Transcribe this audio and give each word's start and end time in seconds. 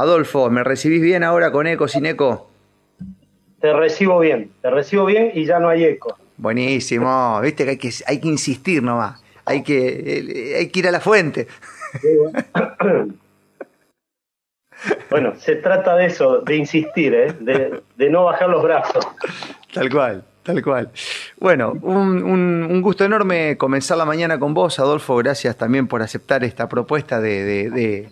Adolfo, 0.00 0.50
¿me 0.50 0.64
recibís 0.64 1.02
bien 1.02 1.22
ahora 1.22 1.52
con 1.52 1.66
eco, 1.66 1.88
sin 1.88 2.06
eco? 2.06 2.48
Te 3.60 3.72
recibo 3.72 4.18
bien, 4.18 4.50
te 4.62 4.70
recibo 4.70 5.04
bien 5.04 5.30
y 5.34 5.44
ya 5.44 5.58
no 5.58 5.68
hay 5.68 5.84
eco. 5.84 6.16
Buenísimo, 6.36 7.40
viste 7.42 7.64
que 7.64 7.70
hay 7.70 7.78
que, 7.78 7.90
hay 8.06 8.20
que 8.20 8.28
insistir 8.28 8.82
nomás, 8.82 9.22
hay 9.44 9.62
que, 9.62 10.54
hay 10.56 10.68
que 10.68 10.78
ir 10.78 10.88
a 10.88 10.90
la 10.90 11.00
fuente. 11.00 11.46
Bueno, 15.10 15.34
se 15.36 15.56
trata 15.56 15.96
de 15.96 16.06
eso, 16.06 16.40
de 16.40 16.56
insistir, 16.56 17.14
¿eh? 17.14 17.34
de, 17.40 18.10
no 18.10 18.24
bajar 18.24 18.48
los 18.48 18.62
brazos. 18.62 19.06
Tal 19.72 19.90
cual, 19.90 20.24
tal 20.42 20.62
cual. 20.62 20.90
Bueno, 21.38 21.72
un, 21.82 22.80
gusto 22.80 23.04
enorme 23.04 23.56
comenzar 23.58 23.98
la 23.98 24.04
mañana 24.04 24.38
con 24.38 24.54
vos, 24.54 24.78
Adolfo. 24.78 25.16
Gracias 25.16 25.56
también 25.56 25.86
por 25.86 26.02
aceptar 26.02 26.44
esta 26.44 26.68
propuesta 26.68 27.20
de, 27.20 28.08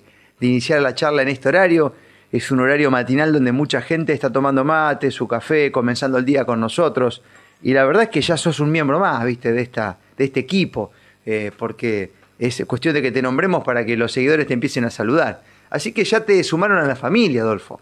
iniciar 0.47 0.81
la 0.81 0.95
charla 0.95 1.23
en 1.23 1.29
este 1.29 1.49
horario. 1.49 1.95
Es 2.31 2.51
un 2.51 2.61
horario 2.61 2.91
matinal 2.91 3.33
donde 3.33 3.53
mucha 3.53 3.81
gente 3.81 4.13
está 4.13 4.31
tomando 4.31 4.65
mate, 4.65 5.11
su 5.11 5.27
café, 5.27 5.73
comenzando 5.73 6.19
el 6.19 6.25
día 6.25 6.45
con 6.45 6.61
nosotros. 6.61 7.23
Y 7.63 7.73
la 7.73 7.85
verdad 7.85 8.05
es 8.05 8.09
que 8.11 8.21
ya 8.21 8.37
sos 8.37 8.61
un 8.61 8.71
miembro 8.71 9.01
más, 9.01 9.25
viste, 9.25 9.53
de, 9.53 9.63
esta, 9.63 9.99
de 10.17 10.25
este 10.25 10.41
equipo, 10.41 10.93
eh, 11.27 11.51
porque 11.57 12.13
es 12.39 12.63
cuestión 12.67 12.95
de 12.95 13.03
que 13.03 13.11
te 13.11 13.23
nombremos 13.23 13.65
para 13.65 13.85
que 13.85 13.97
los 13.97 14.13
seguidores 14.13 14.47
te 14.47 14.55
empiecen 14.55 14.85
a 14.85 14.91
saludar. 14.91 15.43
Así 15.71 15.93
que 15.93 16.05
ya 16.05 16.25
te 16.25 16.43
sumaron 16.45 16.79
a 16.79 16.85
la 16.85 16.97
familia, 16.97 17.43
Adolfo. 17.43 17.81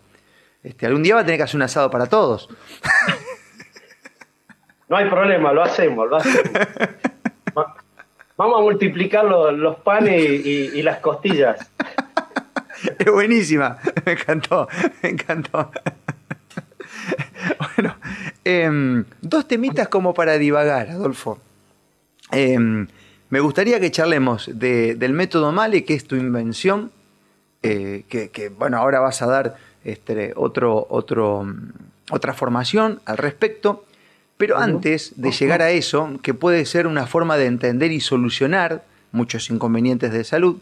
Este, 0.63 0.87
algún 0.87 1.03
día 1.03 1.15
va 1.15 1.21
a 1.21 1.25
tener 1.25 1.39
que 1.39 1.45
hacer 1.45 1.57
un 1.57 1.63
asado 1.63 1.91
para 1.91 2.07
todos. 2.07 2.49
No 4.89 4.97
hay 4.97 5.11
problema, 5.11 5.53
lo 5.53 5.65
hacemos, 5.65 6.09
lo 6.09 6.17
hacemos. 6.17 6.45
Vamos 8.37 8.59
a 8.59 8.63
multiplicar 8.63 9.25
los, 9.25 9.77
panes 9.77 10.23
y, 10.23 10.83
las 10.83 10.99
costillas. 10.99 11.71
Es 12.99 13.11
buenísima, 13.11 13.79
me 14.05 14.13
encantó, 14.13 14.69
me 15.03 15.11
encantó. 15.11 15.71
Bueno, 17.77 17.97
em, 18.45 19.05
dos 19.21 19.47
temitas 19.47 19.89
como 19.89 20.15
para 20.15 20.39
divagar, 20.39 20.91
Adolfo. 20.91 21.39
Em, 22.33 22.89
me 23.31 23.41
gustaría 23.41 23.79
que 23.79 23.91
charlemos 23.91 24.51
del 24.53 25.13
método 25.13 25.53
Male, 25.53 25.85
que 25.85 25.95
es 25.95 26.07
tu 26.07 26.17
invención, 26.17 26.91
eh, 27.63 28.05
que, 28.09 28.49
bueno, 28.49 28.79
ahora 28.79 28.99
vas 29.01 29.23
a 29.23 29.27
dar 29.27 29.57
este, 29.85 30.33
otro, 30.35 30.87
otro, 30.91 31.47
otra 32.11 32.35
formación 32.35 33.01
al 33.05 33.19
respecto. 33.19 33.85
Pero 34.37 34.59
antes 34.59 35.13
de 35.17 35.31
llegar 35.31 35.63
a 35.63 35.71
eso, 35.71 36.19
que 36.23 36.35
puede 36.35 36.65
ser 36.67 36.87
una 36.87 37.07
forma 37.07 37.37
de 37.37 37.47
entender 37.47 37.93
y 37.93 38.01
solucionar 38.01 38.85
muchos 39.13 39.51
inconvenientes 39.51 40.13
de 40.13 40.25
salud, 40.25 40.59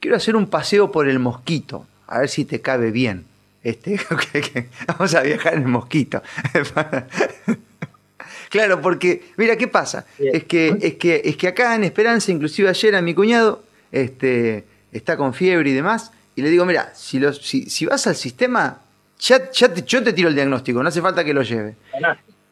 quiero 0.00 0.16
hacer 0.16 0.34
un 0.34 0.46
paseo 0.46 0.90
por 0.90 1.08
el 1.08 1.18
mosquito, 1.18 1.86
a 2.06 2.20
ver 2.20 2.28
si 2.28 2.44
te 2.44 2.60
cabe 2.60 2.90
bien. 2.90 3.26
Este, 3.62 4.00
vamos 4.86 5.14
a 5.14 5.22
viajar 5.22 5.54
en 5.54 5.62
el 5.62 5.68
mosquito. 5.68 6.22
claro, 8.50 8.80
porque, 8.80 9.22
mira, 9.36 9.56
¿qué 9.56 9.68
pasa? 9.68 10.06
Es 10.18 10.44
que, 10.44 10.76
es, 10.80 10.94
que, 10.94 11.20
es 11.24 11.36
que 11.36 11.48
acá 11.48 11.74
en 11.74 11.84
Esperanza, 11.84 12.32
inclusive 12.32 12.68
ayer 12.68 12.96
a 12.96 13.02
mi 13.02 13.14
cuñado, 13.14 13.62
este, 13.92 14.64
está 14.92 15.16
con 15.16 15.34
fiebre 15.34 15.70
y 15.70 15.74
demás, 15.74 16.10
y 16.34 16.42
le 16.42 16.48
digo, 16.48 16.64
mira, 16.64 16.92
si, 16.94 17.20
si, 17.68 17.86
vas 17.86 18.06
al 18.06 18.16
sistema, 18.16 18.80
ya, 19.18 19.50
ya 19.52 19.74
yo 19.74 20.02
te 20.02 20.12
tiro 20.14 20.28
el 20.28 20.34
diagnóstico, 20.34 20.82
no 20.82 20.88
hace 20.88 21.02
falta 21.02 21.22
que 21.22 21.34
lo 21.34 21.42
lleve. 21.42 21.74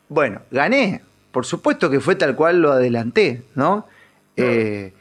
Bueno, 0.08 0.42
gané. 0.50 1.02
Por 1.32 1.46
supuesto 1.46 1.90
que 1.90 2.00
fue 2.00 2.16
tal 2.16 2.34
cual 2.34 2.60
lo 2.60 2.72
adelanté, 2.72 3.42
¿no? 3.54 3.86
Eh, 4.36 4.92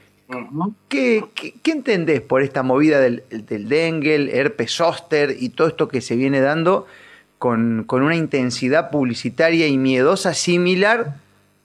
¿qué, 0.89 1.23
entendés 1.65 2.21
por 2.21 2.41
esta 2.41 2.63
movida 2.63 2.99
del, 2.99 3.23
del 3.29 3.69
dengue, 3.69 4.15
el 4.15 4.29
herpes 4.29 4.71
zóster 4.71 5.35
y 5.39 5.49
todo 5.49 5.67
esto 5.67 5.87
que 5.87 6.01
se 6.01 6.15
viene 6.15 6.41
dando 6.41 6.87
con, 7.37 7.85
una 7.89 8.15
intensidad 8.15 8.89
publicitaria 8.89 9.67
y 9.67 9.77
miedosa 9.77 10.33
similar 10.33 11.15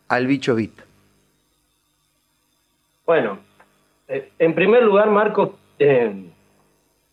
al 0.08 0.26
bicho 0.26 0.54
bit? 0.54 0.72
Bueno, 3.06 3.38
eh, 4.08 4.30
en 4.38 4.54
primer 4.54 4.82
lugar, 4.82 5.10
Marco, 5.10 5.58
eh, 5.78 6.12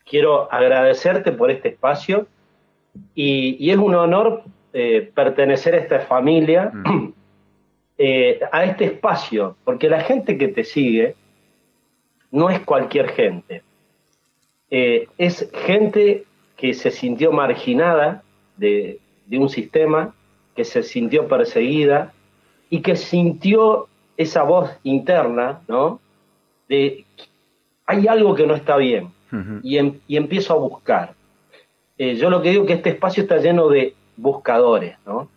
quiero 0.09 0.51
agradecerte 0.51 1.31
por 1.31 1.51
este 1.51 1.69
espacio 1.69 2.27
y, 3.15 3.69
es 3.69 3.77
un 3.77 3.95
honor 3.95 4.43
eh, 4.73 5.11
pertenecer 5.13 5.75
a 5.75 5.77
esta 5.77 5.99
familia, 6.01 6.71
mm. 6.73 7.13
eh, 7.97 8.39
a 8.51 8.63
este 8.65 8.85
espacio, 8.85 9.55
porque 9.63 9.89
la 9.89 10.01
gente 10.01 10.37
que 10.37 10.47
te 10.47 10.63
sigue 10.63 11.15
no 12.31 12.49
es 12.49 12.59
cualquier 12.61 13.09
gente, 13.09 13.63
eh, 14.71 15.07
es 15.17 15.49
gente 15.65 16.25
que 16.55 16.73
se 16.73 16.91
sintió 16.91 17.31
marginada 17.31 18.23
de, 18.57 18.99
de 19.25 19.37
un 19.37 19.49
sistema, 19.49 20.13
que 20.55 20.65
se 20.65 20.83
sintió 20.83 21.27
perseguida 21.27 22.13
y 22.69 22.81
que 22.81 22.95
sintió 22.95 23.87
esa 24.17 24.43
voz 24.43 24.69
interna, 24.83 25.61
¿no? 25.67 25.99
De 26.67 27.05
hay 27.85 28.07
algo 28.07 28.35
que 28.35 28.45
no 28.45 28.53
está 28.53 28.77
bien 28.77 29.09
Em, 29.31 29.99
y, 30.07 30.17
empiezo 30.17 30.53
a 30.53 30.57
buscar. 30.57 31.13
Eh, 31.97 32.15
yo 32.15 32.29
lo 32.29 32.41
que 32.41 32.49
digo 32.49 32.63
es 32.63 32.67
que 32.67 32.73
este 32.73 32.89
espacio 32.89 33.23
está 33.23 33.37
lleno 33.37 33.69
de 33.69 33.93
buscadores, 34.17 34.97
¿no? 35.05 35.29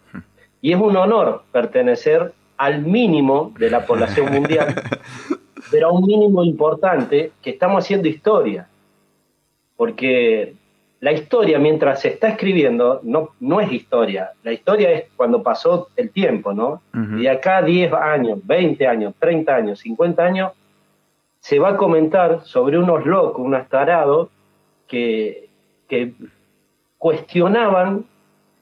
Y 0.60 0.72
es 0.72 0.80
un 0.80 0.96
honor 0.96 1.42
pertenecer 1.50 2.32
al 2.56 2.82
mínimo 2.82 3.52
de 3.58 3.70
la 3.70 3.84
población 3.84 4.32
mundial, 4.32 4.74
pero 5.72 5.88
a 5.88 5.92
un 5.92 6.06
mínimo 6.06 6.44
importante 6.44 7.32
que 7.42 7.50
estamos 7.50 7.82
haciendo 7.82 8.06
historia. 8.06 8.68
Porque 9.76 10.54
la 11.00 11.10
historia, 11.10 11.58
mientras 11.58 12.02
se 12.02 12.08
está 12.08 12.28
escribiendo, 12.28 13.00
no, 13.02 13.30
no 13.40 13.60
es 13.60 13.72
historia. 13.72 14.30
La 14.44 14.52
historia 14.52 14.92
es 14.92 15.04
cuando 15.16 15.42
pasó 15.42 15.88
el 15.96 16.10
tiempo, 16.10 16.52
¿no? 16.52 16.80
Y 17.18 17.26
acá 17.26 17.62
10 17.62 17.92
años, 17.94 18.38
20 18.44 18.86
años, 18.86 19.14
30 19.18 19.52
años, 19.52 19.80
50 19.80 20.22
años, 20.22 20.52
se 21.40 21.58
va 21.58 21.70
a 21.70 21.76
comentar 21.76 22.42
sobre 22.44 22.78
unos 22.78 23.04
locos, 23.04 23.44
unos 23.44 23.68
tarados, 23.68 24.28
que, 24.86 25.48
cuestionaban 26.98 28.04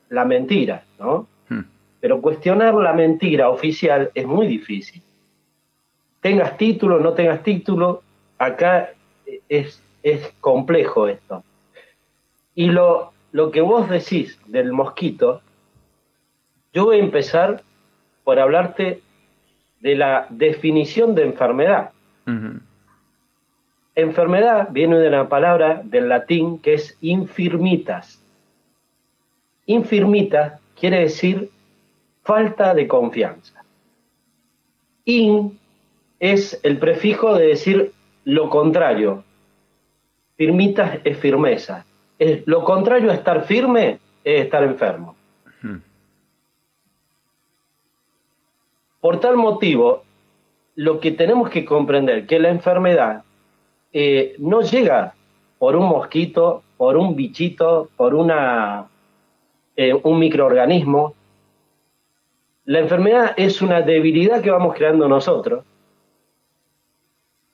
la 0.08 0.24
mentira, 0.24 0.84
¿no? 0.98 1.26
Hmm. 1.50 1.64
Pero 2.00 2.22
cuestionar 2.22 2.74
la 2.74 2.94
mentira 2.94 3.50
oficial 3.50 4.10
es 4.14 4.26
muy 4.26 4.46
difícil. 4.46 5.02
Tengas 6.20 6.56
título, 6.56 7.00
no 7.00 7.12
tengas 7.14 7.42
título, 7.42 8.02
acá 8.38 8.90
es, 9.48 9.82
es 10.02 10.32
complejo 10.40 11.08
esto. 11.08 11.42
Y 12.54 12.66
lo, 12.66 13.12
lo 13.32 13.50
que 13.50 13.60
vos 13.60 13.88
decís 13.88 14.38
del 14.46 14.72
mosquito, 14.72 15.40
yo 16.72 16.84
voy 16.86 16.96
a 16.98 17.04
empezar 17.04 17.62
por 18.24 18.38
hablarte 18.38 19.02
de 19.80 19.96
la 19.96 20.26
definición 20.30 21.14
de 21.14 21.24
enfermedad. 21.24 21.90
Enfermedad 23.94 24.68
viene 24.70 24.98
de 24.98 25.08
una 25.08 25.28
palabra 25.28 25.80
del 25.84 26.08
latín 26.08 26.58
que 26.58 26.74
es 26.74 26.96
infirmitas. 27.00 28.22
Infirmita 29.66 30.60
quiere 30.78 31.00
decir 31.00 31.50
falta 32.22 32.74
de 32.74 32.86
confianza. 32.86 33.64
In 35.04 35.59
es 36.20 36.60
el 36.62 36.78
prefijo 36.78 37.34
de 37.34 37.48
decir 37.48 37.92
lo 38.24 38.50
contrario. 38.50 39.24
Firmitas 40.36 41.00
es 41.02 41.18
firmeza. 41.18 41.86
Es, 42.18 42.46
lo 42.46 42.62
contrario 42.64 43.10
a 43.10 43.14
estar 43.14 43.44
firme 43.44 43.98
es 44.22 44.44
estar 44.44 44.62
enfermo. 44.62 45.16
Por 49.00 49.18
tal 49.18 49.36
motivo, 49.36 50.04
lo 50.74 51.00
que 51.00 51.12
tenemos 51.12 51.48
que 51.48 51.64
comprender 51.64 52.26
que 52.26 52.38
la 52.38 52.50
enfermedad 52.50 53.24
eh, 53.94 54.34
no 54.38 54.60
llega 54.60 55.14
por 55.58 55.74
un 55.74 55.88
mosquito, 55.88 56.62
por 56.76 56.98
un 56.98 57.16
bichito, 57.16 57.88
por 57.96 58.14
una, 58.14 58.88
eh, 59.74 59.94
un 59.94 60.18
microorganismo. 60.18 61.14
La 62.66 62.80
enfermedad 62.80 63.32
es 63.38 63.62
una 63.62 63.80
debilidad 63.80 64.42
que 64.42 64.50
vamos 64.50 64.74
creando 64.74 65.08
nosotros 65.08 65.64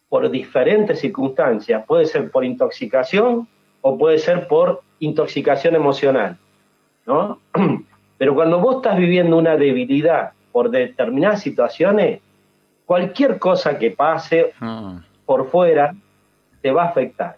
por 0.08 0.30
diferentes 0.30 1.00
circunstancias. 1.00 1.84
Puede 1.86 2.06
ser 2.06 2.30
por 2.30 2.44
intoxicación 2.44 3.48
o 3.80 3.98
puede 3.98 4.18
ser 4.18 4.46
por 4.48 4.82
intoxicación 5.00 5.74
emocional. 5.74 6.38
¿no? 7.06 7.40
Pero 8.18 8.34
cuando 8.34 8.60
vos 8.60 8.76
estás 8.76 8.96
viviendo 8.96 9.36
una 9.36 9.56
debilidad 9.56 10.32
por 10.52 10.70
determinadas 10.70 11.42
situaciones, 11.42 12.20
cualquier 12.86 13.38
cosa 13.38 13.78
que 13.78 13.90
pase 13.90 14.54
ah. 14.60 15.00
por 15.24 15.50
fuera 15.50 15.94
te 16.62 16.70
va 16.70 16.84
a 16.84 16.88
afectar. 16.88 17.36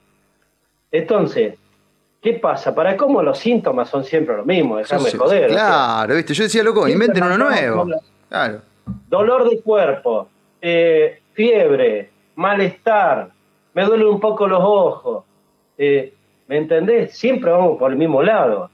Entonces, 0.93 1.56
¿qué 2.23 2.35
pasa? 2.35 2.75
¿Para 2.75 2.97
cómo 2.97 3.23
los 3.23 3.38
síntomas 3.38 3.88
son 3.88 4.05
siempre 4.05 4.37
los 4.37 4.47
mismos? 4.47 4.79
Déjame 4.79 5.11
joder. 5.11 5.50
Claro, 5.50 6.14
¿viste? 6.14 6.32
Yo 6.35 6.44
decía, 6.44 6.62
loco, 6.62 6.88
inventen 6.88 7.25
uno 7.25 7.38
nuevo. 7.38 7.87
Claro. 8.29 8.62
Dolor 9.09 9.50
de 9.50 9.61
cuerpo, 9.61 10.29
eh, 10.61 11.21
fiebre, 11.32 12.11
malestar, 12.38 13.32
me 13.75 13.85
duelen 13.85 14.06
un 14.06 14.20
poco 14.20 14.46
los 14.46 14.61
ojos. 14.62 15.25
Eh, 15.76 16.14
¿me 16.46 16.58
entendés? 16.58 17.17
Siempre 17.19 17.50
vamos 17.50 17.79
por 17.79 17.90
el 17.90 17.99
mismo 17.99 18.23
lado. 18.23 18.70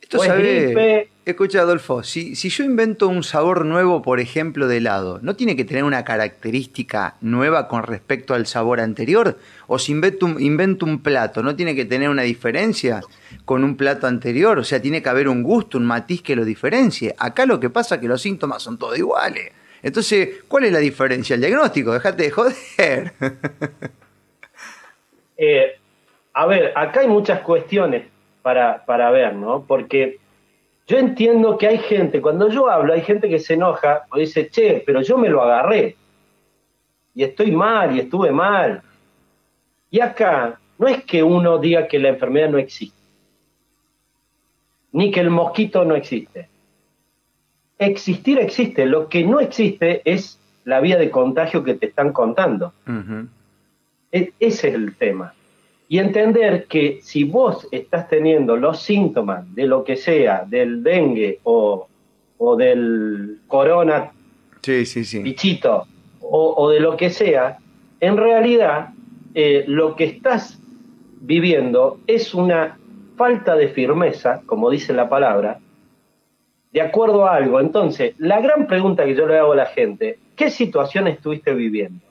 Esto 0.00 0.20
sabe, 0.20 1.10
escucha 1.26 1.60
Adolfo, 1.60 2.02
si, 2.02 2.34
si 2.34 2.48
yo 2.48 2.64
invento 2.64 3.08
un 3.08 3.22
sabor 3.22 3.66
nuevo, 3.66 4.00
por 4.00 4.20
ejemplo, 4.20 4.68
de 4.68 4.78
helado, 4.78 5.18
¿no 5.20 5.36
tiene 5.36 5.54
que 5.54 5.66
tener 5.66 5.84
una 5.84 6.02
característica 6.02 7.16
nueva 7.20 7.68
con 7.68 7.82
respecto 7.82 8.32
al 8.32 8.46
sabor 8.46 8.80
anterior? 8.80 9.38
O 9.66 9.78
si 9.78 9.92
invento 9.92 10.24
un, 10.24 10.40
invento 10.40 10.86
un 10.86 11.02
plato, 11.02 11.42
¿no 11.42 11.54
tiene 11.56 11.74
que 11.74 11.84
tener 11.84 12.08
una 12.08 12.22
diferencia 12.22 13.02
con 13.44 13.64
un 13.64 13.76
plato 13.76 14.06
anterior? 14.06 14.58
O 14.58 14.64
sea, 14.64 14.80
tiene 14.80 15.02
que 15.02 15.10
haber 15.10 15.28
un 15.28 15.42
gusto, 15.42 15.76
un 15.76 15.84
matiz 15.84 16.22
que 16.22 16.36
lo 16.36 16.46
diferencie. 16.46 17.14
Acá 17.18 17.44
lo 17.44 17.60
que 17.60 17.68
pasa 17.68 17.96
es 17.96 18.00
que 18.00 18.08
los 18.08 18.22
síntomas 18.22 18.62
son 18.62 18.78
todos 18.78 18.96
iguales. 18.96 19.52
Entonces, 19.82 20.42
¿cuál 20.48 20.64
es 20.64 20.72
la 20.72 20.78
diferencia? 20.78 21.34
El 21.34 21.40
diagnóstico, 21.40 21.92
déjate 21.92 22.22
de 22.24 22.30
joder. 22.30 23.12
Eh, 25.40 25.78
a 26.32 26.46
ver, 26.46 26.72
acá 26.74 26.98
hay 26.98 27.06
muchas 27.06 27.42
cuestiones 27.42 28.06
para, 28.42 28.84
para 28.84 29.08
ver, 29.12 29.36
¿no? 29.36 29.62
Porque 29.64 30.18
yo 30.88 30.98
entiendo 30.98 31.56
que 31.56 31.68
hay 31.68 31.78
gente, 31.78 32.20
cuando 32.20 32.48
yo 32.48 32.68
hablo, 32.68 32.92
hay 32.92 33.02
gente 33.02 33.28
que 33.28 33.38
se 33.38 33.54
enoja 33.54 34.02
o 34.10 34.18
dice, 34.18 34.50
che, 34.50 34.82
pero 34.84 35.00
yo 35.00 35.16
me 35.16 35.28
lo 35.28 35.40
agarré 35.40 35.94
y 37.14 37.22
estoy 37.22 37.52
mal 37.52 37.94
y 37.94 38.00
estuve 38.00 38.32
mal. 38.32 38.82
Y 39.92 40.00
acá 40.00 40.58
no 40.76 40.88
es 40.88 41.04
que 41.04 41.22
uno 41.22 41.58
diga 41.58 41.86
que 41.86 42.00
la 42.00 42.08
enfermedad 42.08 42.48
no 42.48 42.58
existe, 42.58 43.00
ni 44.90 45.12
que 45.12 45.20
el 45.20 45.30
mosquito 45.30 45.84
no 45.84 45.94
existe 45.94 46.48
existir 47.78 48.38
existe, 48.38 48.86
lo 48.86 49.08
que 49.08 49.24
no 49.24 49.40
existe 49.40 50.02
es 50.04 50.38
la 50.64 50.80
vía 50.80 50.98
de 50.98 51.10
contagio 51.10 51.64
que 51.64 51.74
te 51.74 51.86
están 51.86 52.12
contando. 52.12 52.72
E, 54.12 54.32
ese 54.38 54.68
es 54.68 54.74
el 54.74 54.96
tema. 54.96 55.32
Y 55.88 55.98
entender 55.98 56.66
que 56.66 56.98
si 57.02 57.24
vos 57.24 57.66
estás 57.70 58.08
teniendo 58.08 58.56
los 58.56 58.82
síntomas 58.82 59.54
de 59.54 59.66
lo 59.66 59.84
que 59.84 59.96
sea, 59.96 60.44
del 60.46 60.82
dengue 60.82 61.40
o, 61.44 61.88
del 62.56 63.38
corona 63.46 64.12
sí, 64.62 64.84
sí, 64.84 65.04
sí. 65.04 65.20
bichito 65.20 65.86
o, 66.20 66.68
de 66.70 66.80
lo 66.80 66.96
que 66.96 67.08
sea, 67.08 67.58
en 68.00 68.16
realidad 68.16 68.90
eh, 69.34 69.64
lo 69.66 69.96
que 69.96 70.04
estás 70.04 70.58
viviendo 71.20 72.00
es 72.06 72.34
una 72.34 72.78
falta 73.16 73.56
de 73.56 73.68
firmeza, 73.68 74.42
como 74.44 74.70
dice 74.70 74.92
la 74.92 75.08
palabra, 75.08 75.58
de 76.78 76.84
acuerdo 76.84 77.26
a 77.26 77.34
algo. 77.34 77.58
Entonces, 77.58 78.14
la 78.18 78.40
gran 78.40 78.68
pregunta 78.68 79.04
que 79.04 79.16
yo 79.16 79.26
le 79.26 79.36
hago 79.36 79.52
a 79.52 79.56
la 79.56 79.66
gente, 79.66 80.20
¿qué 80.36 80.48
situación 80.48 81.08
estuviste 81.08 81.52
viviendo? 81.52 82.06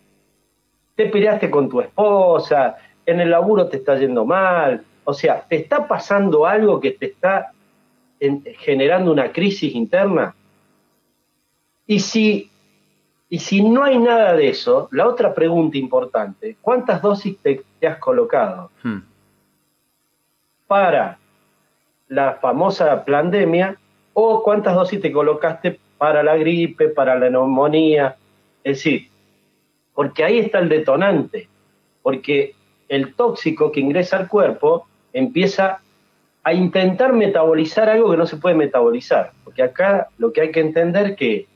¿Te 0.93 1.05
peleaste 1.05 1.49
con 1.49 1.69
tu 1.69 1.79
esposa? 1.79 2.75
¿En 3.05 3.21
el 3.21 3.31
laburo 3.31 3.69
te 3.69 3.77
está 3.77 3.97
yendo 3.97 4.25
mal? 4.25 4.83
O 5.05 5.13
sea, 5.13 5.39
¿te 5.47 5.55
está 5.55 5.87
pasando 5.87 6.45
algo 6.45 6.81
que 6.81 6.91
te 6.91 7.05
está 7.05 7.53
generando 8.19 9.09
una 9.09 9.31
crisis 9.31 9.73
interna? 9.73 10.35
Y 11.85 12.01
si, 12.01 12.51
y 13.29 13.39
si 13.39 13.63
no 13.63 13.85
hay 13.85 13.97
nada 13.97 14.33
de 14.33 14.49
eso, 14.49 14.89
la 14.91 15.07
otra 15.07 15.33
pregunta 15.33 15.77
importante, 15.77 16.57
¿cuántas 16.61 17.01
dosis 17.01 17.37
te, 17.37 17.63
has 17.87 17.99
colocado? 17.99 18.69
Hmm. 18.83 18.99
Para 20.67 21.19
la 22.09 22.33
famosa 22.33 23.05
pandemia 23.05 23.77
o 24.19 24.41
cuántas 24.41 24.73
dosis 24.73 24.99
te 24.99 25.11
colocaste 25.11 25.79
para 25.99 26.23
la 26.23 26.35
gripe, 26.35 26.89
para 26.89 27.19
la 27.19 27.29
neumonía. 27.29 28.15
Es 28.63 28.77
decir, 28.77 29.09
porque 29.93 30.23
ahí 30.23 30.39
está 30.39 30.57
el 30.57 30.69
detonante, 30.69 31.47
porque 32.01 32.55
el 32.89 33.13
tóxico 33.13 33.71
que 33.71 33.79
ingresa 33.79 34.17
al 34.17 34.27
cuerpo 34.27 34.87
empieza 35.13 35.81
a 36.43 36.51
intentar 36.51 37.13
metabolizar 37.13 37.89
algo 37.89 38.09
que 38.09 38.17
no 38.17 38.25
se 38.25 38.37
puede 38.37 38.55
metabolizar, 38.55 39.33
porque 39.43 39.61
acá 39.61 40.07
lo 40.17 40.33
que 40.33 40.41
hay 40.41 40.51
que 40.51 40.61
entender 40.61 41.11
es 41.11 41.15
que 41.15 41.47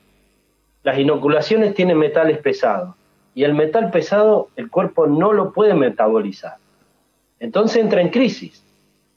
las 0.84 0.96
inoculaciones 1.00 1.74
tienen 1.74 1.98
metales 1.98 2.38
pesados 2.38 2.94
y 3.34 3.42
el 3.42 3.54
metal 3.54 3.90
pesado 3.90 4.50
el 4.54 4.70
cuerpo 4.70 5.08
no 5.08 5.32
lo 5.32 5.52
puede 5.52 5.74
metabolizar. 5.74 6.58
Entonces 7.40 7.82
entra 7.82 8.02
en 8.02 8.10
crisis. 8.10 8.64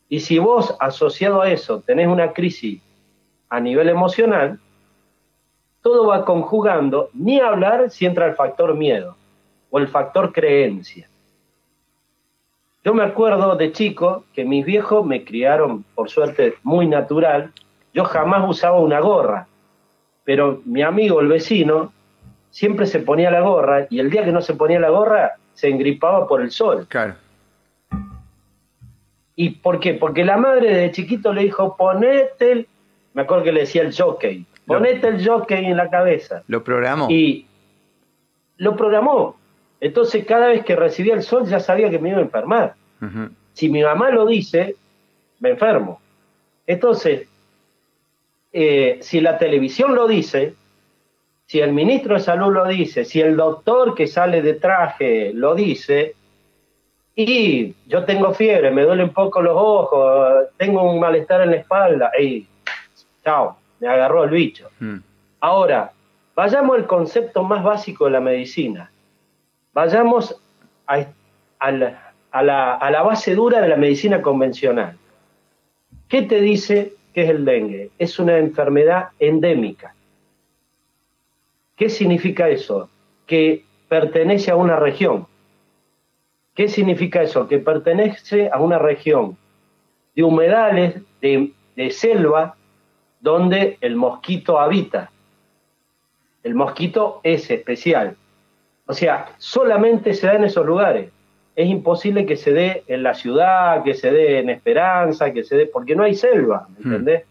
Y 0.09 0.21
si 0.21 0.39
vos 0.39 0.75
asociado 0.79 1.43
a 1.43 1.51
eso 1.51 1.81
tenés 1.81 2.07
una 2.07 2.33
crisis 2.33 2.81
a 3.49 3.59
nivel 3.59 3.89
emocional, 3.89 4.59
todo 5.81 6.07
va 6.07 6.25
conjugando, 6.25 7.09
ni 7.13 7.39
hablar 7.39 7.89
si 7.89 8.05
entra 8.05 8.25
el 8.25 8.35
factor 8.35 8.73
miedo 8.75 9.15
o 9.69 9.77
el 9.77 9.87
factor 9.87 10.33
creencia. 10.33 11.07
Yo 12.83 12.93
me 12.93 13.03
acuerdo 13.03 13.55
de 13.55 13.71
chico 13.71 14.25
que 14.33 14.45
mis 14.45 14.65
viejos 14.65 15.05
me 15.05 15.23
criaron, 15.23 15.83
por 15.95 16.09
suerte, 16.09 16.55
muy 16.63 16.87
natural. 16.87 17.51
Yo 17.93 18.03
jamás 18.03 18.47
usaba 18.47 18.79
una 18.79 18.99
gorra, 18.99 19.47
pero 20.23 20.61
mi 20.65 20.81
amigo, 20.81 21.19
el 21.19 21.27
vecino, 21.27 21.91
siempre 22.51 22.85
se 22.85 22.99
ponía 22.99 23.31
la 23.31 23.41
gorra 23.41 23.87
y 23.89 23.99
el 23.99 24.09
día 24.09 24.23
que 24.23 24.31
no 24.31 24.41
se 24.41 24.53
ponía 24.53 24.79
la 24.79 24.89
gorra 24.89 25.33
se 25.53 25.69
engripaba 25.69 26.27
por 26.27 26.41
el 26.41 26.51
sol. 26.51 26.85
Claro. 26.87 27.15
¿Y 29.35 29.49
por 29.49 29.79
qué? 29.79 29.93
Porque 29.93 30.23
la 30.23 30.37
madre 30.37 30.73
de 30.73 30.91
chiquito 30.91 31.33
le 31.33 31.43
dijo, 31.43 31.75
ponete 31.75 32.51
el 32.51 32.67
me 33.15 33.21
acuerdo 33.21 33.45
que 33.45 33.53
le 33.53 33.61
decía 33.61 33.81
el 33.81 33.95
jockey, 33.95 34.45
ponete 34.67 35.07
el 35.07 35.25
jockey 35.25 35.65
en 35.65 35.77
la 35.77 35.89
cabeza. 35.89 36.43
Lo 36.47 36.63
programó. 36.63 37.07
Y 37.09 37.45
lo 38.57 38.75
programó. 38.75 39.37
Entonces 39.79 40.25
cada 40.25 40.47
vez 40.47 40.65
que 40.65 40.75
recibía 40.75 41.13
el 41.13 41.23
sol 41.23 41.47
ya 41.47 41.61
sabía 41.61 41.89
que 41.89 41.97
me 41.97 42.09
iba 42.09 42.19
a 42.19 42.23
enfermar. 42.23 42.75
Si 43.53 43.69
mi 43.69 43.83
mamá 43.83 44.09
lo 44.09 44.25
dice, 44.25 44.75
me 45.39 45.51
enfermo. 45.51 46.01
Entonces, 46.67 47.27
eh, 48.51 48.97
si 49.01 49.21
la 49.21 49.37
televisión 49.37 49.95
lo 49.95 50.07
dice, 50.07 50.53
si 51.45 51.61
el 51.61 51.71
ministro 51.71 52.15
de 52.15 52.21
salud 52.21 52.51
lo 52.51 52.65
dice, 52.65 53.05
si 53.05 53.21
el 53.21 53.37
doctor 53.37 53.95
que 53.95 54.07
sale 54.07 54.41
de 54.41 54.55
traje 54.55 55.31
lo 55.33 55.55
dice, 55.55 56.15
y 57.15 57.75
yo 57.87 58.03
tengo 58.03 58.33
fiebre, 58.33 58.71
me 58.71 58.83
duelen 58.83 59.07
un 59.07 59.13
poco 59.13 59.41
los 59.41 59.55
ojos, 59.55 60.47
tengo 60.57 60.91
un 60.91 60.99
malestar 60.99 61.41
en 61.41 61.51
la 61.51 61.57
espalda, 61.57 62.11
y 62.19 62.45
chao, 63.25 63.57
me 63.79 63.87
agarró 63.87 64.23
el 64.23 64.29
bicho. 64.29 64.69
Hmm. 64.79 64.97
Ahora, 65.41 65.91
vayamos 66.35 66.77
al 66.77 66.87
concepto 66.87 67.43
más 67.43 67.63
básico 67.63 68.05
de 68.05 68.11
la 68.11 68.19
medicina. 68.19 68.91
Vayamos 69.73 70.39
a, 70.87 71.71
la, 71.71 73.03
base 73.03 73.35
dura 73.35 73.61
de 73.61 73.67
la 73.67 73.75
medicina 73.75 74.21
convencional. 74.21 74.97
¿Qué 76.07 76.21
te 76.21 76.39
dice 76.39 76.93
que 77.13 77.23
es 77.23 77.29
el 77.29 77.43
dengue? 77.43 77.89
Es 77.97 78.19
una 78.19 78.37
enfermedad 78.37 79.09
endémica. 79.19 79.95
¿Qué 81.75 81.89
significa 81.89 82.47
eso? 82.47 82.89
Que 83.25 83.65
pertenece 83.89 84.51
a 84.51 84.55
una 84.55 84.77
región. 84.77 85.27
¿Qué 86.53 86.69
significa 86.69 87.21
eso? 87.23 87.47
Que 87.47 87.57
pertenece 87.57 88.49
a 88.49 88.59
una 88.59 88.77
región 88.77 89.35
de 90.15 90.23
humedales, 90.23 91.01
de, 91.19 91.51
de 91.75 91.91
selva, 91.91 92.54
donde 93.25 93.79
el 93.81 93.95
mosquito 93.95 94.59
habita. 94.59 95.09
El 96.43 96.53
mosquito 96.53 97.21
es 97.23 97.49
especial. 97.49 98.15
O 98.85 98.93
sea, 98.93 99.33
solamente 99.39 100.13
se 100.13 100.27
da 100.27 100.35
en 100.35 100.43
esos 100.43 100.63
lugares. 100.63 101.11
Es 101.55 101.67
imposible 101.67 102.27
que 102.27 102.37
se 102.37 102.53
dé 102.53 102.83
en 102.85 103.01
la 103.01 103.15
ciudad, 103.15 103.83
que 103.83 103.95
se 103.95 104.11
dé 104.11 104.37
en 104.37 104.51
Esperanza, 104.51 105.33
que 105.33 105.43
se 105.43 105.57
dé, 105.57 105.65
porque 105.65 105.95
no 105.95 106.03
hay 106.03 106.13
selva, 106.13 106.67
¿me 106.69 106.75
hmm. 106.77 106.87
entendés? 106.87 107.23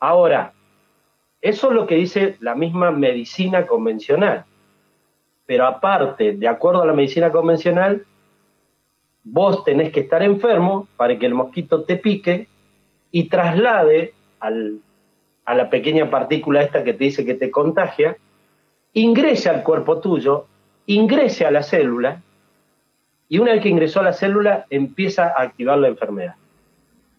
Ahora, 0.00 0.52
eso 1.40 1.68
es 1.70 1.74
lo 1.74 1.86
que 1.86 1.94
dice 1.94 2.36
la 2.40 2.54
misma 2.54 2.90
medicina 2.90 3.66
convencional. 3.66 4.44
Pero 5.46 5.64
aparte, 5.64 6.32
de 6.32 6.48
acuerdo 6.48 6.82
a 6.82 6.86
la 6.86 6.92
medicina 6.92 7.30
convencional, 7.30 8.04
vos 9.24 9.64
tenés 9.64 9.92
que 9.92 10.00
estar 10.00 10.22
enfermo 10.22 10.88
para 10.98 11.18
que 11.18 11.24
el 11.24 11.32
mosquito 11.32 11.84
te 11.84 11.96
pique 11.96 12.48
y 13.10 13.30
traslade 13.30 14.12
a 14.40 15.54
la 15.54 15.70
pequeña 15.70 16.10
partícula 16.10 16.62
esta 16.62 16.84
que 16.84 16.92
te 16.92 17.04
dice 17.04 17.24
que 17.24 17.34
te 17.34 17.50
contagia, 17.50 18.16
ingrese 18.92 19.48
al 19.48 19.62
cuerpo 19.62 19.98
tuyo, 20.00 20.46
ingrese 20.86 21.46
a 21.46 21.50
la 21.50 21.62
célula, 21.62 22.22
y 23.28 23.38
una 23.38 23.52
vez 23.52 23.62
que 23.62 23.68
ingresó 23.68 24.00
a 24.00 24.04
la 24.04 24.12
célula 24.12 24.66
empieza 24.70 25.28
a 25.28 25.42
activar 25.42 25.78
la 25.78 25.88
enfermedad. 25.88 26.34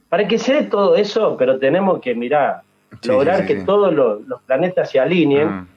Para 0.10 0.28
que 0.28 0.38
se 0.38 0.54
dé 0.54 0.64
todo 0.64 0.96
eso, 0.96 1.36
pero 1.38 1.60
tenemos 1.60 2.00
que, 2.00 2.16
mirar, 2.16 2.62
lograr 3.04 3.46
que 3.46 3.56
todos 3.56 3.94
los, 3.94 4.42
planetas 4.46 4.90
se 4.90 5.00
alineen 5.00 5.48
ah. 5.48 5.68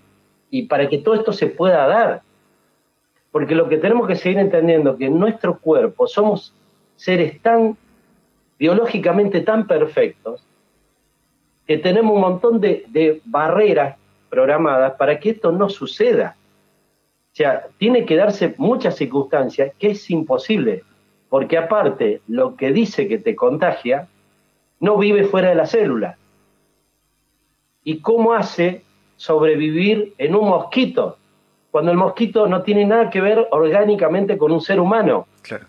y 0.51 0.67
para 0.67 0.89
que 0.89 0.99
todo 0.99 1.15
esto 1.15 1.33
se 1.33 1.49
pueda 1.49 1.87
dar. 1.87 2.23
Porque 3.33 3.55
lo 3.55 3.69
que 3.69 3.79
tenemos 3.79 4.07
que 4.07 4.15
seguir 4.15 4.39
entendiendo 4.39 4.97
que 4.97 5.07
en 5.07 5.19
nuestro 5.19 5.59
cuerpo 5.59 6.07
somos 6.07 6.55
seres 6.97 7.41
tan 7.43 7.77
biológicamente 8.59 9.41
tan 9.41 9.67
perfectos 9.67 10.45
que 11.71 11.79
tenemos 11.79 12.17
un 12.17 12.21
montón 12.21 12.61
de, 12.61 13.23
barreras 13.27 13.97
programadas 14.29 14.95
para 14.95 15.21
que 15.21 15.31
esto 15.31 15.53
no 15.53 15.69
suceda. 15.69 16.35
O 17.33 17.37
sea, 17.37 17.69
tiene 17.79 18.05
que 18.05 18.17
darse 18.17 18.57
muchas 18.59 18.97
circunstancias 18.97 19.73
que 19.79 19.93
es 19.93 20.11
imposible. 20.11 20.83
porque 21.29 21.57
aparte 21.57 22.23
lo 22.27 22.57
que 22.57 22.73
dice 22.73 23.07
que 23.07 23.19
te 23.19 23.37
contagia 23.37 24.09
no 24.81 24.99
vive 24.99 25.23
fuera 25.23 25.51
de 25.51 25.55
la 25.55 25.67
célula. 25.67 26.19
¿Y 27.85 28.01
cómo 28.01 28.33
hace 28.33 28.83
sobrevivir 29.15 30.15
en 30.19 30.35
un 30.35 30.49
mosquito? 30.49 31.19
Cuando 31.71 31.93
el 31.93 31.99
mosquito 31.99 32.49
no 32.49 32.63
tiene 32.63 32.85
nada 32.85 33.11
que 33.11 33.21
ver 33.21 33.47
orgánicamente 33.53 34.37
con 34.37 34.51
un 34.51 34.61
ser 34.61 34.81
humano. 34.81 35.29
Claro. 35.43 35.67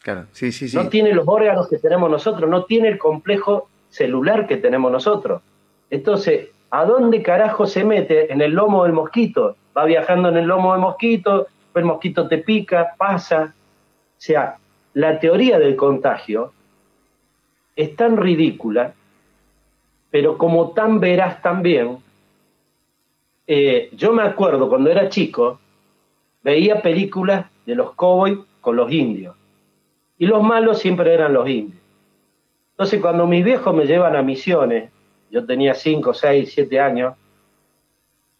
Claro, 0.00 0.26
sí, 0.32 0.52
sí, 0.52 0.68
sí. 0.68 0.76
No 0.76 0.90
tiene 0.90 1.14
los 1.14 1.26
órganos 1.26 1.70
que 1.70 1.78
tenemos 1.78 2.10
nosotros, 2.10 2.50
no 2.50 2.64
tiene 2.64 2.88
el 2.88 2.98
complejo 2.98 3.69
celular 3.90 4.46
que 4.46 4.56
tenemos 4.56 4.90
nosotros. 4.90 5.42
Entonces, 5.90 6.48
¿a 6.70 6.84
dónde 6.84 7.22
carajo 7.22 7.66
se 7.66 7.84
mete? 7.84 8.32
En 8.32 8.40
el 8.40 8.52
lomo 8.52 8.84
del 8.84 8.92
mosquito. 8.92 9.56
Va 9.76 9.84
viajando 9.84 10.30
en 10.30 10.36
el 10.36 10.46
lomo 10.46 10.72
del 10.72 10.80
mosquito, 10.80 11.46
el 11.74 11.84
mosquito 11.84 12.26
te 12.26 12.38
pica, 12.38 12.94
pasa. 12.96 13.52
O 13.52 14.14
sea, 14.16 14.56
la 14.94 15.18
teoría 15.18 15.58
del 15.58 15.76
contagio 15.76 16.52
es 17.76 17.94
tan 17.96 18.16
ridícula, 18.16 18.94
pero 20.10 20.36
como 20.38 20.70
tan 20.70 21.00
veraz 21.00 21.40
también. 21.42 21.98
Eh, 23.46 23.90
yo 23.92 24.12
me 24.12 24.22
acuerdo 24.22 24.68
cuando 24.68 24.90
era 24.90 25.08
chico, 25.08 25.58
veía 26.42 26.82
películas 26.82 27.46
de 27.66 27.74
los 27.74 27.94
cowboys 27.94 28.38
con 28.60 28.76
los 28.76 28.90
indios. 28.92 29.34
Y 30.18 30.26
los 30.26 30.42
malos 30.42 30.78
siempre 30.78 31.12
eran 31.14 31.32
los 31.32 31.48
indios. 31.48 31.79
Entonces, 32.80 33.02
cuando 33.02 33.26
mis 33.26 33.44
viejos 33.44 33.74
me 33.74 33.84
llevan 33.84 34.16
a 34.16 34.22
misiones, 34.22 34.90
yo 35.30 35.44
tenía 35.44 35.74
5, 35.74 36.14
6, 36.14 36.50
7 36.50 36.80
años, 36.80 37.14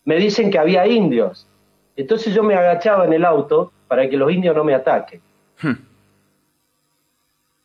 me 0.06 0.16
dicen 0.16 0.50
que 0.50 0.58
había 0.58 0.86
indios. 0.86 1.46
Entonces 1.94 2.34
yo 2.34 2.42
me 2.42 2.54
agachaba 2.54 3.04
en 3.04 3.12
el 3.12 3.26
auto 3.26 3.70
para 3.86 4.08
que 4.08 4.16
los 4.16 4.32
indios 4.32 4.56
no 4.56 4.64
me 4.64 4.72
ataquen. 4.72 5.20
Hmm. 5.60 5.74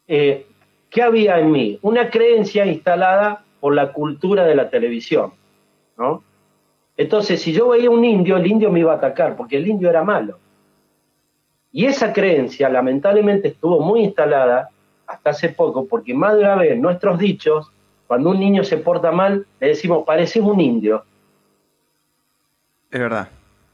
Eh, 0.05 0.48
¿Qué 0.89 1.01
había 1.01 1.39
en 1.39 1.50
mí? 1.50 1.79
Una 1.82 2.10
creencia 2.10 2.65
instalada 2.65 3.46
por 3.62 3.74
la 3.74 3.94
cultura 3.94 4.44
de 4.44 4.55
la 4.55 4.70
televisión. 4.70 5.32
¿no? 5.98 6.24
Entonces, 6.98 7.41
si 7.41 7.53
yo 7.53 7.70
veía 7.70 7.89
un 7.89 8.03
indio, 8.03 8.36
el 8.36 8.48
indio 8.48 8.70
me 8.70 8.82
iba 8.82 8.91
a 8.91 8.98
atacar, 8.98 9.38
porque 9.38 9.55
el 9.55 9.65
indio 9.65 9.89
era 9.89 10.03
malo. 10.03 10.39
Y 11.72 11.86
esa 11.86 12.12
creencia, 12.12 12.67
lamentablemente, 12.67 13.48
estuvo 13.48 13.79
muy 13.79 14.01
instalada 14.01 14.72
hasta 15.08 15.30
hace 15.32 15.50
poco, 15.50 15.86
porque 15.86 16.14
más 16.14 16.36
de 16.36 16.40
una 16.42 16.56
vez 16.56 16.78
nuestros 16.78 17.20
dichos 17.20 17.72
cuando 18.08 18.30
un 18.32 18.40
niño 18.40 18.64
se 18.64 18.78
porta 18.78 19.12
mal, 19.12 19.46
le 19.60 19.68
decimos, 19.68 20.04
pareces 20.06 20.42
un 20.44 20.62
indio. 20.62 21.04
Es 22.92 23.00
verdad, 23.00 23.30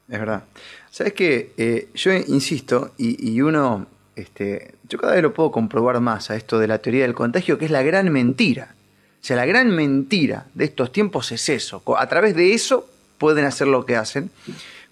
es 0.08 0.18
verdad. 0.18 0.44
Sabes 0.90 1.12
que 1.12 1.52
eh, 1.56 1.88
yo 1.94 2.12
insisto, 2.12 2.92
y, 2.96 3.40
uno, 3.40 3.86
este, 4.16 4.74
yo 4.88 4.98
cada 4.98 5.14
vez 5.14 5.22
lo 5.22 5.34
puedo 5.34 5.50
comprobar 5.50 6.00
más 6.00 6.30
a 6.30 6.36
esto 6.36 6.58
de 6.58 6.66
la 6.66 6.78
teoría 6.78 7.02
del 7.02 7.14
contagio, 7.14 7.58
que 7.58 7.66
es 7.66 7.70
la 7.70 7.82
gran 7.82 8.10
mentira. 8.10 8.74
O 9.22 9.24
sea, 9.24 9.36
la 9.36 9.46
gran 9.46 9.70
mentira 9.70 10.46
de 10.54 10.64
estos 10.64 10.90
tiempos 10.90 11.30
es 11.30 11.48
eso. 11.48 11.82
A 11.96 12.08
través 12.08 12.34
de 12.34 12.54
eso 12.54 12.88
pueden 13.18 13.44
hacer 13.44 13.68
lo 13.68 13.86
que 13.86 13.96
hacen. 13.96 14.30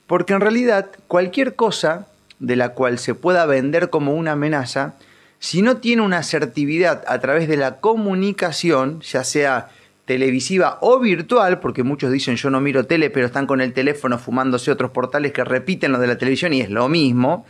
Porque 0.07 0.35
en 0.35 0.41
realidad 0.41 0.91
cualquier 1.09 1.57
cosa 1.57 2.07
de 2.39 2.57
la 2.57 2.71
cual 2.71 2.99
se 2.99 3.15
pueda 3.15 3.45
vender 3.47 3.91
como 3.91 4.15
una 4.15 4.33
amenaza, 4.33 4.95
si 5.41 5.63
no 5.63 5.79
tiene 5.79 6.03
una 6.03 6.19
asertividad 6.19 7.03
a 7.09 7.19
través 7.19 7.49
de 7.49 7.57
la 7.57 7.81
comunicación, 7.81 9.01
ya 9.01 9.25
sea 9.25 9.71
televisiva 10.05 10.79
o 10.83 11.01
virtual, 11.01 11.61
porque 11.61 11.83
muchos 11.83 12.13
dicen 12.13 12.37
yo 12.37 12.51
no 12.51 12.61
miro 12.61 12.85
tele, 12.85 13.09
pero 13.09 13.27
están 13.27 13.47
con 13.47 13.61
el 13.61 13.73
teléfono 13.73 14.19
fumándose 14.19 14.71
otros 14.71 14.91
portales 14.91 15.33
que 15.33 15.43
repiten 15.43 15.93
lo 15.93 15.99
de 15.99 16.09
la 16.09 16.19
televisión 16.19 16.53
y 16.53 16.61
es 16.61 16.69
lo 16.69 16.89
mismo, 16.89 17.47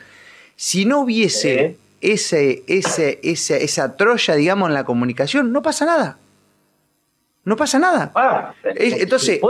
si 0.55 0.85
no 0.85 1.01
hubiese 1.01 1.79
ese, 2.01 2.63
ese, 2.69 3.19
esa 3.23 3.97
Troya, 3.97 4.35
digamos, 4.37 4.69
en 4.69 4.75
la 4.75 4.85
comunicación, 4.85 5.53
no 5.53 5.61
pasa 5.61 5.85
nada. 5.85 6.19
No 7.45 7.57
pasa 7.57 7.79
nada. 7.81 8.13
Ah, 8.15 8.55
entonces, 8.63 9.41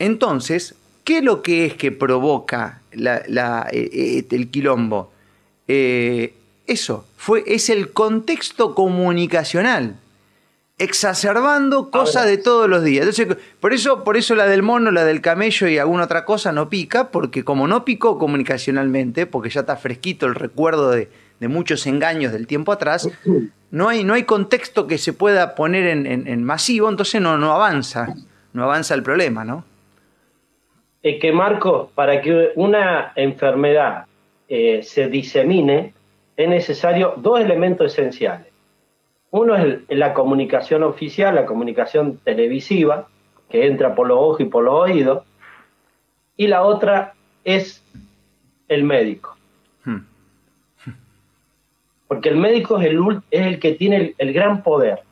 entonces, 0.00 0.74
¿qué 1.04 1.18
es 1.18 1.24
lo 1.24 1.42
que 1.42 1.66
es 1.66 1.74
que 1.74 1.92
provoca 1.92 2.80
la, 2.90 3.68
eh, 3.70 3.90
eh, 3.92 4.26
el 4.30 4.50
quilombo? 4.50 5.12
Eh, 5.68 6.34
eso, 6.66 7.06
fue, 7.16 7.44
es 7.46 7.70
el 7.70 7.92
contexto 7.92 8.74
comunicacional, 8.74 9.96
exacerbando 10.78 11.90
cosas 11.90 12.26
de 12.26 12.38
todos 12.38 12.68
los 12.68 12.84
días. 12.84 13.06
Entonces, 13.06 13.44
por 13.60 13.72
eso, 13.72 14.04
por 14.04 14.16
eso 14.16 14.34
la 14.34 14.46
del 14.46 14.62
mono, 14.62 14.90
la 14.90 15.04
del 15.04 15.20
camello 15.20 15.68
y 15.68 15.78
alguna 15.78 16.04
otra 16.04 16.24
cosa 16.24 16.52
no 16.52 16.68
pica, 16.68 17.10
porque 17.10 17.44
como 17.44 17.66
no 17.66 17.84
picó 17.84 18.18
comunicacionalmente, 18.18 19.26
porque 19.26 19.50
ya 19.50 19.60
está 19.60 19.76
fresquito 19.76 20.26
el 20.26 20.34
recuerdo 20.34 20.90
de, 20.90 21.08
muchos 21.40 21.86
engaños 21.86 22.32
del 22.32 22.46
tiempo 22.46 22.72
atrás, 22.72 23.08
no 23.70 23.88
hay, 23.88 24.04
no 24.04 24.14
hay 24.14 24.24
contexto 24.24 24.86
que 24.86 24.98
se 24.98 25.12
pueda 25.12 25.54
poner 25.54 25.86
en, 25.86 26.44
masivo, 26.44 26.88
entonces 26.88 27.20
no, 27.20 27.38
no 27.38 27.52
avanza, 27.52 28.14
no 28.52 28.64
avanza 28.64 28.94
el 28.94 29.02
problema, 29.02 29.44
¿no? 29.44 29.64
Es 31.02 31.20
que, 31.20 31.30
Marco, 31.30 31.92
para 31.94 32.20
que 32.20 32.50
una 32.56 33.12
enfermedad 33.14 34.06
eh, 34.48 34.80
se 34.82 35.08
disemine, 35.08 35.92
es 36.36 36.48
necesario 36.48 37.14
dos 37.16 37.40
elementos 37.40 37.92
esenciales. 37.92 38.48
Uno 39.30 39.56
es 39.56 39.80
la 39.88 40.14
comunicación 40.14 40.82
oficial, 40.82 41.34
la 41.34 41.46
comunicación 41.46 42.18
televisiva, 42.18 43.08
que 43.48 43.66
entra 43.66 43.94
por 43.94 44.08
los 44.08 44.18
ojos 44.18 44.40
y 44.40 44.44
por 44.44 44.64
los 44.64 44.74
oídos, 44.74 45.24
y 46.36 46.46
la 46.46 46.62
otra 46.62 47.14
es 47.44 47.82
el 48.68 48.84
médico. 48.84 49.36
Hmm. 49.84 50.00
Porque 52.08 52.28
el 52.28 52.36
médico 52.36 52.78
es 52.78 52.86
el, 52.86 53.00
es 53.30 53.46
el 53.46 53.58
que 53.58 53.72
tiene 53.72 54.14
el 54.18 54.32
gran 54.32 54.62
poder 54.62 55.02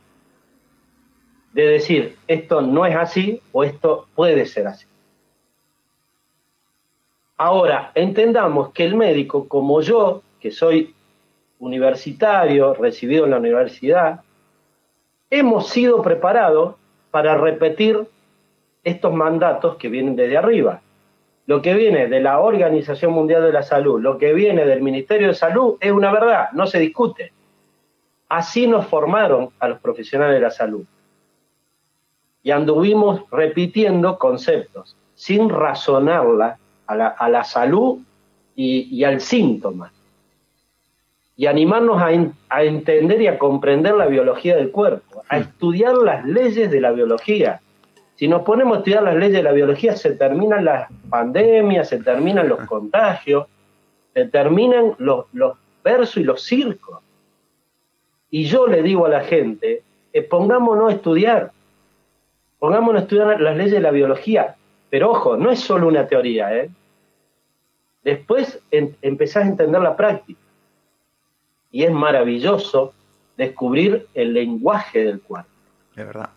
de 1.52 1.66
decir, 1.66 2.16
esto 2.26 2.60
no 2.60 2.84
es 2.84 2.96
así 2.96 3.40
o 3.52 3.62
esto 3.62 4.08
puede 4.14 4.44
ser 4.44 4.66
así. 4.66 4.86
Ahora, 7.36 7.92
entendamos 7.94 8.72
que 8.72 8.84
el 8.84 8.96
médico, 8.96 9.48
como 9.48 9.80
yo, 9.80 10.22
que 10.40 10.50
soy 10.50 10.94
universitario, 11.64 12.74
recibido 12.74 13.24
en 13.24 13.30
la 13.30 13.38
universidad, 13.38 14.20
hemos 15.30 15.68
sido 15.70 16.02
preparados 16.02 16.76
para 17.10 17.36
repetir 17.36 18.06
estos 18.82 19.14
mandatos 19.14 19.76
que 19.76 19.88
vienen 19.88 20.14
desde 20.14 20.36
arriba. 20.36 20.82
Lo 21.46 21.62
que 21.62 21.74
viene 21.74 22.06
de 22.08 22.20
la 22.20 22.40
Organización 22.40 23.12
Mundial 23.12 23.42
de 23.42 23.52
la 23.52 23.62
Salud, 23.62 24.00
lo 24.00 24.18
que 24.18 24.32
viene 24.32 24.64
del 24.64 24.82
Ministerio 24.82 25.28
de 25.28 25.34
Salud 25.34 25.76
es 25.80 25.90
una 25.90 26.12
verdad, 26.12 26.50
no 26.52 26.66
se 26.66 26.78
discute. 26.78 27.32
Así 28.28 28.66
nos 28.66 28.86
formaron 28.86 29.50
a 29.58 29.68
los 29.68 29.78
profesionales 29.80 30.34
de 30.34 30.40
la 30.40 30.50
salud. 30.50 30.84
Y 32.42 32.50
anduvimos 32.50 33.22
repitiendo 33.30 34.18
conceptos 34.18 34.96
sin 35.14 35.48
razonarla 35.48 36.58
a 36.86 37.28
la, 37.28 37.44
salud 37.44 38.00
y 38.54 39.02
al 39.04 39.20
síntoma 39.20 39.90
y 41.36 41.46
animarnos 41.46 42.00
a, 42.00 42.62
entender 42.62 43.20
y 43.20 43.26
a 43.26 43.38
comprender 43.38 43.94
la 43.94 44.06
biología 44.06 44.56
del 44.56 44.70
cuerpo, 44.70 45.24
a 45.28 45.38
estudiar 45.38 45.94
las 45.94 46.24
leyes 46.24 46.70
de 46.70 46.80
la 46.80 46.92
biología. 46.92 47.60
Si 48.14 48.28
nos 48.28 48.42
ponemos 48.42 48.76
a 48.76 48.78
estudiar 48.78 49.02
las 49.02 49.16
leyes 49.16 49.38
de 49.38 49.42
la 49.42 49.52
biología, 49.52 49.96
se 49.96 50.12
terminan 50.12 50.64
las 50.64 50.88
pandemias, 51.10 51.88
se 51.88 51.98
terminan 51.98 52.48
los 52.48 52.60
contagios, 52.66 53.46
se 54.12 54.26
terminan 54.26 54.94
los, 54.98 55.26
los 55.32 55.56
versos 55.82 56.18
y 56.18 56.24
los 56.24 56.42
circos. 56.42 57.00
Y 58.30 58.44
yo 58.44 58.68
le 58.68 58.82
digo 58.82 59.06
a 59.06 59.08
la 59.08 59.20
gente, 59.20 59.82
eh, 60.12 60.22
pongámonos 60.22 60.92
a 60.92 60.94
estudiar, 60.94 61.50
pongámonos 62.60 63.00
a 63.00 63.04
estudiar 63.04 63.40
las 63.40 63.56
leyes 63.56 63.72
de 63.72 63.80
la 63.80 63.90
biología, 63.90 64.54
pero 64.88 65.10
ojo, 65.10 65.36
no 65.36 65.50
es 65.50 65.58
solo 65.58 65.88
una 65.88 66.06
teoría, 66.06 66.56
¿eh? 66.56 66.70
Después 68.04 68.60
empezás 68.70 69.44
a 69.44 69.48
entender 69.48 69.80
la 69.80 69.96
práctica 69.96 70.38
y 71.74 71.82
es 71.82 71.90
maravilloso 71.90 72.94
descubrir 73.36 74.06
el 74.14 74.32
lenguaje 74.32 75.04
del 75.04 75.20
cuerpo. 75.20 75.50
De 75.96 76.04
verdad. 76.04 76.30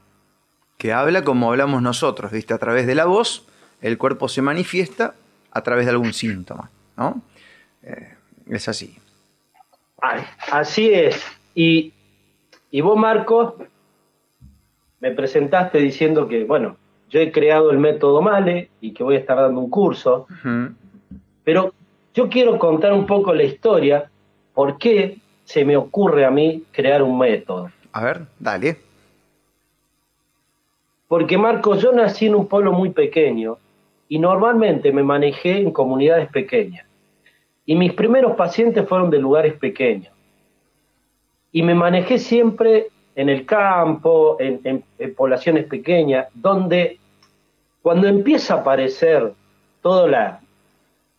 Que 0.80 0.94
habla 0.94 1.24
como 1.24 1.52
hablamos 1.52 1.84
nosotros, 1.84 2.32
¿viste? 2.32 2.56
A 2.56 2.58
través 2.58 2.88
de 2.88 2.96
la 2.96 3.06
voz, 3.06 3.46
el 3.80 4.00
cuerpo 4.00 4.30
se 4.30 4.42
manifiesta 4.42 5.14
a 5.52 5.62
través 5.62 5.86
de 5.86 5.92
algún 5.92 6.14
síntoma, 6.14 6.72
¿no? 6.98 7.22
Eh, 7.84 8.16
es 8.50 8.68
así. 8.68 8.98
así 10.52 10.92
es. 10.92 11.24
Y, 11.54 11.94
vos, 12.82 12.98
Marcos, 12.98 13.54
me 15.00 15.12
presentaste 15.12 15.78
diciendo 15.78 16.28
que, 16.28 16.46
bueno, 16.46 16.78
yo 17.12 17.20
he 17.20 17.32
creado 17.32 17.70
el 17.70 17.78
método 17.78 18.24
Male 18.24 18.72
y 18.82 18.92
que 18.92 19.04
voy 19.04 19.18
a 19.18 19.20
estar 19.20 19.38
dando 19.38 19.60
un 19.60 19.70
curso, 19.70 20.26
pero 21.44 21.76
yo 22.16 22.28
quiero 22.28 22.58
contar 22.58 22.92
un 22.92 23.06
poco 23.06 23.36
la 23.36 23.44
historia, 23.44 24.10
por 24.56 24.80
qué 24.80 25.20
se 25.48 25.64
me 25.64 25.78
ocurre 25.78 26.26
a 26.26 26.30
mí 26.30 26.64
crear 26.74 27.02
un 27.02 27.18
método. 27.18 27.72
A 27.94 28.04
ver, 28.04 28.28
dale. 28.38 28.78
Porque 31.08 31.38
Marco, 31.38 31.76
yo 31.76 31.94
nací 31.94 32.26
en 32.26 32.36
un 32.36 32.48
pueblo 32.48 32.74
muy 32.74 32.90
pequeño 32.90 33.58
y 34.10 34.20
normalmente 34.20 34.92
me 34.92 35.04
manejé 35.04 35.60
en 35.60 35.72
comunidades 35.72 36.30
pequeñas. 36.32 36.86
Y 37.66 37.76
mis 37.76 37.94
primeros 37.94 38.36
pacientes 38.36 38.86
fueron 38.90 39.10
de 39.10 39.20
lugares 39.20 39.54
pequeños. 39.54 40.14
y 41.54 41.64
me 41.64 41.74
manejé 41.74 42.20
siempre 42.20 42.88
en 43.16 43.30
el 43.30 43.46
campo, 43.46 44.36
en, 44.40 44.84
poblaciones 45.16 45.66
pequeñas, 45.66 46.28
donde 46.34 47.00
cuando 47.82 48.08
empieza 48.08 48.56
a 48.56 48.58
aparecer 48.60 49.34
toda 49.82 50.08
la, 50.08 50.42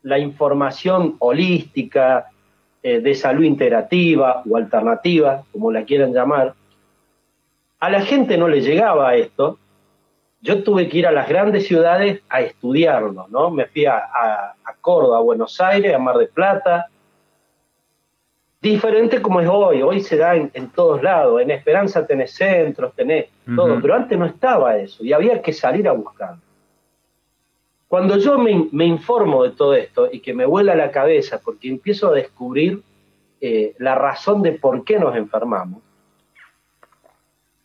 la 0.03 0.19
información 0.19 1.17
holística, 1.19 2.31
eh, 2.83 3.01
de 3.01 3.15
salud 3.15 3.45
integrativa 3.45 4.43
o 4.49 4.57
alternativa, 4.57 5.45
como 5.53 5.71
la 5.73 5.85
quieran 5.85 6.13
llamar, 6.13 6.55
a 7.81 7.91
la 7.91 8.03
gente 8.03 8.37
no 8.37 8.49
le 8.49 8.61
llegaba 8.61 9.15
esto. 9.15 9.59
Yo 10.41 10.63
tuve 10.63 10.89
que 10.89 10.99
ir 10.99 11.07
a 11.07 11.13
las 11.13 11.29
grandes 11.29 11.67
ciudades 11.67 12.23
a 12.29 12.41
estudiarlo, 12.41 13.27
¿no? 13.29 13.51
Me 13.51 13.67
fui 13.67 13.87
a, 13.87 13.97
a, 13.97 14.55
a 14.65 14.75
Córdoba, 14.81 15.19
a 15.19 15.23
Buenos 15.23 15.61
Aires, 15.61 15.95
a 15.95 15.99
Mar 15.99 16.17
del 16.17 16.29
Plata, 16.29 16.89
diferente 18.61 19.23
como 19.23 19.41
es 19.41 19.49
hoy. 19.49 19.83
Hoy 19.83 20.01
se 20.01 20.17
da 20.17 20.35
en, 20.35 20.71
todos 20.71 21.03
lados. 21.03 21.41
En 21.41 21.51
Esperanza 21.51 22.07
tenés 22.07 22.33
centros, 22.33 22.95
tenés 22.95 23.27
todo, 23.55 23.81
pero 23.81 23.95
antes 23.95 24.19
no 24.19 24.27
estaba 24.27 24.77
eso 24.77 25.05
y 25.05 25.13
había 25.13 25.41
que 25.41 25.53
salir 25.53 25.89
a 25.89 25.93
buscar. 25.93 26.37
Cuando 27.89 28.19
yo 28.19 28.39
me, 28.39 28.85
informo 28.85 29.45
de 29.45 29.51
todo 29.51 29.75
esto 29.75 30.11
y 30.13 30.21
que 30.21 30.35
me 30.35 30.45
vuela 30.45 30.75
la 30.75 30.91
cabeza 30.91 31.41
porque 31.43 31.69
empiezo 31.69 32.09
a 32.09 32.15
descubrir 32.15 32.83
eh, 33.41 33.75
la 33.79 33.95
razón 33.95 34.43
de 34.43 34.53
por 34.53 34.85
qué 34.85 34.99
nos 34.99 35.17
enfermamos, 35.17 35.81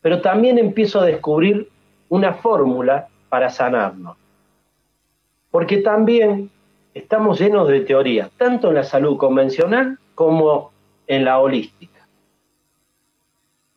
pero 0.02 0.22
también 0.22 0.58
empiezo 0.58 1.02
a 1.02 1.06
descubrir 1.06 1.70
una 2.08 2.34
fórmula 2.36 3.10
para 3.28 3.50
sanarnos. 3.50 4.16
Porque 5.52 5.78
también 5.78 6.50
estamos 6.94 7.40
llenos 7.40 7.68
de 7.68 7.82
teorías, 7.82 8.32
tanto 8.38 8.70
en 8.70 8.76
la 8.76 8.84
salud 8.84 9.18
convencional 9.18 10.00
como 10.16 10.72
en 11.08 11.26
la 11.26 11.40
holística. 11.40 12.08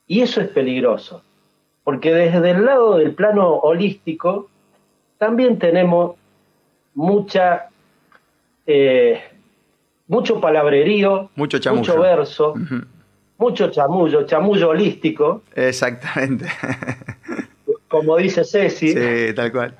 Y 0.06 0.20
eso 0.20 0.40
es 0.40 0.48
peligroso, 0.48 1.22
porque 1.82 2.14
desde 2.14 2.50
el 2.50 2.64
lado 2.64 2.98
del 2.98 3.14
plano 3.14 3.48
holístico 3.48 4.48
también 5.18 5.58
tenemos 5.58 6.16
mucha, 6.96 7.68
eh, 8.66 9.22
mucho 10.08 10.40
palabrerío, 10.40 11.30
mucho, 11.36 11.58
mucho 11.72 12.00
verso, 12.00 12.54
mucho 13.38 13.70
chamullo, 13.70 14.26
chamullo 14.26 14.70
holístico. 14.70 15.42
Exactamente. 15.54 16.46
como 17.88 18.16
dice 18.16 18.44
Ceci. 18.44 18.92
Sí, 18.92 19.34
tal 19.34 19.52
cual. 19.52 19.76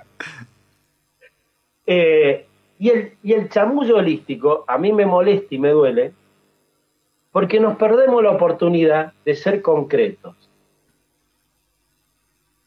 Eh, 1.86 2.46
y, 2.78 2.88
el, 2.90 3.12
y 3.22 3.32
el 3.32 3.48
chamullo 3.48 3.96
holístico 3.96 4.64
a 4.66 4.78
mí 4.78 4.92
me 4.92 5.06
molesta 5.06 5.54
y 5.54 5.58
me 5.58 5.70
duele 5.70 6.12
porque 7.32 7.60
nos 7.60 7.76
perdemos 7.76 8.22
la 8.22 8.30
oportunidad 8.30 9.12
de 9.24 9.36
ser 9.36 9.62
concretos. 9.62 10.34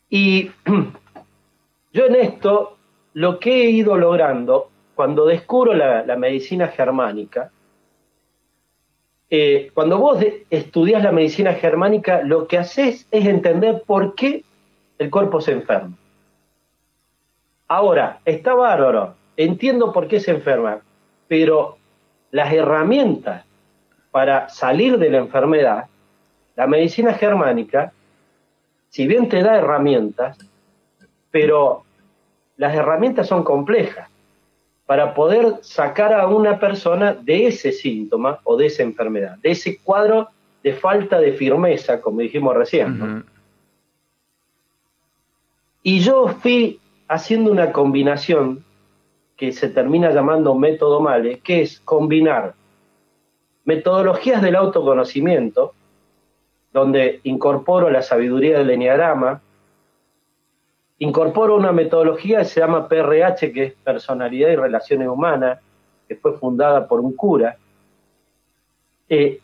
Y 0.09 0.51
yo 1.93 2.05
en 2.05 2.15
esto, 2.15 2.78
lo 3.19 3.38
que 3.38 3.65
he 3.65 3.69
ido 3.69 3.97
logrando, 3.97 4.69
cuando 4.95 5.25
descubro 5.25 5.73
la, 5.73 6.15
medicina 6.15 6.69
germánica, 6.69 7.51
eh, 9.29 9.71
cuando 9.73 9.97
vos 9.97 10.23
estudias 10.49 11.03
la 11.03 11.11
medicina 11.11 11.53
germánica, 11.55 12.21
lo 12.21 12.47
que 12.47 12.57
haces 12.57 13.05
es 13.11 13.25
entender 13.25 13.83
por 13.85 14.15
qué 14.15 14.45
el 14.97 15.09
cuerpo 15.09 15.41
se 15.41 15.51
enferma. 15.51 15.97
Ahora, 17.67 18.21
está 18.23 18.53
bárbaro, 18.53 19.15
entiendo 19.35 19.91
por 19.91 20.07
qué 20.07 20.21
se 20.21 20.31
enferma, 20.31 20.79
pero 21.27 21.77
las 22.31 22.53
herramientas 22.53 23.43
para 24.11 24.47
salir 24.47 24.97
de 24.97 25.09
la 25.09 25.17
enfermedad, 25.17 25.88
la 26.55 26.67
medicina 26.67 27.13
germánica, 27.15 27.91
si 28.88 29.07
bien 29.07 29.27
te 29.27 29.43
da 29.43 29.57
herramientas, 29.57 30.38
pero 31.31 31.84
las 32.60 32.76
herramientas 32.76 33.28
son 33.28 33.43
complejas 33.43 34.10
para 34.86 35.13
poder 35.13 35.60
sacar 35.62 36.13
a 36.13 36.28
una 36.28 36.60
persona 36.60 37.13
de 37.13 37.48
ese 37.48 37.72
síntoma 37.72 38.39
o 38.43 38.58
de 38.58 38.65
esa 38.65 38.84
enfermedad, 38.84 39.38
de 39.38 39.52
ese 39.52 39.78
cuadro 39.78 40.28
de 40.62 40.74
falta 40.74 41.22
de 41.22 41.32
firmeza, 41.32 42.02
como 42.02 42.19
dijimos 42.19 42.54
recién. 42.54 43.24
Y 45.84 46.02
yo 46.02 46.28
fui 46.28 46.82
haciendo 47.08 47.50
una 47.50 47.72
combinación 47.72 48.65
que 49.38 49.54
se 49.54 49.69
termina 49.69 50.12
llamando 50.12 50.54
método 50.54 51.00
Male, 51.00 51.39
que 51.39 51.62
es 51.62 51.80
combinar 51.80 52.56
metodologías 53.63 54.41
del 54.41 54.58
autoconocimiento, 54.58 55.74
donde 56.74 57.22
incorporo 57.24 57.89
la 57.89 58.02
sabiduría 58.02 58.58
del 58.58 58.72
enneagrama, 58.72 59.41
incorporo 60.99 61.55
una 61.55 61.71
metodología 61.71 62.39
que 62.39 62.45
se 62.45 62.59
llama 62.59 62.88
PRH, 62.88 63.51
que 63.51 63.63
es 63.63 63.73
Personalidad 63.73 64.49
y 64.49 64.55
Relaciones 64.55 65.07
Humanas, 65.07 65.59
que 66.07 66.15
fue 66.15 66.38
fundada 66.38 66.88
por 66.88 66.99
un 66.99 67.13
cura. 67.13 67.57
Eh, 69.07 69.39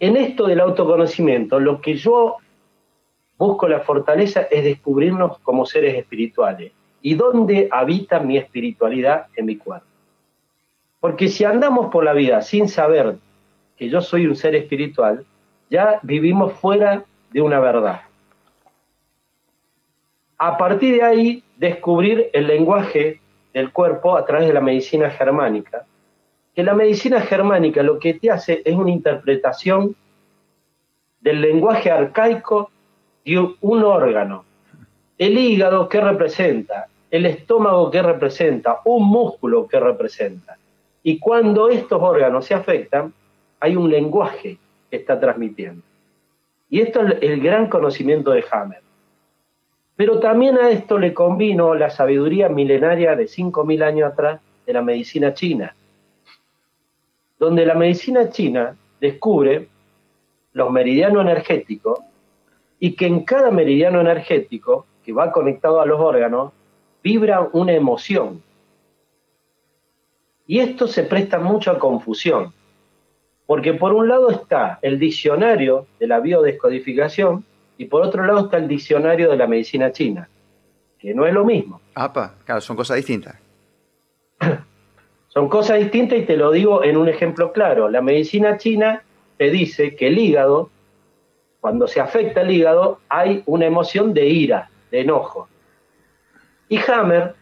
en 0.00 0.16
esto 0.16 0.46
del 0.46 0.60
autoconocimiento, 0.60 1.58
lo 1.58 1.80
que 1.80 1.94
yo 1.94 2.36
busco 3.36 3.68
la 3.68 3.80
fortaleza 3.80 4.42
es 4.42 4.64
descubrirnos 4.64 5.38
como 5.38 5.64
seres 5.64 5.96
espirituales. 5.96 6.72
¿Y 7.00 7.14
dónde 7.14 7.68
habita 7.70 8.20
mi 8.20 8.36
espiritualidad 8.36 9.26
en 9.34 9.46
mi 9.46 9.56
cuerpo? 9.56 9.86
Porque 11.00 11.28
si 11.28 11.44
andamos 11.44 11.90
por 11.90 12.04
la 12.04 12.12
vida 12.12 12.42
sin 12.42 12.68
saber 12.68 13.16
que 13.76 13.88
yo 13.88 14.00
soy 14.00 14.26
un 14.26 14.34
ser 14.34 14.56
espiritual, 14.56 15.24
ya 15.70 16.00
vivimos 16.02 16.52
fuera 16.54 17.04
de 17.30 17.40
una 17.40 17.60
verdad. 17.60 18.00
A 20.38 20.56
partir 20.56 20.94
de 20.94 21.02
ahí, 21.02 21.44
descubrir 21.56 22.30
el 22.32 22.46
lenguaje 22.46 23.20
del 23.52 23.72
cuerpo 23.72 24.16
a 24.16 24.24
través 24.24 24.46
de 24.46 24.54
la 24.54 24.60
medicina 24.60 25.10
germánica, 25.10 25.84
que 26.54 26.62
la 26.62 26.74
medicina 26.74 27.20
germánica 27.20 27.82
lo 27.82 27.98
que 27.98 28.14
te 28.14 28.30
hace 28.30 28.62
es 28.64 28.74
una 28.74 28.90
interpretación 28.90 29.96
del 31.20 31.40
lenguaje 31.40 31.90
arcaico 31.90 32.70
de 33.24 33.54
un 33.60 33.82
órgano. 33.82 34.44
El 35.18 35.36
hígado, 35.36 35.88
¿qué 35.88 36.00
representa? 36.00 36.86
El 37.10 37.26
estómago, 37.26 37.90
¿qué 37.90 38.00
representa? 38.02 38.80
Un 38.84 39.08
músculo, 39.08 39.66
¿qué 39.66 39.80
representa? 39.80 40.56
Y 41.02 41.18
cuando 41.18 41.68
estos 41.68 42.00
órganos 42.00 42.46
se 42.46 42.54
afectan, 42.54 43.12
hay 43.58 43.74
un 43.74 43.90
lenguaje 43.90 44.56
que 44.88 44.96
está 44.96 45.18
transmitiendo. 45.18 45.82
Y 46.70 46.80
esto 46.80 47.00
es 47.02 47.16
el 47.22 47.40
gran 47.40 47.68
conocimiento 47.68 48.30
de 48.30 48.44
Hammer. 48.52 48.87
Pero 49.98 50.20
también 50.20 50.56
a 50.58 50.70
esto 50.70 50.96
le 50.96 51.12
combino 51.12 51.74
la 51.74 51.90
sabiduría 51.90 52.48
milenaria 52.48 53.16
de 53.16 53.24
5.000 53.24 53.82
años 53.82 54.12
atrás 54.12 54.40
de 54.64 54.72
la 54.72 54.80
medicina 54.80 55.34
china, 55.34 55.74
donde 57.36 57.66
la 57.66 57.74
medicina 57.74 58.30
china 58.30 58.76
descubre 59.00 59.66
los 60.52 60.70
meridianos 60.70 61.22
energéticos 61.22 61.98
y 62.78 62.94
que 62.94 63.06
en 63.06 63.24
cada 63.24 63.50
meridiano 63.50 64.00
energético 64.00 64.86
que 65.04 65.12
va 65.12 65.32
conectado 65.32 65.80
a 65.80 65.86
los 65.86 65.98
órganos 65.98 66.52
vibra 67.02 67.48
una 67.52 67.72
emoción. 67.72 68.40
Y 70.46 70.60
esto 70.60 70.86
se 70.86 71.02
presta 71.02 71.40
mucho 71.40 71.72
a 71.72 71.78
confusión. 71.80 72.54
Porque 73.46 73.74
por 73.74 73.92
un 73.92 74.06
lado 74.06 74.30
está 74.30 74.78
el 74.80 75.00
diccionario 75.00 75.88
de 75.98 76.06
la 76.06 76.20
biodescodificación 76.20 77.44
y 77.78 77.84
por 77.84 78.02
otro 78.02 78.26
lado 78.26 78.46
está 78.46 78.58
el 78.58 78.68
diccionario 78.68 79.30
de 79.30 79.36
la 79.36 79.46
medicina 79.46 79.92
china, 79.92 80.28
que 80.98 81.14
no 81.14 81.24
es 81.24 81.32
lo 81.32 81.44
mismo. 81.44 81.80
Apa, 81.94 82.34
claro, 82.44 82.60
son 82.60 82.76
cosas 82.76 82.96
distintas. 82.96 83.36
son 85.28 85.48
cosas 85.48 85.78
distintas 85.78 86.18
y 86.18 86.22
te 86.24 86.36
lo 86.36 86.50
digo 86.50 86.82
en 86.82 86.96
un 86.96 87.08
ejemplo 87.08 87.52
claro. 87.52 87.88
La 87.88 88.02
medicina 88.02 88.58
china 88.58 89.04
te 89.36 89.50
dice 89.50 89.94
que 89.94 90.08
el 90.08 90.18
hígado, 90.18 90.70
cuando 91.60 91.86
se 91.86 92.00
afecta 92.00 92.40
el 92.40 92.50
hígado, 92.50 92.98
hay 93.08 93.44
una 93.46 93.66
emoción 93.66 94.12
de 94.12 94.26
ira, 94.26 94.70
de 94.90 95.02
enojo. 95.02 95.48
Y 96.68 96.78
Hammer 96.78 97.36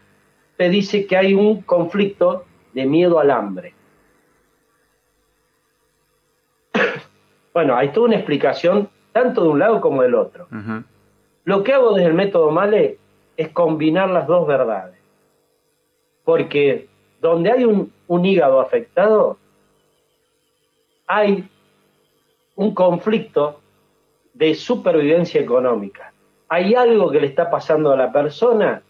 te 0.55 0.69
dice 0.69 1.07
que 1.07 1.17
hay 1.17 1.33
un 1.33 1.61
conflicto 1.63 2.45
de 2.73 2.85
miedo 2.85 3.19
al 3.19 3.31
hambre. 3.31 3.73
Bueno, 7.53 7.75
hay 7.75 7.89
toda 7.89 8.05
una 8.05 8.17
explicación 8.17 8.87
tanto 9.17 9.41
de 9.41 9.49
un 9.49 9.59
lado 9.59 9.81
como 9.81 10.03
del 10.03 10.13
otro. 10.13 10.47
Lo 11.43 11.63
que 11.63 11.73
hago 11.73 11.93
desde 11.93 12.09
el 12.09 12.13
método 12.13 12.51
Male 12.51 12.97
es 13.35 13.49
combinar 13.49 14.09
las 14.11 14.27
dos 14.27 14.45
verdades. 14.45 14.95
Porque 16.23 16.87
donde 17.19 17.51
hay 17.51 17.63
un, 17.63 17.91
un 18.07 18.25
hígado 18.25 18.59
afectado, 18.59 19.37
hay 21.07 21.49
un 22.55 22.75
conflicto 22.75 23.59
de 24.35 24.53
supervivencia 24.53 25.41
económica. 25.41 26.13
Hay 26.49 26.75
algo 26.75 27.09
que 27.09 27.19
le 27.19 27.27
está 27.27 27.49
pasando 27.49 27.91
a 27.91 27.97
la 27.97 28.11
persona 28.11 28.83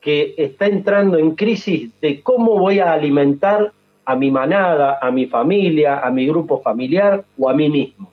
que 0.00 0.34
está 0.36 0.66
entrando 0.66 1.16
en 1.16 1.34
crisis 1.36 1.90
de 2.02 2.20
cómo 2.22 2.58
voy 2.58 2.80
a 2.80 2.92
alimentar 2.92 3.72
a 4.04 4.14
mi 4.14 4.30
manada, 4.30 4.98
a 5.00 5.10
mi 5.10 5.24
familia, 5.26 6.00
a 6.00 6.10
mi 6.10 6.26
grupo 6.26 6.60
familiar 6.60 7.24
o 7.38 7.48
a 7.48 7.54
mí 7.54 7.70
mismo. 7.70 8.10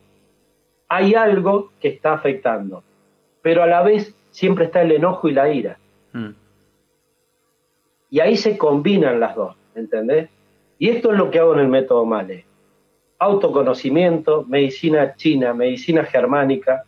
Hay 0.90 1.16
algo 1.16 1.72
que 1.80 1.90
está 1.90 2.14
afectando, 2.14 2.84
pero 3.42 3.64
a 3.64 3.68
la 3.68 3.82
vez 3.82 4.14
siempre 4.32 4.66
está 4.66 4.82
el 4.82 4.92
enojo 4.92 5.28
y 5.28 5.34
la 5.34 5.52
ira. 5.52 5.78
Mm. 6.14 6.30
Y 8.10 8.20
ahí 8.20 8.38
se 8.38 8.58
combinan 8.58 9.20
las 9.20 9.36
dos, 9.36 9.56
¿entendés? 9.76 10.30
Y 10.80 10.90
esto 10.90 11.12
es 11.12 11.18
lo 11.18 11.30
que 11.30 11.40
hago 11.40 11.54
en 11.54 11.60
el 11.60 11.68
método 11.68 12.06
Male. 12.06 12.46
Autoconocimiento, 13.20 14.46
medicina 14.48 15.16
china, 15.16 15.54
medicina 15.54 16.04
germánica. 16.04 16.84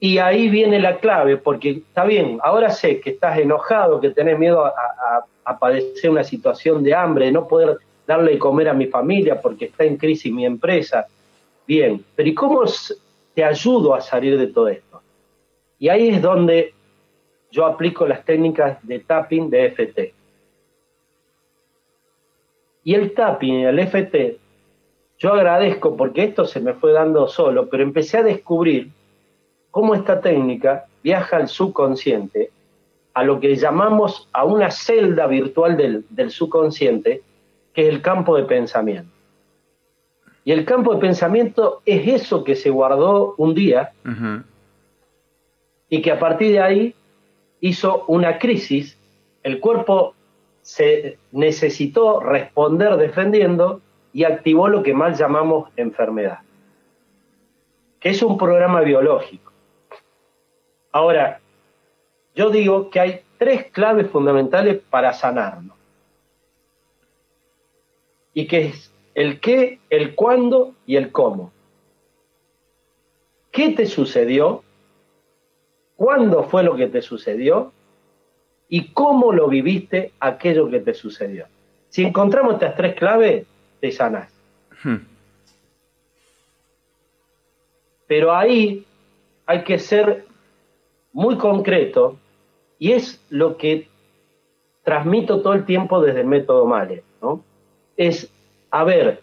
Y 0.00 0.18
ahí 0.18 0.48
viene 0.48 0.78
la 0.78 0.98
clave, 0.98 1.36
porque 1.36 1.70
está 1.70 2.04
bien, 2.04 2.38
ahora 2.42 2.70
sé 2.70 3.00
que 3.00 3.10
estás 3.10 3.36
enojado, 3.38 4.00
que 4.00 4.10
tenés 4.10 4.38
miedo 4.38 4.64
a, 4.64 4.72
a 5.44 5.58
padecer 5.58 6.10
una 6.10 6.22
situación 6.22 6.82
de 6.84 6.94
hambre, 6.94 7.26
de 7.26 7.32
no 7.32 7.48
poder 7.48 7.78
darle 8.06 8.32
de 8.32 8.38
comer 8.38 8.68
a 8.68 8.74
mi 8.74 8.86
familia 8.86 9.40
porque 9.40 9.66
está 9.66 9.84
en 9.84 9.96
crisis 9.96 10.32
mi 10.32 10.44
empresa. 10.44 11.06
Bien, 11.68 12.02
pero 12.16 12.28
¿y 12.30 12.34
cómo 12.34 12.62
te 13.34 13.44
ayudo 13.44 13.94
a 13.94 14.00
salir 14.00 14.38
de 14.38 14.46
todo 14.46 14.68
esto? 14.68 15.02
Y 15.78 15.90
ahí 15.90 16.08
es 16.08 16.22
donde 16.22 16.72
yo 17.50 17.66
aplico 17.66 18.06
las 18.06 18.24
técnicas 18.24 18.78
de 18.86 19.00
tapping 19.00 19.50
de 19.50 19.66
FT. 19.66 20.14
Y 22.84 22.94
el 22.94 23.12
tapping, 23.12 23.66
el 23.66 23.78
FT, 23.80 24.38
yo 25.18 25.34
agradezco 25.34 25.94
porque 25.94 26.24
esto 26.24 26.46
se 26.46 26.60
me 26.60 26.72
fue 26.72 26.92
dando 26.92 27.28
solo, 27.28 27.68
pero 27.68 27.82
empecé 27.82 28.16
a 28.16 28.22
descubrir 28.22 28.88
cómo 29.70 29.94
esta 29.94 30.22
técnica 30.22 30.86
viaja 31.02 31.36
al 31.36 31.48
subconsciente, 31.48 32.50
a 33.12 33.24
lo 33.24 33.40
que 33.40 33.56
llamamos 33.56 34.30
a 34.32 34.46
una 34.46 34.70
celda 34.70 35.26
virtual 35.26 35.76
del, 35.76 36.30
subconsciente, 36.30 37.20
que 37.74 37.82
es 37.82 37.94
el 37.94 38.00
campo 38.00 38.38
de 38.38 38.44
pensamiento. 38.44 39.17
Y 40.48 40.52
el 40.52 40.64
campo 40.64 40.94
de 40.94 41.00
pensamiento 41.02 41.82
es 41.84 42.22
eso 42.22 42.42
que 42.42 42.56
se 42.56 42.70
guardó 42.70 43.34
un 43.36 43.52
día 43.52 43.92
y 45.90 46.00
que 46.00 46.10
a 46.10 46.18
partir 46.18 46.52
de 46.52 46.60
ahí 46.62 46.94
hizo 47.60 48.06
una 48.06 48.38
crisis, 48.38 48.96
el 49.42 49.60
cuerpo 49.60 50.14
se 50.62 51.18
necesitó 51.32 52.20
responder 52.20 52.96
defendiendo 52.96 53.82
y 54.14 54.24
activó 54.24 54.68
lo 54.68 54.82
que 54.82 54.94
mal 54.94 55.14
llamamos 55.14 55.68
enfermedad, 55.76 56.38
que 58.00 58.08
es 58.08 58.22
un 58.22 58.38
programa 58.38 58.80
biológico. 58.80 59.52
Ahora, 60.92 61.40
yo 62.34 62.48
digo 62.48 62.88
que 62.88 63.00
hay 63.00 63.20
tres 63.36 63.66
claves 63.70 64.10
fundamentales 64.10 64.80
para 64.88 65.12
sanarnos. 65.12 65.76
Y 68.32 68.46
que 68.46 68.68
es 68.68 68.90
el 69.18 69.40
qué, 69.40 69.80
el 69.90 70.14
cuándo 70.14 70.74
y 70.86 70.96
el 70.96 71.10
cómo. 71.10 71.52
¿Qué 73.50 73.70
te 73.70 73.86
sucedió? 73.86 74.62
¿Cuándo 75.96 76.44
fue 76.44 76.62
lo 76.62 76.76
que 76.76 76.86
te 76.86 77.02
sucedió? 77.02 77.72
y 78.68 78.92
cómo 78.92 79.32
lo 79.32 79.48
viviste 79.48 80.12
aquello 80.20 80.68
que 80.70 80.80
te 80.80 80.94
sucedió. 80.94 81.46
Si 81.88 82.04
encontramos 82.04 82.54
estas 82.54 82.76
tres 82.76 82.94
claves, 82.94 83.46
te 83.80 83.90
sanas. 83.90 84.32
Hmm. 84.82 84.98
Pero 88.06 88.34
ahí 88.34 88.86
hay 89.46 89.64
que 89.64 89.78
ser 89.78 90.26
muy 91.12 91.38
concreto 91.38 92.18
y 92.78 92.92
es 92.92 93.24
lo 93.30 93.56
que 93.56 93.88
transmito 94.82 95.40
todo 95.40 95.54
el 95.54 95.64
tiempo 95.64 96.00
desde 96.00 96.20
el 96.20 96.26
método 96.26 96.66
Male, 96.66 97.02
¿no? 97.20 97.42
Es, 97.96 98.30
a 98.70 98.84
ver, 98.84 99.22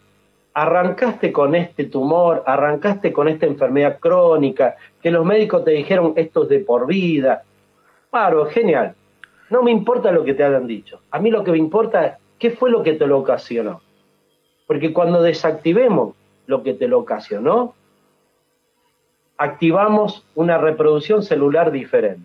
arrancaste 0.54 1.32
con 1.32 1.54
este 1.54 1.84
tumor, 1.84 2.42
arrancaste 2.46 3.12
con 3.12 3.28
esta 3.28 3.46
enfermedad 3.46 3.98
crónica, 4.00 4.76
que 5.02 5.10
los 5.10 5.24
médicos 5.24 5.64
te 5.64 5.72
dijeron 5.72 6.14
esto 6.16 6.44
es 6.44 6.48
de 6.48 6.60
por 6.60 6.86
vida. 6.86 7.42
Claro, 8.10 8.46
genial. 8.46 8.94
No 9.50 9.62
me 9.62 9.70
importa 9.70 10.10
lo 10.10 10.24
que 10.24 10.34
te 10.34 10.42
hayan 10.42 10.66
dicho. 10.66 11.00
A 11.10 11.18
mí 11.18 11.30
lo 11.30 11.44
que 11.44 11.52
me 11.52 11.58
importa 11.58 12.06
es 12.06 12.12
qué 12.38 12.50
fue 12.50 12.70
lo 12.70 12.82
que 12.82 12.94
te 12.94 13.06
lo 13.06 13.18
ocasionó. 13.18 13.82
Porque 14.66 14.92
cuando 14.92 15.22
desactivemos 15.22 16.14
lo 16.46 16.62
que 16.62 16.74
te 16.74 16.88
lo 16.88 17.00
ocasionó, 17.00 17.74
activamos 19.36 20.24
una 20.34 20.58
reproducción 20.58 21.22
celular 21.22 21.70
diferente. 21.70 22.24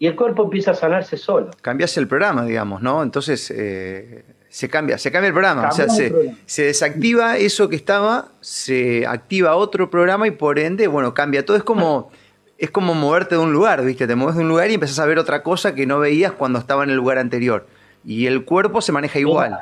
Y 0.00 0.06
el 0.06 0.14
cuerpo 0.14 0.44
empieza 0.44 0.70
a 0.70 0.74
sanarse 0.74 1.16
solo. 1.16 1.50
Cambias 1.60 1.96
el 1.96 2.06
programa, 2.06 2.44
digamos, 2.44 2.80
¿no? 2.80 3.02
Entonces 3.02 3.50
eh, 3.50 4.24
se 4.58 4.68
cambia, 4.68 4.98
se 4.98 5.12
cambia 5.12 5.28
el 5.28 5.34
programa. 5.34 5.68
o 5.68 5.72
sea, 5.72 5.88
se, 5.88 6.34
se, 6.44 6.64
desactiva 6.64 7.36
eso 7.36 7.68
que 7.68 7.76
estaba, 7.76 8.32
se 8.40 9.06
activa 9.06 9.54
otro 9.54 9.88
programa 9.88 10.26
y 10.26 10.32
por 10.32 10.58
ende, 10.58 10.88
bueno, 10.88 11.14
cambia 11.14 11.46
todo. 11.46 11.56
Es 11.56 11.62
como 11.62 12.10
es 12.58 12.68
como 12.68 12.94
moverte 12.94 13.36
de 13.36 13.40
un 13.40 13.52
lugar, 13.52 13.84
¿viste? 13.84 14.08
Te 14.08 14.16
mueves 14.16 14.34
de 14.34 14.42
un 14.42 14.48
lugar 14.48 14.68
y 14.68 14.74
empezás 14.74 14.98
a 14.98 15.06
ver 15.06 15.20
otra 15.20 15.44
cosa 15.44 15.76
que 15.76 15.86
no 15.86 16.00
veías 16.00 16.32
cuando 16.32 16.58
estaba 16.58 16.82
en 16.82 16.90
el 16.90 16.96
lugar 16.96 17.18
anterior. 17.18 17.68
Y 18.04 18.26
el 18.26 18.44
cuerpo 18.44 18.80
se 18.80 18.90
maneja 18.90 19.20
igual. 19.20 19.60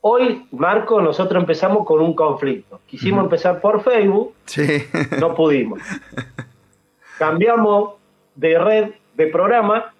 Hoy, 0.00 0.46
Marco, 0.52 1.02
nosotros 1.02 1.40
empezamos 1.40 1.84
con 1.84 2.00
un 2.00 2.14
conflicto. 2.14 2.78
Quisimos 2.86 3.24
empezar 3.24 3.60
por 3.60 3.82
Facebook, 3.82 4.32
sí. 4.44 4.84
no 5.18 5.34
pudimos. 5.34 5.80
Cambiamos 7.18 7.94
de 8.36 8.58
red, 8.60 8.90
de 9.16 9.26
programa, 9.26 9.92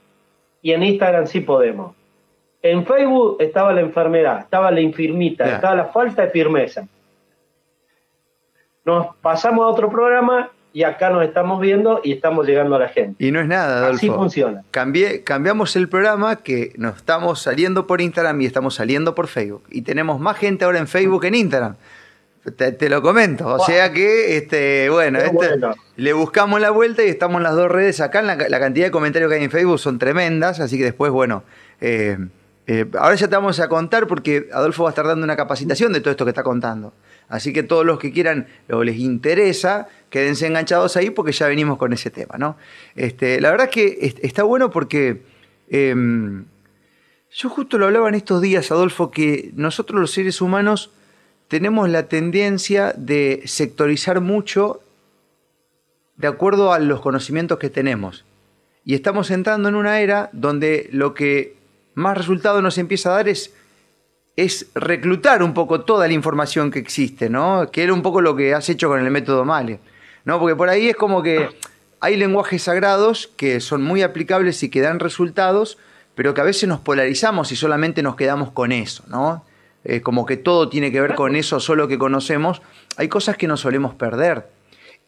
y 0.62 0.70
en 0.70 0.84
Instagram 0.84 1.26
sí 1.26 1.40
podemos. 1.40 1.98
En 2.62 2.84
Facebook 2.84 3.36
estaba 3.40 3.72
la 3.72 3.80
enfermedad, 3.80 4.40
estaba 4.40 4.70
la 4.70 4.80
infirmita, 4.80 5.54
estaba 5.54 5.74
la 5.74 5.84
falta 5.86 6.22
de 6.22 6.30
firmeza. 6.30 6.86
Nos 8.84 9.16
pasamos 9.16 9.64
a 9.64 9.68
otro 9.68 9.90
programa 9.90 10.50
y 10.72 10.82
acá 10.82 11.10
nos 11.10 11.24
estamos 11.24 11.60
viendo 11.60 12.00
y 12.04 12.12
estamos 12.12 12.46
llegando 12.46 12.76
a 12.76 12.78
la 12.78 12.88
gente. 12.88 13.24
Y 13.24 13.30
no 13.30 13.40
es 13.40 13.46
nada, 13.46 13.78
Adolfo. 13.78 13.96
Así 13.96 14.10
funciona. 14.10 14.62
Cambié, 14.70 15.24
cambiamos 15.24 15.74
el 15.76 15.88
programa 15.88 16.36
que 16.36 16.72
nos 16.76 16.96
estamos 16.96 17.40
saliendo 17.40 17.86
por 17.86 18.00
Instagram 18.00 18.40
y 18.40 18.46
estamos 18.46 18.74
saliendo 18.74 19.14
por 19.14 19.26
Facebook. 19.26 19.64
Y 19.70 19.82
tenemos 19.82 20.20
más 20.20 20.36
gente 20.36 20.64
ahora 20.64 20.78
en 20.78 20.86
Facebook 20.86 21.22
que 21.22 21.28
en 21.28 21.34
Instagram. 21.36 21.76
Te, 22.56 22.88
lo 22.88 23.02
comento. 23.02 23.46
O 23.46 23.58
sea 23.58 23.92
que, 23.92 24.38
este, 24.38 24.88
bueno, 24.88 25.18
este, 25.18 25.58
le 25.96 26.12
buscamos 26.14 26.58
la 26.58 26.70
vuelta 26.70 27.04
y 27.04 27.08
estamos 27.08 27.36
en 27.36 27.42
las 27.42 27.54
dos 27.54 27.70
redes 27.70 28.00
acá. 28.00 28.22
La, 28.22 28.34
la, 28.34 28.60
cantidad 28.60 28.86
de 28.86 28.90
comentarios 28.90 29.30
que 29.30 29.36
hay 29.36 29.44
en 29.44 29.50
Facebook 29.50 29.78
son 29.78 29.98
tremendas, 29.98 30.58
así 30.58 30.78
que 30.78 30.84
después, 30.84 31.12
bueno, 31.12 31.42
eh, 31.82 32.16
eh, 32.72 32.88
ahora 33.00 33.16
ya 33.16 33.26
te 33.26 33.34
vamos 33.34 33.58
a 33.58 33.68
contar 33.68 34.06
porque 34.06 34.48
Adolfo 34.52 34.84
va 34.84 34.90
a 34.90 34.92
estar 34.92 35.04
dando 35.04 35.24
una 35.24 35.34
capacitación 35.34 35.92
de 35.92 36.00
todo 36.00 36.12
esto 36.12 36.24
que 36.24 36.30
está 36.30 36.44
contando. 36.44 36.92
Así 37.28 37.52
que 37.52 37.64
todos 37.64 37.84
los 37.84 37.98
que 37.98 38.12
quieran 38.12 38.46
o 38.70 38.84
les 38.84 38.98
interesa, 38.98 39.88
quédense 40.08 40.46
enganchados 40.46 40.96
ahí 40.96 41.10
porque 41.10 41.32
ya 41.32 41.48
venimos 41.48 41.78
con 41.78 41.92
ese 41.92 42.10
tema, 42.10 42.38
¿no? 42.38 42.56
Este, 42.94 43.40
la 43.40 43.50
verdad 43.50 43.66
es 43.66 43.72
que 43.72 44.14
está 44.22 44.44
bueno 44.44 44.70
porque 44.70 45.22
em, 45.68 46.44
yo 47.32 47.48
justo 47.48 47.76
lo 47.76 47.86
hablaba 47.86 48.08
en 48.08 48.14
estos 48.14 48.40
días, 48.40 48.70
Adolfo, 48.70 49.10
que 49.10 49.50
nosotros 49.56 50.00
los 50.00 50.12
seres 50.12 50.40
humanos 50.40 50.92
tenemos 51.48 51.88
la 51.88 52.06
tendencia 52.06 52.94
de 52.96 53.42
sectorizar 53.46 54.20
mucho 54.20 54.80
de 56.18 56.28
acuerdo 56.28 56.72
a 56.72 56.78
los 56.78 57.00
conocimientos 57.00 57.58
que 57.58 57.68
tenemos. 57.68 58.24
Y 58.84 58.94
estamos 58.94 59.32
entrando 59.32 59.68
en 59.68 59.74
una 59.74 59.98
era 60.00 60.30
donde 60.32 60.88
lo 60.92 61.14
que 61.14 61.58
más 61.94 62.16
resultado 62.16 62.62
nos 62.62 62.78
empieza 62.78 63.10
a 63.10 63.16
dar 63.16 63.28
es 63.28 63.52
es 64.36 64.70
reclutar 64.74 65.42
un 65.42 65.52
poco 65.52 65.82
toda 65.82 66.06
la 66.06 66.14
información 66.14 66.70
que 66.70 66.78
existe, 66.78 67.28
¿no? 67.28 67.70
Que 67.70 67.82
era 67.82 67.92
un 67.92 68.00
poco 68.00 68.20
lo 68.20 68.36
que 68.36 68.54
has 68.54 68.68
hecho 68.68 68.88
con 68.88 69.00
el 69.04 69.10
método 69.10 69.44
Male, 69.44 69.80
¿no? 70.24 70.38
Porque 70.38 70.56
por 70.56 70.68
ahí 70.68 70.88
es 70.88 70.96
como 70.96 71.22
que 71.22 71.48
hay 72.00 72.16
lenguajes 72.16 72.62
sagrados 72.62 73.30
que 73.36 73.60
son 73.60 73.82
muy 73.82 74.02
aplicables 74.02 74.62
y 74.62 74.70
que 74.70 74.80
dan 74.80 74.98
resultados, 74.98 75.78
pero 76.14 76.32
que 76.32 76.40
a 76.40 76.44
veces 76.44 76.68
nos 76.68 76.80
polarizamos 76.80 77.52
y 77.52 77.56
solamente 77.56 78.02
nos 78.02 78.16
quedamos 78.16 78.50
con 78.50 78.72
eso, 78.72 79.04
¿no? 79.08 79.44
como 80.02 80.26
que 80.26 80.36
todo 80.36 80.68
tiene 80.68 80.92
que 80.92 81.00
ver 81.00 81.14
con 81.14 81.36
eso 81.36 81.58
solo 81.58 81.88
que 81.88 81.96
conocemos. 81.96 82.60
Hay 82.98 83.08
cosas 83.08 83.38
que 83.38 83.46
nos 83.46 83.60
solemos 83.60 83.94
perder. 83.94 84.46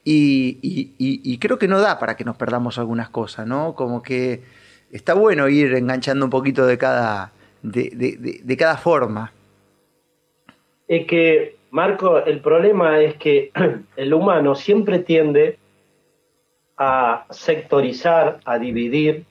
Y, 0.03 0.59
y 0.99 1.39
creo 1.39 1.59
que 1.59 1.69
no 1.69 1.79
da 1.79 1.99
para 1.99 2.17
que 2.17 2.25
nos 2.25 2.39
perdamos 2.39 2.79
algunas 2.79 3.11
cosas, 3.11 3.47
¿no? 3.47 3.75
Como 3.75 4.03
que 4.03 4.43
está 4.93 5.15
bueno 5.15 5.49
ir 5.49 5.75
enganchando 5.75 6.27
un 6.27 6.31
poquito 6.31 6.67
de 6.67 6.79
cada, 6.79 7.33
de, 7.63 8.57
cada 8.59 8.77
forma. 8.77 9.33
Es 10.87 11.07
que, 11.07 11.57
Marco, 11.71 12.19
el 12.19 12.41
problema 12.41 13.01
es 13.01 13.17
que 13.17 13.51
el 13.97 14.15
humano 14.15 14.55
siempre 14.55 15.01
tiende 15.01 15.59
a 16.77 17.27
sectorizar, 17.31 18.41
a 18.45 18.59
dividir. 18.59 19.25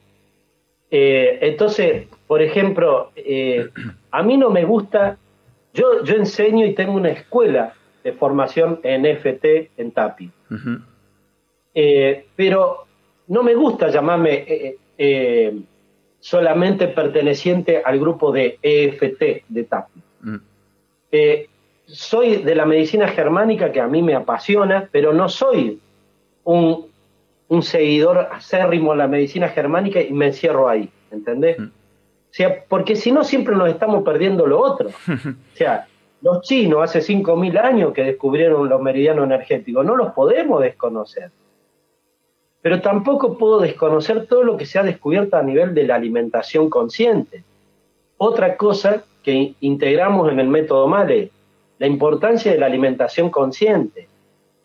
Eh, 0.90 1.38
entonces, 1.40 2.08
por 2.26 2.42
ejemplo, 2.42 3.12
eh, 3.14 3.68
a 4.10 4.22
mí 4.22 4.36
no 4.36 4.50
me 4.50 4.64
gusta, 4.64 5.16
yo, 5.72 6.02
yo 6.04 6.16
enseño 6.16 6.66
y 6.66 6.74
tengo 6.74 6.92
una 6.94 7.10
escuela 7.10 7.74
de 8.02 8.12
formación 8.12 8.80
en 8.82 9.06
FT 9.06 9.70
en 9.76 9.92
TAPI, 9.92 10.30
eh, 11.74 12.26
pero 12.34 12.84
no 13.28 13.42
me 13.44 13.54
gusta 13.54 13.88
llamarme 13.88 14.76
solamente 16.22 16.86
perteneciente 16.86 17.82
al 17.84 17.98
grupo 17.98 18.30
de 18.30 18.58
EFT 18.62 19.44
de 19.48 19.64
TAP. 19.64 19.88
Mm. 20.20 20.36
Eh, 21.10 21.48
soy 21.84 22.36
de 22.36 22.54
la 22.54 22.64
medicina 22.64 23.08
germánica 23.08 23.72
que 23.72 23.80
a 23.80 23.88
mí 23.88 24.02
me 24.02 24.14
apasiona, 24.14 24.88
pero 24.92 25.12
no 25.12 25.28
soy 25.28 25.80
un, 26.44 26.90
seguidor 27.60 28.28
acérrimo 28.32 28.92
de 28.92 28.98
la 28.98 29.08
medicina 29.08 29.48
germánica 29.48 30.00
y 30.00 30.12
me 30.12 30.26
encierro 30.28 30.68
ahí, 30.68 30.88
¿entendés? 31.10 31.58
Mm. 31.58 31.64
O 31.64 32.34
sea, 32.34 32.64
porque 32.68 32.94
si 32.94 33.10
no 33.12 33.24
siempre 33.24 33.56
nos 33.56 33.68
estamos 33.68 34.04
perdiendo 34.04 34.46
lo 34.46 34.60
otro. 34.60 34.90
O 35.08 35.56
sea, 35.56 35.86
los 36.22 36.42
chinos 36.42 36.82
hace 36.84 37.00
5.000 37.00 37.58
años 37.58 37.92
que 37.92 38.04
descubrieron 38.04 38.68
los 38.68 38.80
meridianos 38.80 39.24
energéticos, 39.24 39.84
no 39.84 39.96
los 39.96 40.12
podemos 40.12 40.62
desconocer. 40.62 41.30
Pero 42.62 42.80
tampoco 42.80 43.36
puedo 43.36 43.58
desconocer 43.58 44.26
todo 44.26 44.44
lo 44.44 44.56
que 44.56 44.66
se 44.66 44.78
ha 44.78 44.84
descubierto 44.84 45.36
a 45.36 45.42
nivel 45.42 45.74
de 45.74 45.84
la 45.84 45.96
alimentación 45.96 46.70
consciente. 46.70 47.42
Otra 48.16 48.56
cosa 48.56 49.02
que 49.22 49.54
integramos 49.60 50.30
en 50.30 50.38
el 50.38 50.48
método 50.48 50.86
MALE, 50.86 51.30
la 51.78 51.86
importancia 51.88 52.52
de 52.52 52.58
la 52.58 52.66
alimentación 52.66 53.30
consciente, 53.30 54.08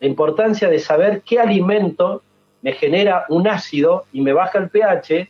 la 0.00 0.06
importancia 0.06 0.68
de 0.68 0.78
saber 0.78 1.22
qué 1.22 1.40
alimento 1.40 2.22
me 2.62 2.72
genera 2.72 3.24
un 3.28 3.48
ácido 3.48 4.04
y 4.12 4.20
me 4.20 4.32
baja 4.32 4.58
el 4.58 4.70
pH 4.70 5.28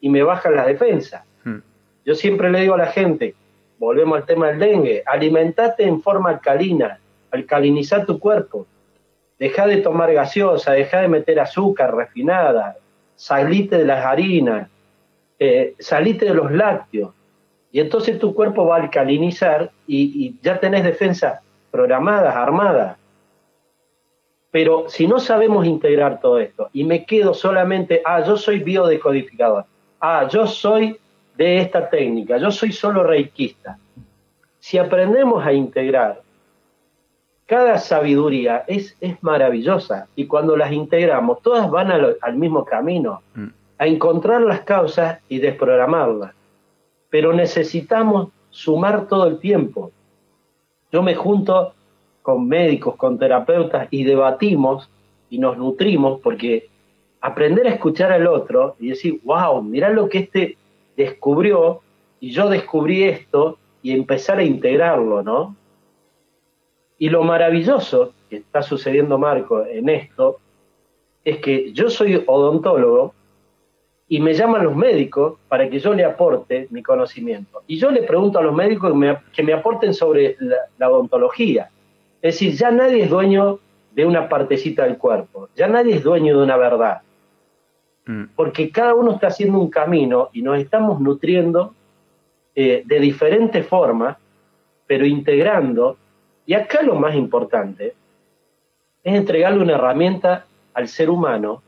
y 0.00 0.08
me 0.08 0.22
baja 0.22 0.50
la 0.50 0.66
defensa. 0.66 1.24
Hmm. 1.44 1.58
Yo 2.04 2.14
siempre 2.14 2.50
le 2.50 2.60
digo 2.60 2.74
a 2.74 2.78
la 2.78 2.86
gente, 2.86 3.34
volvemos 3.78 4.18
al 4.18 4.26
tema 4.26 4.48
del 4.48 4.58
dengue, 4.58 5.02
alimentate 5.04 5.84
en 5.84 6.00
forma 6.00 6.30
alcalina, 6.30 6.98
alcalinizar 7.30 8.06
tu 8.06 8.18
cuerpo, 8.18 8.66
deja 9.38 9.66
de 9.66 9.78
tomar 9.78 10.12
gaseosa, 10.12 10.72
deja 10.72 11.00
de 11.00 11.08
meter 11.08 11.40
azúcar 11.40 11.94
refinada, 11.94 12.76
salite 13.14 13.78
de 13.78 13.84
las 13.84 14.04
harinas, 14.04 14.68
eh, 15.38 15.74
salite 15.78 16.26
de 16.26 16.34
los 16.34 16.50
lácteos, 16.50 17.12
y 17.76 17.80
entonces 17.80 18.18
tu 18.18 18.34
cuerpo 18.34 18.64
va 18.64 18.76
a 18.76 18.80
alcalinizar 18.80 19.70
y, 19.86 20.34
ya 20.40 20.58
tenés 20.58 20.82
defensas 20.82 21.40
programadas, 21.70 22.34
armadas. 22.34 22.96
Pero 24.50 24.88
si 24.88 25.06
no 25.06 25.18
sabemos 25.18 25.66
integrar 25.66 26.20
todo 26.20 26.38
esto 26.38 26.70
y 26.72 26.84
me 26.84 27.04
quedo 27.04 27.34
solamente, 27.34 28.00
ah, 28.04 28.24
yo 28.24 28.38
soy 28.38 28.60
biodecodificador, 28.60 29.66
ah, 30.00 30.26
yo 30.30 30.46
soy 30.46 30.98
de 31.36 31.58
esta 31.58 31.90
técnica, 31.90 32.38
yo 32.38 32.50
soy 32.50 32.72
solo 32.72 33.02
reikista. 33.02 33.78
Si 34.58 34.78
aprendemos 34.78 35.44
a 35.44 35.52
integrar, 35.52 36.22
cada 37.46 37.78
sabiduría 37.78 38.64
es, 38.66 38.96
es 39.00 39.22
maravillosa 39.22 40.08
y 40.16 40.26
cuando 40.26 40.56
las 40.56 40.72
integramos, 40.72 41.40
todas 41.42 41.70
van 41.70 41.90
al 41.90 42.36
mismo 42.36 42.64
camino, 42.64 43.22
mm. 43.34 43.46
a 43.78 43.86
encontrar 43.86 44.42
las 44.42 44.60
causas 44.60 45.20
y 45.28 45.38
desprogramarlas 45.38 46.36
pero 47.10 47.32
necesitamos 47.32 48.28
sumar 48.50 49.06
todo 49.08 49.26
el 49.26 49.38
tiempo. 49.38 49.90
Yo 50.92 51.02
me 51.02 51.14
junto 51.14 51.72
con 52.22 52.46
médicos, 52.48 52.96
con 52.96 53.18
terapeutas 53.18 53.88
y 53.90 54.04
debatimos 54.04 54.90
y 55.30 55.38
nos 55.38 55.56
nutrimos 55.56 56.20
porque 56.20 56.68
aprender 57.20 57.66
a 57.66 57.70
escuchar 57.70 58.12
al 58.12 58.26
otro 58.26 58.76
y 58.78 58.88
decir, 58.88 59.20
wow, 59.24 59.62
mira 59.62 59.90
lo 59.90 60.08
que 60.08 60.18
este 60.18 60.56
descubrió 60.96 61.80
y 62.20 62.32
yo 62.32 62.48
descubrí 62.48 63.04
esto 63.04 63.58
y 63.82 63.92
empezar 63.92 64.38
a 64.38 64.44
integrarlo, 64.44 65.22
¿no? 65.22 65.56
Y 66.98 67.10
lo 67.10 67.22
maravilloso 67.22 68.14
que 68.28 68.36
está 68.36 68.62
sucediendo, 68.62 69.18
Marco, 69.18 69.64
en 69.64 69.88
esto, 69.88 70.38
es 71.24 71.38
que 71.38 71.72
yo 71.72 71.90
soy 71.90 72.22
odontólogo 72.26 73.12
y 74.08 74.20
me 74.20 74.34
llaman 74.34 74.64
los 74.64 74.76
médicos 74.76 75.38
para 75.48 75.68
que 75.68 75.80
yo 75.80 75.92
le 75.92 76.04
aporte 76.04 76.68
mi 76.70 76.82
conocimiento. 76.82 77.62
Y 77.66 77.78
yo 77.78 77.90
le 77.90 78.02
pregunto 78.02 78.38
a 78.38 78.42
los 78.42 78.54
médicos 78.54 78.92
que 79.32 79.42
me, 79.42 79.52
aporten 79.52 79.92
sobre 79.92 80.36
la, 80.78 80.88
odontología. 80.88 81.70
Es 82.22 82.34
decir, 82.34 82.54
ya 82.54 82.70
nadie 82.70 83.04
es 83.04 83.10
dueño 83.10 83.58
de 83.92 84.06
una 84.06 84.28
partecita 84.28 84.84
del 84.84 84.98
cuerpo, 84.98 85.48
ya 85.56 85.66
nadie 85.66 85.96
es 85.96 86.04
dueño 86.04 86.38
de 86.38 86.44
una 86.44 86.56
verdad. 86.56 87.02
Mm. 88.06 88.24
Porque 88.36 88.70
cada 88.70 88.94
uno 88.94 89.12
está 89.12 89.26
haciendo 89.28 89.58
un 89.58 89.70
camino 89.70 90.30
y 90.32 90.42
nos 90.42 90.58
estamos 90.58 91.00
nutriendo 91.00 91.74
eh, 92.54 92.82
de 92.86 93.00
diferentes 93.00 93.66
formas, 93.66 94.16
pero 94.86 95.04
integrando. 95.04 95.96
Y 96.46 96.54
acá 96.54 96.82
lo 96.82 96.94
más 96.94 97.14
importante 97.14 97.94
es 99.02 99.14
entregarle 99.14 99.62
una 99.62 99.74
herramienta 99.74 100.46
al 100.74 100.88
ser 100.88 101.10
humano 101.10 101.62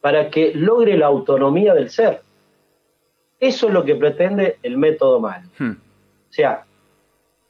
para 0.00 0.30
que 0.30 0.52
logre 0.54 0.96
la 0.98 1.06
autonomía 1.06 1.72
del 1.72 1.90
ser. 1.90 2.20
Eso 3.40 3.68
es 3.68 3.72
lo 3.72 3.84
que 3.84 3.96
pretende 3.96 4.58
el 4.62 4.76
método 4.76 5.20
mal. 5.20 5.42
Hmm. 5.58 5.72
O 5.72 6.32
sea, 6.32 6.64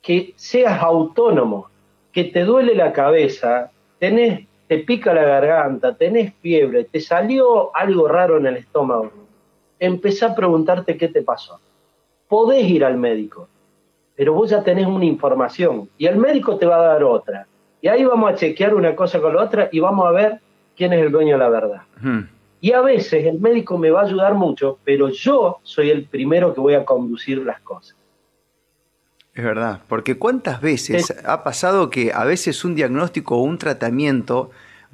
que 0.00 0.34
seas 0.36 0.80
autónomo, 0.80 1.68
que 2.12 2.24
te 2.24 2.44
duele 2.44 2.74
la 2.74 2.92
cabeza, 2.92 3.70
tenés, 3.98 4.46
te 4.68 4.78
pica 4.78 5.12
la 5.14 5.24
garganta, 5.24 5.96
tenés 5.96 6.34
fiebre, 6.34 6.84
te 6.84 7.00
salió 7.00 7.74
algo 7.74 8.06
raro 8.06 8.36
en 8.36 8.46
el 8.46 8.56
estómago. 8.56 9.10
Empezá 9.78 10.26
a 10.26 10.34
preguntarte 10.34 10.96
qué 10.96 11.08
te 11.08 11.22
pasó. 11.22 11.58
Podés 12.28 12.68
ir 12.68 12.84
al 12.84 12.96
médico, 12.96 13.48
pero 14.16 14.32
vos 14.32 14.50
ya 14.50 14.62
tenés 14.62 14.86
una 14.86 15.04
información 15.04 15.88
y 15.98 16.06
el 16.06 16.16
médico 16.16 16.56
te 16.56 16.66
va 16.66 16.76
a 16.76 16.86
dar 16.88 17.04
otra. 17.04 17.46
Y 17.80 17.88
ahí 17.88 18.04
vamos 18.04 18.32
a 18.32 18.34
chequear 18.34 18.74
una 18.74 18.96
cosa 18.96 19.20
con 19.20 19.34
la 19.34 19.42
otra 19.42 19.68
y 19.70 19.80
vamos 19.80 20.06
a 20.06 20.10
ver 20.10 20.40
quién 20.76 20.92
es 20.92 21.04
el 21.04 21.12
dueño 21.12 21.32
de 21.32 21.38
la 21.38 21.48
verdad. 21.48 21.82
Hmm. 22.00 22.22
Y 22.60 22.72
a 22.72 22.80
veces 22.80 23.26
el 23.26 23.40
médico 23.40 23.76
me 23.76 23.90
va 23.90 24.00
a 24.00 24.04
ayudar 24.04 24.34
mucho, 24.34 24.78
pero 24.84 25.10
yo 25.10 25.58
soy 25.62 25.90
el 25.90 26.04
primero 26.04 26.54
que 26.54 26.60
voy 26.60 26.74
a 26.74 26.84
conducir 26.84 27.38
las 27.44 27.60
cosas. 27.60 27.96
Es 29.34 29.44
verdad, 29.44 29.82
porque 29.88 30.16
cuántas 30.16 30.60
veces 30.60 31.12
ha 31.26 31.42
pasado 31.42 31.90
que 31.90 32.12
a 32.12 32.24
veces 32.24 32.64
un 32.64 32.76
diagnóstico 32.76 33.36
o 33.36 33.42
un 33.42 33.58
tratamiento 33.58 34.50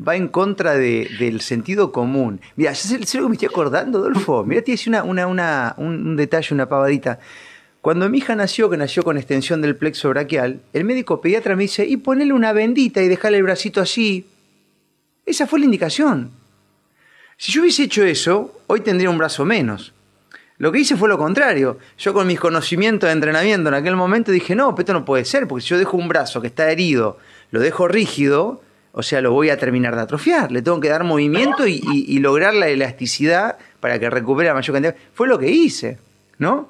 va 0.07 0.17
en 0.17 0.29
contra 0.29 0.75
del 0.75 1.41
sentido 1.43 1.93
común. 1.93 2.41
Mira, 2.57 2.75
sé, 2.75 2.99
lo 2.99 3.05
que 3.05 3.29
me 3.29 3.35
estoy 3.35 3.49
acordando, 3.49 3.99
Adolfo. 3.99 4.45
Mira, 4.45 4.63
te 4.63 4.75
una, 4.87 5.27
una, 5.27 5.75
un, 5.77 6.17
detalle, 6.17 6.55
una 6.55 6.69
pavadita. 6.69 7.19
Cuando 7.81 8.09
mi 8.11 8.19
hija 8.19 8.37
nació, 8.37 8.69
que 8.69 8.77
nació 8.77 9.03
con 9.03 9.17
extensión 9.17 9.63
del 9.63 9.77
plexo 9.77 10.11
braquial, 10.11 10.61
el 10.73 10.85
médico 10.85 11.21
pediatra 11.21 11.57
me 11.57 11.63
dice, 11.63 11.87
y 11.87 11.97
ponele 11.97 12.33
una 12.33 12.53
bendita 12.53 13.03
y 13.03 13.09
dejarle 13.09 13.39
el 13.39 13.45
bracito 13.45 13.81
así. 13.81 14.27
Esa 15.25 15.47
fue 15.47 15.61
la 15.61 15.65
indicación. 15.65 16.31
Si 17.39 17.53
yo 17.53 17.63
hubiese 17.63 17.85
hecho 17.85 18.05
eso, 18.05 18.61
hoy 18.67 18.81
tendría 18.81 19.09
un 19.09 19.17
brazo 19.17 19.47
menos. 19.47 19.95
Lo 20.59 20.71
que 20.71 20.81
hice 20.81 20.95
fue 20.95 21.09
lo 21.09 21.17
contrario. 21.17 21.79
Yo 21.97 22.13
con 22.13 22.27
mis 22.27 22.39
conocimientos 22.39 23.09
de 23.09 23.13
entrenamiento 23.13 23.71
en 23.71 23.75
aquel 23.75 23.97
momento 23.97 24.31
dije, 24.31 24.55
no, 24.55 24.75
esto 24.77 24.93
no 24.93 25.07
puede 25.07 25.25
ser, 25.25 25.49
porque 25.49 25.63
si 25.63 25.69
yo 25.69 25.79
dejo 25.79 25.97
un 25.97 26.09
brazo 26.09 26.43
que 26.43 26.49
está 26.49 26.71
herido, 26.71 27.17
lo 27.51 27.61
dejo 27.61 27.89
rígido, 27.89 28.61
o 28.93 29.03
sea, 29.03 29.23
lo 29.23 29.33
voy 29.33 29.49
a 29.49 29.57
terminar 29.57 29.97
de 29.97 30.03
atrofiar. 30.03 30.53
Le 30.53 30.61
tengo 30.61 30.79
que 30.81 30.91
dar 30.91 31.03
movimiento 31.03 31.67
y, 31.67 32.19
lograr 32.19 32.53
la 32.53 32.69
elasticidad 32.69 33.57
para 33.81 33.99
que 33.99 34.11
recupere 34.11 34.49
la 34.49 34.55
mayor 34.55 34.75
cantidad. 34.75 34.97
Fue 35.15 35.29
lo 35.29 35.39
que 35.39 35.49
hice, 35.49 35.99
¿no? 36.37 36.69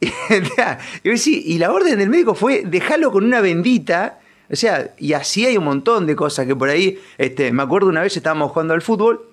y 1.02 1.58
la 1.58 1.72
orden 1.72 1.98
del 1.98 2.08
médico 2.08 2.34
fue 2.34 2.62
dejarlo 2.64 3.10
con 3.10 3.24
una 3.24 3.40
bendita. 3.40 4.20
O 4.50 4.56
sea, 4.56 4.94
y 4.96 5.12
así 5.12 5.44
hay 5.44 5.58
un 5.58 5.64
montón 5.64 6.06
de 6.06 6.16
cosas 6.16 6.46
que 6.46 6.56
por 6.56 6.68
ahí, 6.68 6.98
este, 7.18 7.52
me 7.52 7.62
acuerdo 7.62 7.88
una 7.88 8.02
vez 8.02 8.16
estábamos 8.16 8.50
jugando 8.52 8.74
al 8.74 8.82
fútbol 8.82 9.28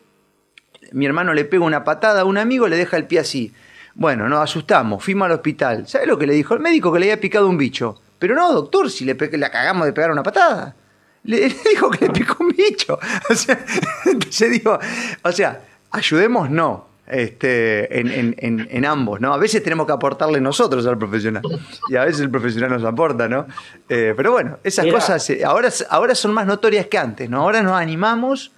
mi 0.91 1.05
hermano 1.05 1.33
le 1.33 1.45
pega 1.45 1.65
una 1.65 1.83
patada 1.83 2.21
a 2.21 2.25
un 2.25 2.37
amigo, 2.37 2.67
le 2.67 2.77
deja 2.77 2.97
el 2.97 3.05
pie 3.05 3.19
así. 3.19 3.53
Bueno, 3.95 4.27
nos 4.27 4.39
asustamos, 4.39 5.03
fuimos 5.03 5.25
al 5.27 5.33
hospital. 5.33 5.87
¿Sabe 5.87 6.05
lo 6.05 6.17
que 6.17 6.27
le 6.27 6.33
dijo 6.33 6.53
el 6.53 6.59
médico? 6.59 6.91
Que 6.91 6.99
le 6.99 7.05
había 7.07 7.21
picado 7.21 7.47
un 7.47 7.57
bicho. 7.57 8.01
Pero 8.19 8.35
no, 8.35 8.51
doctor, 8.53 8.89
si 8.89 9.05
le, 9.05 9.13
le 9.13 9.51
cagamos 9.51 9.85
de 9.85 9.93
pegar 9.93 10.11
una 10.11 10.23
patada. 10.23 10.75
Le, 11.25 11.49
dijo 11.49 11.89
que 11.89 12.05
le 12.05 12.11
picó 12.11 12.37
un 12.43 12.49
bicho. 12.49 12.99
O 13.31 13.33
sea, 13.33 13.57
entonces 14.05 14.51
digo, 14.51 14.77
o 15.23 15.31
sea, 15.31 15.59
ayudemos 15.89 16.51
no. 16.51 16.87
Este, 17.07 17.99
en, 17.99 18.85
ambos, 18.85 19.21
¿no? 19.21 19.31
A 19.31 19.37
veces 19.37 19.61
tenemos 19.61 19.85
que 19.85 19.93
aportarle 19.93 20.41
nosotros 20.41 20.87
al 20.87 20.97
profesional 20.97 21.43
y 21.87 21.95
a 21.95 22.03
veces 22.03 22.21
el 22.21 22.31
profesional 22.31 22.71
nos 22.71 22.83
aporta, 22.83 23.29
¿no? 23.29 23.45
Eh, 23.87 24.15
pero 24.17 24.31
bueno, 24.31 24.57
esas 24.63 24.87
cosas 24.87 25.29
eh, 25.29 25.45
ahora, 25.45 25.69
ahora 25.91 26.15
son 26.15 26.33
más 26.33 26.47
notorias 26.47 26.87
que 26.87 26.97
antes, 26.97 27.29
¿no? 27.29 27.41
Ahora 27.41 27.61
nos 27.61 27.73
animamos 27.73 28.51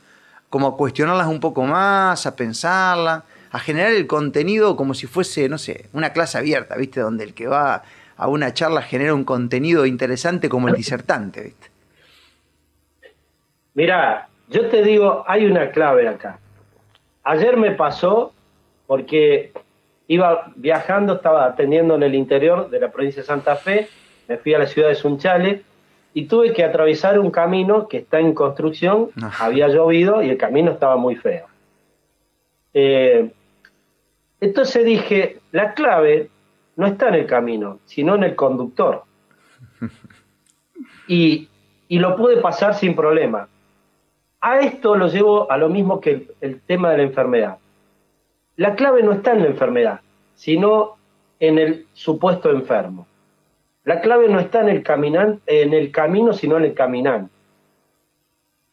como 0.50 0.68
a 0.68 0.78
cuestionarlas 0.78 1.28
un 1.28 1.42
poco 1.42 1.66
más, 1.66 2.26
a 2.26 2.38
pensarlas, 2.38 3.24
a 3.52 3.60
generar 3.60 3.92
el 3.92 4.08
contenido 4.08 4.78
como 4.78 4.94
si 4.94 5.08
fuese, 5.08 5.50
no 5.50 5.58
sé, 5.58 5.88
una 5.92 6.14
clase 6.14 6.38
abierta, 6.38 6.78
¿viste? 6.78 7.02
Donde 7.02 7.26
el 7.26 7.34
que 7.34 7.48
va 7.48 7.84
a 8.16 8.28
una 8.30 8.54
charla 8.54 8.82
genera 8.82 9.14
un 9.14 9.26
contenido 9.26 9.86
interesante 9.86 10.48
como 10.48 10.70
el 10.70 10.76
disertante, 10.76 11.42
¿viste? 11.42 11.68
Mira, 13.74 14.30
yo 14.48 14.70
te 14.70 14.84
digo, 14.84 15.24
hay 15.28 15.46
una 15.46 15.70
clave 15.72 16.08
acá. 16.08 16.40
Ayer 17.24 17.58
me 17.58 17.72
pasó 17.72 18.34
porque 18.88 19.52
iba 20.08 20.52
viajando, 20.56 21.16
estaba 21.16 21.46
atendiendo 21.46 21.96
en 21.96 22.04
el 22.04 22.16
interior 22.16 22.70
de 22.70 22.80
la 22.80 22.92
provincia 22.92 23.22
de 23.22 23.28
Santa 23.28 23.56
Fe, 23.56 23.88
me 24.28 24.38
fui 24.38 24.54
a 24.54 24.60
la 24.60 24.66
ciudad 24.66 24.90
de 24.90 24.96
Sunchales 24.96 25.62
y 26.14 26.26
tuve 26.26 26.54
que 26.54 26.64
atravesar 26.64 27.20
un 27.20 27.30
camino 27.30 27.88
que 27.88 27.98
está 27.98 28.20
en 28.20 28.34
construcción, 28.34 29.12
había 29.40 29.68
llovido 29.68 30.24
y 30.24 30.30
el 30.30 30.38
camino 30.38 30.72
estaba 30.72 30.96
muy 30.96 31.16
feo. 31.16 31.46
Eh, 32.74 33.32
entonces 34.40 34.86
dije, 34.86 35.40
la 35.52 35.74
clave 35.74 36.30
no 36.76 36.88
está 36.88 37.10
en 37.10 37.16
el 37.16 37.26
camino, 37.26 37.80
sino 37.86 38.16
en 38.16 38.24
el 38.24 38.36
conductor. 38.36 39.04
y, 41.08 41.50
lo 41.90 42.16
pude 42.16 42.38
pasar 42.38 42.76
sin 42.76 42.96
problema. 42.96 43.48
A 44.42 44.60
esto 44.60 44.96
lo 44.96 45.08
llevo 45.08 45.52
a 45.52 45.58
lo 45.58 45.70
mismo 45.70 46.00
que 46.00 46.28
el, 46.42 46.62
tema 46.62 46.92
de 46.92 46.98
la 46.98 47.04
enfermedad. 47.04 47.58
La 48.58 48.76
clave 48.76 49.04
no 49.04 49.14
está 49.14 49.34
en 49.34 49.42
la 49.42 49.48
enfermedad, 49.48 50.02
sino 50.34 50.98
en 51.40 51.60
el 51.60 51.88
supuesto 51.94 52.50
enfermo. 52.50 53.08
La 53.84 54.02
clave 54.02 54.28
no 54.28 54.40
está 54.40 54.62
en 54.62 54.70
el, 54.70 55.40
en 55.46 55.74
el 55.74 55.92
camino, 55.92 56.34
sino 56.34 56.58
en 56.58 56.66
el 56.66 56.74
caminante. 56.74 57.32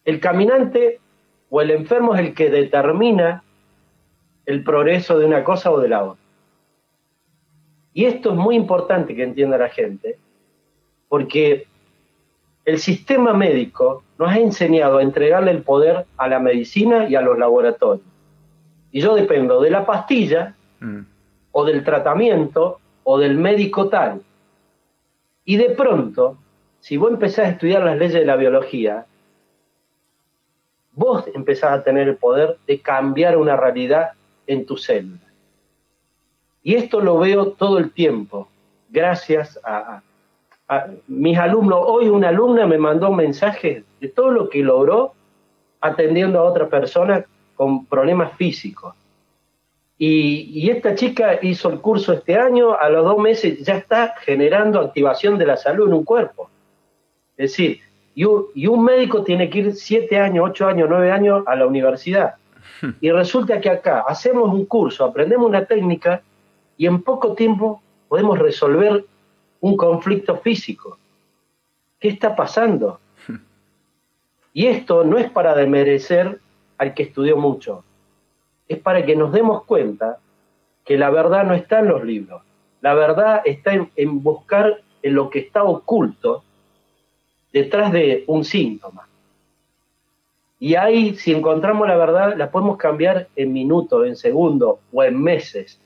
El 0.04 0.20
caminante 0.20 1.00
o 1.50 1.60
el 1.60 1.70
enfermo 1.70 2.14
es 2.14 2.20
el 2.20 2.34
que 2.34 2.50
determina 2.50 3.44
el 4.46 4.64
progreso 4.64 5.18
de 5.18 5.26
una 5.26 5.44
cosa 5.44 5.70
o 5.70 5.78
de 5.78 5.88
la 5.88 6.02
otra. 6.02 6.24
Y 7.92 8.06
esto 8.06 8.30
es 8.30 8.36
muy 8.36 8.56
importante 8.56 9.14
que 9.14 9.22
entienda 9.22 9.56
la 9.56 9.68
gente, 9.68 10.18
porque 11.08 11.66
el 12.64 12.78
sistema 12.78 13.34
médico 13.34 14.02
nos 14.18 14.30
ha 14.30 14.38
enseñado 14.38 14.98
a 14.98 15.02
entregarle 15.02 15.50
el 15.50 15.62
poder 15.62 16.06
a 16.16 16.28
la 16.28 16.40
medicina 16.40 17.06
y 17.08 17.14
a 17.14 17.20
los 17.20 17.38
laboratorios. 17.38 18.13
Y 18.94 19.00
yo 19.00 19.16
dependo 19.16 19.61
de 19.61 19.70
la 19.70 19.85
pastilla, 19.85 20.54
mm. 20.78 21.00
o 21.50 21.64
del 21.64 21.83
tratamiento, 21.83 22.78
o 23.02 23.18
del 23.18 23.37
médico 23.37 23.88
tal. 23.88 24.22
Y 25.44 25.57
de 25.57 25.70
pronto, 25.70 26.38
si 26.78 26.96
vos 26.96 27.11
empezás 27.11 27.46
a 27.46 27.48
estudiar 27.48 27.83
las 27.83 27.98
leyes 27.98 28.14
de 28.14 28.24
la 28.24 28.37
biología, 28.37 29.04
vos 30.92 31.24
empezás 31.35 31.72
a 31.72 31.83
tener 31.83 32.07
el 32.07 32.16
poder 32.16 32.57
de 32.68 32.78
cambiar 32.78 33.37
una 33.37 33.57
realidad 33.57 34.12
en 34.46 34.64
tu 34.64 34.76
célula. 34.76 35.18
Y 36.62 36.76
esto 36.76 37.00
lo 37.00 37.18
veo 37.18 37.50
todo 37.50 37.78
el 37.78 37.90
tiempo, 37.90 38.46
gracias 38.90 39.59
a, 39.64 40.02
mis 41.09 41.37
alumnos. 41.37 41.80
Hoy 41.85 42.09
una 42.09 42.28
alumna 42.28 42.64
me 42.68 42.78
mandó 42.78 43.11
un 43.11 43.16
mensaje 43.16 43.83
de 44.00 44.09
todo 44.09 44.30
lo 44.30 44.48
que 44.48 44.62
logró 44.62 45.14
atendiendo 45.80 46.38
a 46.38 46.44
otra 46.44 46.68
persona 46.68 47.26
con 47.54 47.86
problemas 47.86 48.32
físicos. 48.36 48.94
Y, 49.96 50.50
y, 50.52 50.70
esta 50.70 50.94
chica 50.94 51.38
hizo 51.40 51.70
el 51.70 51.80
curso 51.80 52.12
este 52.12 52.36
año, 52.36 52.76
a 52.76 52.88
los 52.88 53.04
dos 53.04 53.18
meses 53.18 53.64
ya 53.64 53.76
está 53.76 54.14
generando 54.20 54.80
activación 54.80 55.38
de 55.38 55.46
la 55.46 55.56
salud 55.56 55.86
en 55.86 55.94
un 55.94 56.04
cuerpo. 56.04 56.50
Es 57.36 57.52
decir, 57.52 57.80
y 58.14 58.24
un, 58.66 58.84
médico 58.84 59.24
tiene 59.24 59.50
que 59.50 59.58
ir 59.58 59.74
siete 59.74 60.18
años, 60.18 60.48
ocho 60.48 60.68
años, 60.68 60.88
nueve 60.88 61.10
años 61.10 61.42
a 61.46 61.56
la 61.56 61.66
universidad. 61.66 62.36
Y 63.00 63.10
resulta 63.10 63.60
que 63.60 63.70
acá 63.70 64.04
hacemos 64.06 64.52
un 64.52 64.66
curso, 64.66 65.04
aprendemos 65.04 65.48
una 65.48 65.64
técnica 65.64 66.22
y 66.76 66.86
en 66.86 67.02
poco 67.02 67.34
tiempo 67.34 67.82
podemos 68.08 68.38
resolver 68.38 69.04
un 69.60 69.76
conflicto 69.76 70.36
físico. 70.36 70.98
¿Qué 71.98 72.08
está 72.08 72.36
pasando? 72.36 73.00
Y 74.52 74.66
esto 74.66 75.02
no 75.02 75.18
es 75.18 75.28
para 75.30 75.54
demerecer 75.54 76.38
al 76.78 76.94
que 76.94 77.04
estudió 77.04 77.37
mucho, 77.37 77.84
es 78.68 78.78
para 78.78 79.04
que 79.04 79.16
nos 79.16 79.32
demos 79.32 79.64
cuenta 79.64 80.18
que 80.84 80.98
la 80.98 81.10
verdad 81.10 81.44
no 81.44 81.54
está 81.54 81.80
en 81.80 81.88
los 81.88 82.04
libros, 82.04 82.42
la 82.80 82.94
verdad 82.94 83.42
está 83.44 83.72
en 83.72 84.22
buscar 84.22 84.80
en 85.02 85.14
lo 85.14 85.30
que 85.30 85.38
está 85.38 85.64
oculto 85.64 86.44
detrás 87.52 87.92
de 87.92 88.24
un 88.26 88.44
síntoma. 88.44 89.06
Y 90.58 90.76
ahí, 90.76 91.14
si 91.16 91.32
encontramos 91.32 91.87
la 91.87 91.96
verdad, 91.96 92.37
la 92.37 92.50
podemos 92.50 92.78
cambiar 92.78 93.28
en 93.37 93.52
minutos, 93.52 94.06
en 94.06 94.16
segundos 94.16 94.78
o 94.92 95.04
en 95.04 95.22
meses. 95.22 95.78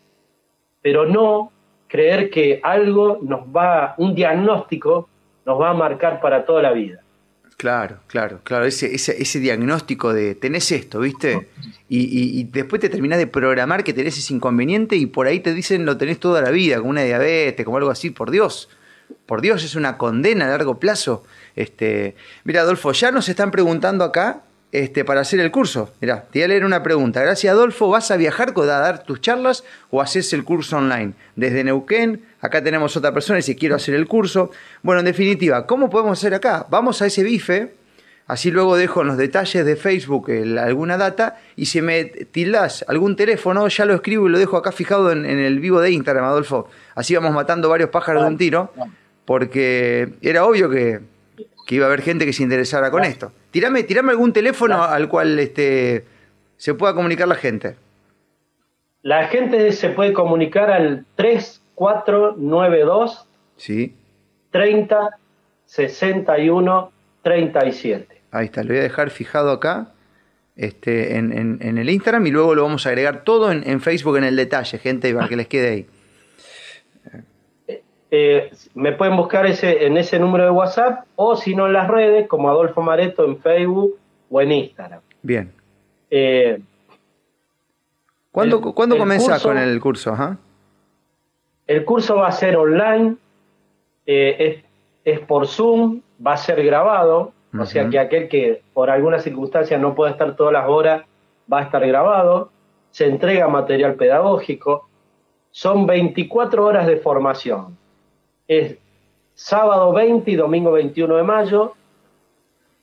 Pero 0.83 1.05
no 1.05 1.51
creer 1.89 2.31
que 2.31 2.61
algo 2.63 3.19
nos 3.23 3.41
va, 3.41 3.95
un 3.99 4.15
diagnóstico 4.15 5.09
nos 5.45 5.61
va 5.61 5.71
a 5.71 5.75
marcar 5.75 6.21
para 6.21 6.45
toda 6.45 6.63
la 6.63 6.73
vida. 6.73 7.03
Claro, 7.59 7.99
claro, 8.07 8.39
claro, 8.45 8.67
ese, 8.67 8.95
ese, 8.95 9.41
diagnóstico 9.41 10.13
de 10.13 10.37
tenés 10.37 10.71
esto, 10.71 11.01
¿viste? 11.01 11.49
Y, 11.89 12.39
y, 12.41 12.45
después 12.45 12.81
te 12.81 12.89
terminás 12.89 13.19
de 13.19 13.27
programar 13.27 13.83
que 13.83 13.93
tenés 13.93 14.17
ese 14.17 14.33
inconveniente 14.33 14.95
y 14.95 15.07
por 15.07 15.27
ahí 15.27 15.41
te 15.41 15.53
dicen 15.53 15.85
lo 15.85 15.97
tenés 15.97 16.21
toda 16.21 16.41
la 16.41 16.53
vida, 16.53 16.79
como 16.79 16.91
una 16.91 17.03
diabetes, 17.03 17.65
como 17.65 17.79
algo 17.79 17.91
así, 17.91 18.11
por 18.11 18.31
Dios, 18.31 18.69
por 19.27 19.41
Dios, 19.41 19.65
es 19.65 19.75
una 19.75 19.99
condena 19.99 20.45
a 20.47 20.51
largo 20.51 20.79
plazo. 20.79 21.25
Este, 21.57 22.15
mira, 22.45 22.61
Adolfo, 22.61 22.93
ya 22.93 23.11
nos 23.11 23.29
están 23.29 23.51
preguntando 23.51 24.05
acá 24.05 24.45
este, 24.73 25.05
para 25.05 25.23
hacer 25.23 25.41
el 25.41 25.51
curso. 25.51 25.91
Mira, 26.01 26.25
te 26.31 26.41
voy 26.41 26.45
a 26.45 26.49
leer 26.49 26.65
una 26.65 26.83
pregunta. 26.83 27.23
Gracias, 27.23 27.53
Adolfo. 27.53 27.89
¿Vas 27.89 28.11
a 28.11 28.17
viajar 28.17 28.53
a 28.57 28.65
dar 28.65 29.03
tus 29.05 29.21
charlas 29.21 29.65
o 29.91 30.03
haces 30.03 30.33
el 30.33 30.45
curso 30.45 30.77
online? 30.77 31.15
Desde 31.37 31.65
Neuquén, 31.65 32.23
acá 32.41 32.63
tenemos 32.63 32.97
otra 32.97 33.13
persona 33.13 33.39
y 33.39 33.43
si 33.43 33.57
quiero 33.57 33.77
hacer 33.77 33.95
el 33.95 34.07
curso. 34.07 34.51
Bueno, 34.83 35.01
en 35.01 35.07
definitiva, 35.07 35.67
¿cómo 35.67 35.89
podemos 35.89 36.19
hacer 36.19 36.35
acá? 36.35 36.67
Vamos 36.71 37.01
a 37.01 37.07
ese 37.07 37.23
bife, 37.23 37.75
así 38.27 38.51
luego 38.51 38.77
dejo 38.77 39.01
en 39.01 39.09
los 39.09 39.17
detalles 39.17 39.65
de 39.65 39.77
Facebook 39.77 40.31
alguna 40.59 40.99
data 40.99 41.39
y 41.57 41.67
si 41.67 41.81
me 41.81 42.05
tildas 42.05 42.85
algún 42.89 43.17
teléfono, 43.17 43.69
ya 43.69 43.87
lo 43.87 43.95
escribo 43.95 44.29
y 44.29 44.33
lo 44.33 44.39
dejo 44.39 44.57
acá 44.57 44.73
fijado 44.73 45.13
en, 45.13 45.25
en 45.25 45.39
el 45.39 45.61
vivo 45.61 45.81
de 45.81 45.93
Instagram, 45.93 46.25
Adolfo. 46.25 46.69
Así 46.95 47.15
vamos 47.15 47.33
matando 47.33 47.69
varios 47.69 47.91
pájaros 47.91 48.23
de 48.23 48.29
un 48.29 48.37
tiro, 48.37 48.73
porque 49.25 50.15
era 50.21 50.45
obvio 50.45 50.69
que 50.69 51.01
que 51.69 51.75
iba 51.75 51.85
a 51.85 51.89
haber 51.89 52.01
gente 52.01 52.25
que 52.25 52.33
se 52.33 52.43
interesara 52.43 52.91
con 52.91 53.05
esto. 53.05 53.31
Tirame, 53.51 53.83
tirame 53.83 54.13
algún 54.13 54.33
teléfono 54.33 54.83
al 54.83 55.07
cual 55.09 55.39
este, 55.39 56.07
se 56.57 56.73
pueda 56.75 56.95
comunicar 56.95 57.29
la 57.29 57.35
gente. 57.35 57.77
La 59.03 59.29
gente 59.29 59.71
se 59.73 59.91
puede 59.91 60.13
comunicar 60.13 60.71
al 60.71 61.05
3492 61.17 63.27
sí. 63.57 63.95
30 64.51 65.11
61 65.67 66.93
37. 67.23 68.23
Ahí 68.31 68.45
está, 68.47 68.63
lo 68.63 68.69
voy 68.69 68.79
a 68.79 68.83
dejar 68.83 69.11
fijado 69.11 69.51
acá 69.51 69.93
este, 70.57 71.17
en, 71.17 71.59
el 71.61 71.89
Instagram 71.89 72.27
y 72.27 72.31
luego 72.31 72.55
lo 72.55 72.65
vamos 72.65 72.87
a 72.87 72.91
agregar 72.91 73.25
todo 73.25 73.51
en, 73.53 73.69
en 73.69 73.81
Facebook 73.81 74.19
en 74.19 74.25
el 74.25 74.37
detalle, 74.37 74.79
gente, 74.79 75.15
para 75.15 75.29
que 75.29 75.37
les 75.37 75.47
quede 75.47 75.71
ahí. 75.71 75.87
Eh, 78.11 78.51
me 78.75 78.93
pueden 78.93 79.17
buscar 79.17 79.45
ese, 79.45 79.87
en 79.87 79.99
ese 79.99 80.19
número 80.19 80.45
de 80.45 80.51
WhatsApp 80.51 81.05
o 81.17 81.37
si 81.37 81.55
no 81.55 81.67
en 81.67 81.75
las 81.75 81.89
redes 81.89 82.27
como 82.27 82.49
Adolfo 82.49 82.81
Mareto 82.81 83.25
en 83.25 83.39
Facebook 83.39 83.99
o 84.31 84.41
en 84.41 84.53
Instagram. 84.53 85.01
Bien. 85.23 85.53
Eh, 86.11 86.59
¿Cuándo, 88.33 88.61
¿cuándo 88.73 88.97
comenzás 88.97 89.43
con 89.43 89.59
el 89.59 89.79
curso? 89.81 90.17
El 91.67 91.85
curso 91.85 92.17
va 92.17 92.29
a 92.29 92.33
ser 92.33 92.57
online, 92.57 93.17
eh, 94.07 94.65
es, 95.05 95.21
por 95.21 95.47
Zoom, 95.47 96.01
va 96.25 96.35
a 96.35 96.37
ser 96.39 96.65
grabado, 96.65 97.33
o 97.59 97.67
sea 97.67 97.91
que 97.91 97.99
aquel 97.99 98.29
que 98.29 98.63
por 98.73 98.91
alguna 98.91 99.19
circunstancia 99.19 99.77
no 99.77 99.95
pueda 99.95 100.13
estar 100.13 100.37
todas 100.37 100.53
las 100.53 100.69
horas 100.69 101.05
va 101.53 101.61
a 101.61 101.63
estar 101.65 101.87
grabado, 101.87 102.51
se 102.91 103.07
entrega 103.07 103.49
material 103.49 103.95
pedagógico, 103.95 104.89
son 105.51 105.87
24 105.87 106.65
horas 106.65 106.87
de 106.87 106.99
formación 106.99 107.77
es 108.49 108.79
sábado 109.35 109.93
20 109.93 110.29
y 110.31 110.35
domingo 110.35 110.73
21 110.73 111.17
de 111.17 111.23
mayo, 111.23 111.75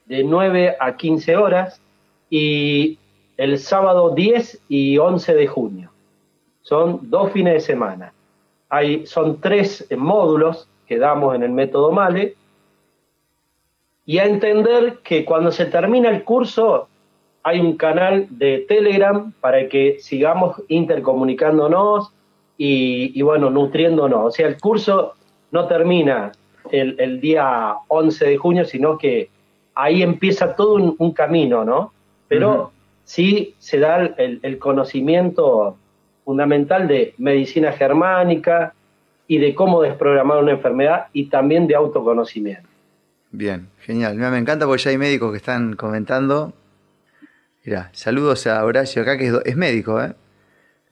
de 0.06 0.23
9 0.23 0.78
a 0.80 0.95
15 0.95 1.36
horas, 1.36 1.82
y 2.30 2.97
el 3.36 3.58
sábado 3.58 4.12
10 4.12 4.62
y 4.69 4.97
11 4.97 5.34
de 5.34 5.47
junio. 5.47 5.91
Son 6.62 7.10
dos 7.10 7.32
fines 7.32 7.54
de 7.56 7.60
semana. 7.60 8.13
Hay, 8.69 9.06
son 9.06 9.41
tres 9.41 9.88
módulos 9.97 10.69
que 10.88 10.97
damos 10.97 11.36
en 11.36 11.43
el 11.43 11.51
método 11.51 11.91
MALE, 11.91 12.36
y 14.06 14.19
a 14.19 14.25
entender 14.25 14.99
que 15.04 15.25
cuando 15.25 15.51
se 15.51 15.65
termina 15.65 16.12
el 16.12 16.23
curso 16.23 16.88
hay 17.41 17.60
un 17.60 17.75
canal 17.75 18.28
de 18.30 18.65
Telegram 18.67 19.32
para 19.41 19.67
que 19.67 19.97
sigamos 19.99 20.62
intercomunicándonos 20.67 22.12
y, 22.58 23.12
y 23.17 23.21
bueno, 23.23 23.49
nutriéndonos. 23.49 24.25
O 24.25 24.32
sea, 24.32 24.47
el 24.47 24.60
curso 24.60 25.15
no 25.52 25.68
termina 25.68 26.32
el, 26.72 27.22
día 27.22 27.76
11 27.88 28.26
de 28.26 28.38
junio, 28.38 28.66
sino 28.66 28.98
que 28.98 29.30
ahí 29.74 30.02
empieza 30.02 30.56
todo 30.56 30.96
un, 30.98 31.12
camino, 31.14 31.64
¿no? 31.64 31.93
Pero 32.28 32.72
sí 33.04 33.56
se 33.60 33.80
da 33.80 34.02
el, 34.18 34.58
conocimiento 34.60 35.78
fundamental 36.24 36.88
de 36.88 37.14
medicina 37.18 37.72
germánica 37.72 38.74
y 39.28 39.38
de 39.38 39.54
cómo 39.54 39.82
desprogramar 39.82 40.41
una 40.41 40.52
enfermedad 40.52 41.08
y 41.14 41.26
también 41.26 41.68
de 41.68 41.76
autoconocimiento. 41.76 42.68
Bien, 43.32 43.68
genial. 43.82 44.16
Me 44.16 44.38
encanta 44.38 44.66
porque 44.66 44.84
ya 44.84 44.91
hay 44.91 44.98
médicos 44.98 45.32
que 45.32 45.38
están 45.38 45.76
comentando. 45.76 46.54
Mira, 47.64 47.89
saludos 47.93 48.48
a 48.48 48.64
Horacio 48.64 49.02
acá, 49.02 49.18
que 49.18 49.32
es 49.43 49.58
médico, 49.58 50.02
¿eh? 50.02 50.14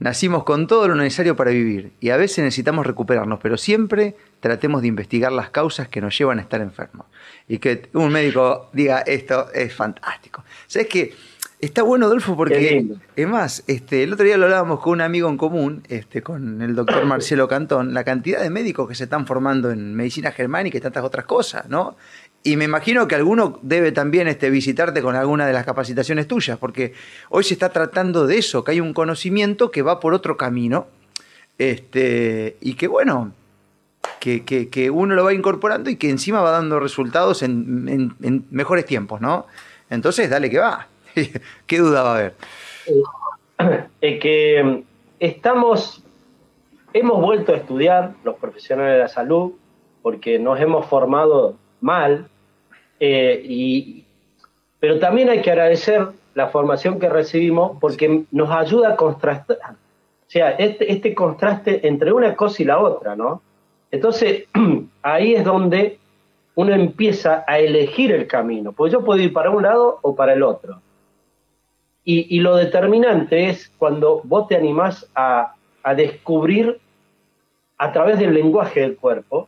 Nacimos 0.04 0.44
con 0.44 0.68
todo 0.68 0.90
lo 0.90 0.96
necesario 0.96 1.38
para 1.38 1.52
vivir 1.52 1.94
y 2.02 2.10
a 2.10 2.18
veces 2.18 2.44
necesitamos 2.44 2.86
recuperarnos, 2.86 3.40
pero 3.42 3.56
siempre 3.56 4.18
tratemos 4.42 4.82
de 4.82 4.90
investigar 4.90 5.32
las 5.32 5.50
causas 5.50 5.88
que 5.88 6.02
nos 6.02 6.18
llevan 6.18 6.40
a 6.40 6.42
estar 6.42 6.60
enfermos. 6.60 7.08
Y 7.48 7.60
que 7.60 7.88
un 7.94 8.12
médico 8.12 8.70
diga 8.74 9.00
esto 9.00 9.50
es 9.54 9.74
fantástico. 9.74 10.44
¿Sabes 10.68 10.90
qué? 10.90 11.14
Está 11.62 11.84
bueno, 11.84 12.08
Adolfo, 12.08 12.36
porque 12.36 12.86
es 13.16 13.28
más, 13.30 13.64
este, 13.68 14.04
el 14.04 14.12
otro 14.12 14.26
día 14.26 14.36
lo 14.36 14.44
hablábamos 14.44 14.82
con 14.82 14.92
un 14.92 15.02
amigo 15.02 15.30
en 15.30 15.38
común, 15.38 15.84
este, 15.88 16.22
con 16.22 16.62
el 16.62 16.76
doctor 16.76 17.06
Marcelo 17.06 17.48
Cantón, 17.48 17.94
la 17.94 18.04
cantidad 18.04 18.42
de 18.42 18.50
médicos 18.50 18.90
que 18.90 18.96
se 18.96 19.06
están 19.06 19.26
formando 19.26 19.72
en 19.72 19.96
medicina 19.96 20.34
germánica 20.34 20.78
y 20.78 20.82
tantas 20.82 21.06
otras 21.06 21.24
cosas, 21.24 21.70
¿no? 21.70 21.96
Y 22.44 22.58
me 22.58 22.66
imagino 22.66 23.08
que 23.08 23.16
alguno 23.16 23.60
debe 23.62 23.94
también 23.94 24.28
este, 24.28 24.50
visitarte 24.50 25.02
con 25.02 25.16
alguna 25.16 25.48
de 25.48 25.54
las 25.54 25.66
capacitaciones 25.66 26.28
tuyas, 26.28 26.58
porque 26.58 26.94
hoy 27.30 27.46
se 27.46 27.54
está 27.54 27.70
tratando 27.70 28.28
de 28.28 28.38
eso, 28.38 28.64
que 28.66 28.72
hay 28.72 28.82
un 28.82 28.94
conocimiento 28.94 29.72
que 29.72 29.82
va 29.82 30.02
por 30.02 30.14
otro 30.14 30.36
camino, 30.36 30.88
este, 31.58 32.58
y 32.60 32.74
que 32.74 32.88
bueno, 32.88 33.32
que, 34.20 34.44
que, 34.44 34.90
uno 34.90 35.16
lo 35.16 35.24
va 35.24 35.34
incorporando 35.34 35.90
y 35.90 35.96
que 35.96 36.10
encima 36.10 36.42
va 36.42 36.52
dando 36.52 36.80
resultados 36.80 37.44
en, 37.44 38.16
mejores 38.52 38.86
tiempos, 38.86 39.22
¿no? 39.22 39.48
Entonces, 39.90 40.30
dale 40.30 40.50
que 40.50 40.60
va. 40.60 40.88
¿Qué 41.68 41.78
duda 41.78 42.04
va 42.04 42.12
a 42.12 42.16
haber? 42.16 42.34
Es 44.02 44.20
que 44.20 44.64
mm, 44.64 44.84
estamos, 45.20 46.04
hemos 46.94 47.22
vuelto 47.22 47.54
a 47.54 47.58
estudiar 47.58 48.14
los 48.24 48.36
profesionales 48.36 48.94
de 48.94 49.00
la 49.00 49.08
salud 49.08 49.54
porque 50.02 50.40
nos 50.40 50.60
hemos 50.60 50.86
formado 50.88 51.56
mal, 51.80 52.28
eh, 53.00 53.42
y, 53.44 54.06
pero 54.80 55.00
también 55.00 55.30
hay 55.30 55.42
que 55.42 55.52
agradecer 55.52 56.08
la 56.36 56.48
formación 56.48 57.00
que 57.00 57.10
recibimos 57.10 57.78
porque 57.80 58.26
nos 58.32 58.50
ayuda 58.50 58.90
a 58.90 58.96
contrastar, 58.96 59.58
o 59.72 60.30
sea, 60.30 60.52
este, 60.52 60.92
este 60.92 61.14
contraste 61.14 61.88
entre 61.88 62.12
una 62.12 62.36
cosa 62.36 62.62
y 62.62 62.66
la 62.66 62.80
otra, 62.80 63.16
¿no? 63.16 63.42
Entonces, 63.92 64.46
ahí 65.04 65.36
es 65.36 65.44
donde 65.44 66.00
uno 66.56 66.74
empieza 66.74 67.44
a 67.48 67.60
elegir 67.60 68.12
el 68.12 68.28
camino, 68.28 68.72
pues 68.72 68.92
yo 68.92 69.04
puedo 69.04 69.22
ir 69.22 69.34
para 69.34 69.50
un 69.52 69.64
lado 69.64 70.00
o 70.02 70.16
para 70.16 70.34
el 70.34 70.44
otro. 70.44 70.82
Y, 72.06 72.42
lo 72.42 72.58
determinante 72.58 73.48
es 73.48 73.72
cuando 73.78 74.22
vos 74.26 74.50
te 74.50 74.58
animás 74.58 75.08
a, 75.16 75.56
descubrir 75.96 76.80
a 77.78 77.92
través 77.92 78.20
del 78.20 78.34
lenguaje 78.34 78.82
del 78.82 78.98
cuerpo 78.98 79.48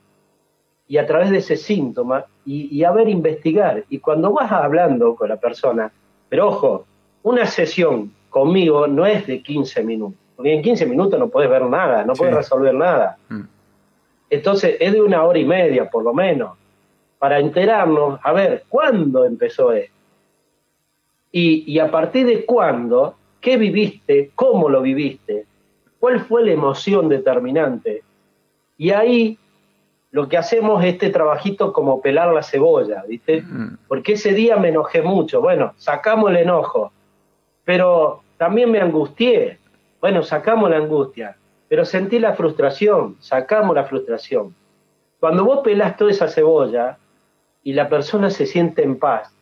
y 0.87 0.97
a 0.97 1.05
través 1.05 1.31
de 1.31 1.37
ese 1.37 1.57
síntoma 1.57 2.25
y, 2.45 2.83
a 2.83 2.91
ver, 2.91 3.09
investigar. 3.09 3.83
Y 3.89 3.99
cuando 3.99 4.31
vas 4.31 4.51
hablando 4.51 5.15
con 5.15 5.29
la 5.29 5.37
persona, 5.37 5.91
pero 6.29 6.49
ojo, 6.49 6.85
una 7.23 7.45
sesión 7.45 8.13
conmigo 8.29 8.87
no 8.87 9.05
es 9.05 9.25
de 9.25 9.41
15 9.41 9.83
minutos, 9.83 10.19
porque 10.35 10.53
en 10.53 10.61
15 10.61 10.85
minutos 10.85 11.19
no 11.19 11.29
puedes 11.29 11.49
ver 11.49 11.63
nada, 11.63 12.03
no 12.03 12.13
puedes 12.13 12.35
resolver 12.35 12.73
nada. 12.73 13.17
Mm. 13.29 13.41
Entonces 14.29 14.77
es 14.79 14.93
de 14.93 15.01
una 15.01 15.23
hora 15.23 15.39
y 15.39 15.45
media 15.45 15.89
por 15.89 16.03
lo 16.03 16.13
menos, 16.13 16.57
para 17.17 17.39
enterarnos, 17.39 18.19
a 18.23 18.33
ver, 18.33 18.65
¿cuándo 18.69 19.25
empezó 19.25 19.71
esto? 19.71 19.95
Y, 21.31 21.79
a 21.79 21.91
partir 21.91 22.25
de 22.27 22.45
cuándo, 22.45 23.15
qué 23.41 23.57
viviste, 23.57 24.31
cómo 24.35 24.69
lo 24.69 24.81
viviste, 24.81 25.45
cuál 25.99 26.21
fue 26.21 26.45
la 26.45 26.53
emoción 26.53 27.09
determinante. 27.09 28.03
Y 28.77 28.91
ahí 28.91 29.37
lo 30.15 30.29
que 30.29 30.37
hacemos 30.37 30.81
es 30.81 30.93
este 30.93 31.09
trabajito 31.09 31.73
como 31.73 32.01
pelar 32.01 32.33
la 32.33 32.41
cebolla, 32.41 33.03
¿viste? 33.05 33.43
Porque 33.89 34.13
ese 34.13 34.33
día 34.33 34.55
me 34.55 34.69
enojé 34.69 35.01
mucho. 35.01 35.41
Bueno, 35.41 35.73
sacamos 35.75 36.29
el 36.29 36.37
enojo, 36.37 36.93
pero 37.65 38.21
también 38.37 38.71
me 38.71 38.79
angustié. 38.79 39.59
Bueno, 39.99 40.23
sacamos 40.23 40.69
la 40.69 40.77
angustia, 40.77 41.35
pero 41.67 41.83
sentí 41.83 42.19
la 42.19 42.33
frustración, 42.33 43.17
sacamos 43.19 43.75
la 43.75 43.83
frustración. 43.83 44.55
Cuando 45.19 45.43
vos 45.43 45.59
pelas 45.65 45.97
toda 45.97 46.11
esa 46.11 46.29
cebolla 46.29 46.97
y 47.61 47.73
la 47.73 47.89
persona 47.89 48.29
se 48.29 48.45
siente 48.45 48.83
en 48.83 48.97
paz, 48.97 49.35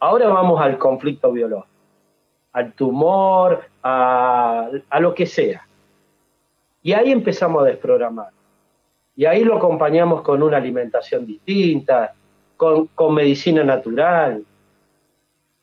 Ahora 0.00 0.28
vamos 0.28 0.60
al 0.60 0.78
conflicto 0.78 1.32
biológico, 1.32 1.66
al 2.52 2.72
tumor, 2.74 3.64
a, 3.82 4.70
lo 5.00 5.14
que 5.14 5.26
sea. 5.26 5.66
Y 6.82 6.92
ahí 6.92 7.10
empezamos 7.10 7.62
a 7.62 7.66
desprogramar. 7.66 8.37
Y 9.18 9.26
ahí 9.26 9.42
lo 9.42 9.56
acompañamos 9.56 10.22
con 10.22 10.44
una 10.44 10.58
alimentación 10.58 11.26
distinta, 11.26 12.14
con, 12.56 12.88
medicina 13.12 13.64
natural. 13.64 14.44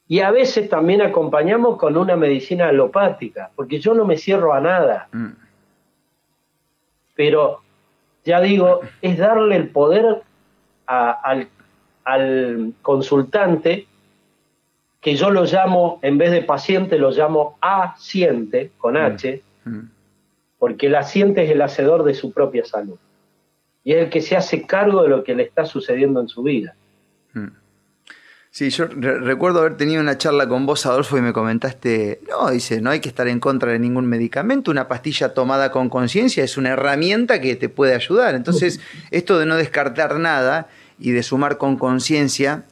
Y 0.10 0.20
a 0.20 0.30
veces 0.30 0.70
también 0.70 1.02
acompañamos 1.02 1.78
con 1.78 1.96
una 1.96 2.18
medicina 2.18 2.68
alopática, 2.68 3.52
porque 3.56 3.80
yo 3.80 3.94
no 3.94 4.04
me 4.04 4.18
cierro 4.18 4.54
a 4.54 4.60
nada. 4.60 5.08
Mm. 5.14 5.30
Pero, 7.16 7.62
ya 8.26 8.42
digo, 8.42 8.82
es 9.02 9.18
darle 9.18 9.56
el 9.56 9.70
poder 9.70 10.22
al, 10.86 11.48
al 12.04 12.74
consultante 12.82 13.88
que 15.00 15.16
yo 15.16 15.30
lo 15.30 15.46
llamo, 15.46 16.00
en 16.02 16.18
vez 16.18 16.32
de 16.32 16.42
paciente, 16.42 17.00
lo 17.00 17.12
llamo 17.12 17.58
asiente, 17.62 18.72
con 18.78 18.96
mm, 18.96 18.98
H, 18.98 19.42
mm. 19.64 19.80
porque 20.60 20.88
el 20.88 20.96
asiente 20.96 21.46
es 21.46 21.52
el 21.52 21.62
hacedor 21.62 22.04
de 22.04 22.16
su 22.16 22.34
propia 22.34 22.66
salud. 22.66 22.98
Y 23.86 23.94
es 23.94 24.04
el 24.04 24.10
que 24.10 24.22
se 24.22 24.36
hace 24.36 24.64
cargo 24.64 25.04
de 25.04 25.10
lo 25.10 25.24
que 25.24 25.34
le 25.34 25.44
está 25.44 25.66
sucediendo 25.66 26.20
en 26.20 26.28
su 26.28 26.44
vida. 26.44 26.76
Mm. 27.32 27.48
Sí, 28.52 28.70
yo 28.70 28.86
recuerdo 28.88 29.60
haber 29.60 29.78
tenido 29.78 30.02
una 30.02 30.18
charla 30.18 30.48
con 30.48 30.66
vos, 30.66 30.86
Adolfo, 30.86 31.18
y 31.18 31.22
me 31.22 31.34
comentaste, 31.34 32.22
no, 32.30 32.50
dice, 32.52 32.82
no 32.82 32.90
hay 32.90 33.02
que 33.02 33.10
estar 33.10 33.28
en 33.28 33.42
contra 33.42 33.74
de 33.74 33.80
ningún 33.80 34.06
medicamento, 34.06 34.72
una 34.72 34.88
pastilla 34.88 35.34
tomada 35.34 35.72
con 35.72 35.90
conciencia 35.90 36.44
es 36.44 36.58
una 36.58 36.70
herramienta 36.70 37.42
que 37.42 37.58
te 37.58 37.68
puede 37.68 37.94
ayudar. 37.94 38.34
Entonces, 38.34 38.80
esto 39.12 39.40
de 39.40 39.46
no 39.46 39.58
descartar 39.58 40.20
nada 40.20 40.70
y 40.98 41.12
de 41.12 41.22
sumar 41.22 41.58
con 41.58 41.78
conciencia, 41.78 42.64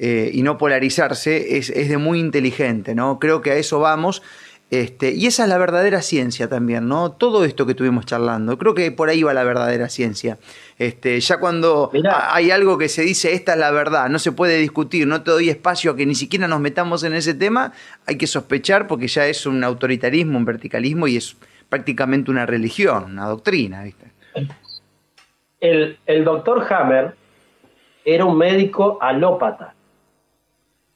eh, 0.00 0.30
y 0.32 0.42
no 0.42 0.58
polarizarse 0.58 1.58
es, 1.58 1.72
de 1.72 1.98
muy 1.98 2.20
inteligente, 2.20 2.94
¿no? 2.94 3.18
Creo 3.18 3.40
que 3.40 3.50
a 3.50 3.56
eso 3.56 3.80
vamos. 3.80 4.22
Este, 4.70 5.12
y 5.12 5.26
esa 5.26 5.44
es 5.44 5.48
la 5.48 5.56
verdadera 5.56 6.02
ciencia 6.02 6.48
también, 6.48 6.88
¿no? 6.88 7.12
Todo 7.12 7.44
esto 7.44 7.64
que 7.64 7.72
estuvimos 7.72 8.04
charlando, 8.04 8.58
creo 8.58 8.74
que 8.74 8.92
por 8.92 9.08
ahí 9.08 9.22
va 9.22 9.32
la 9.32 9.44
verdadera 9.44 9.88
ciencia. 9.88 10.38
Este, 10.78 11.18
ya 11.20 11.38
cuando 11.38 11.90
hay 12.30 12.50
algo 12.50 12.76
que 12.76 12.88
se 12.88 13.02
dice, 13.02 13.32
esta 13.32 13.54
es 13.54 13.58
la 13.58 13.70
verdad, 13.70 14.10
no 14.10 14.18
se 14.18 14.32
puede 14.32 14.58
discutir, 14.58 15.06
no 15.06 15.22
te 15.22 15.30
doy 15.30 15.48
espacio 15.48 15.92
a 15.92 15.96
que 15.96 16.04
ni 16.04 16.14
siquiera 16.14 16.48
nos 16.48 16.60
metamos 16.60 17.02
en 17.02 17.14
ese 17.14 17.32
tema, 17.32 17.72
hay 18.06 18.18
que 18.18 18.26
sospechar 18.26 18.86
porque 18.86 19.08
ya 19.08 19.26
es 19.26 19.46
un 19.46 19.64
autoritarismo, 19.64 20.36
un 20.36 20.44
verticalismo 20.44 21.08
y 21.08 21.16
es 21.16 21.36
prácticamente 21.68 22.30
una 22.30 22.44
religión, 22.44 23.04
una 23.04 23.26
doctrina, 23.26 23.82
¿viste? 23.82 24.06
El, 25.60 25.98
el 26.04 26.24
doctor 26.24 26.66
Hammer 26.70 27.16
era 28.04 28.26
un 28.26 28.36
médico 28.36 28.98
alópata 29.00 29.74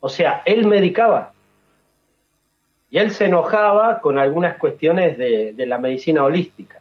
o 0.05 0.09
sea, 0.09 0.43
él 0.45 0.67
medicaba. 0.67 1.33
Y 2.93 2.99
él 2.99 3.11
se 3.11 3.25
enojaba 3.25 4.01
con 4.01 4.19
algunas 4.19 4.59
cuestiones 4.59 5.17
de, 5.17 5.55
la 5.67 5.79
medicina 5.79 6.25
holística. 6.25 6.79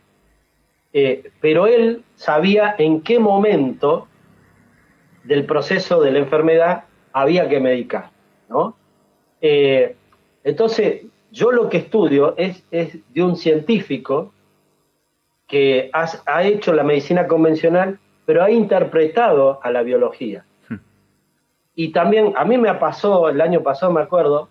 Eh, 0.91 1.31
pero 1.39 1.67
él 1.67 2.03
sabía 2.15 2.75
en 2.77 2.99
qué 2.99 3.17
momento 3.17 4.09
del 5.23 5.45
proceso 5.45 6.01
de 6.01 6.11
la 6.11 6.19
enfermedad 6.19 6.83
había 7.13 7.47
que 7.47 7.61
medicar. 7.61 8.09
¿no? 8.49 8.75
Eh, 9.39 9.95
entonces, 10.43 11.03
yo 11.31 11.53
lo 11.53 11.69
que 11.69 11.77
estudio 11.77 12.35
es, 12.35 12.61
de 12.69 13.23
un 13.23 13.37
científico 13.37 14.33
que 15.47 15.91
ha 15.93 16.43
hecho 16.43 16.73
la 16.73 16.83
medicina 16.83 17.25
convencional, 17.25 17.99
pero 18.25 18.43
ha 18.43 18.51
interpretado 18.51 19.61
a 19.63 19.71
la 19.71 19.81
biología. 19.81 20.43
Y 21.73 21.93
también, 21.93 22.33
a 22.35 22.43
mí 22.43 22.57
me 22.57 22.73
pasó, 22.73 23.29
el 23.29 23.39
año 23.39 23.63
pasado 23.63 23.93
me 23.93 24.01
acuerdo, 24.01 24.49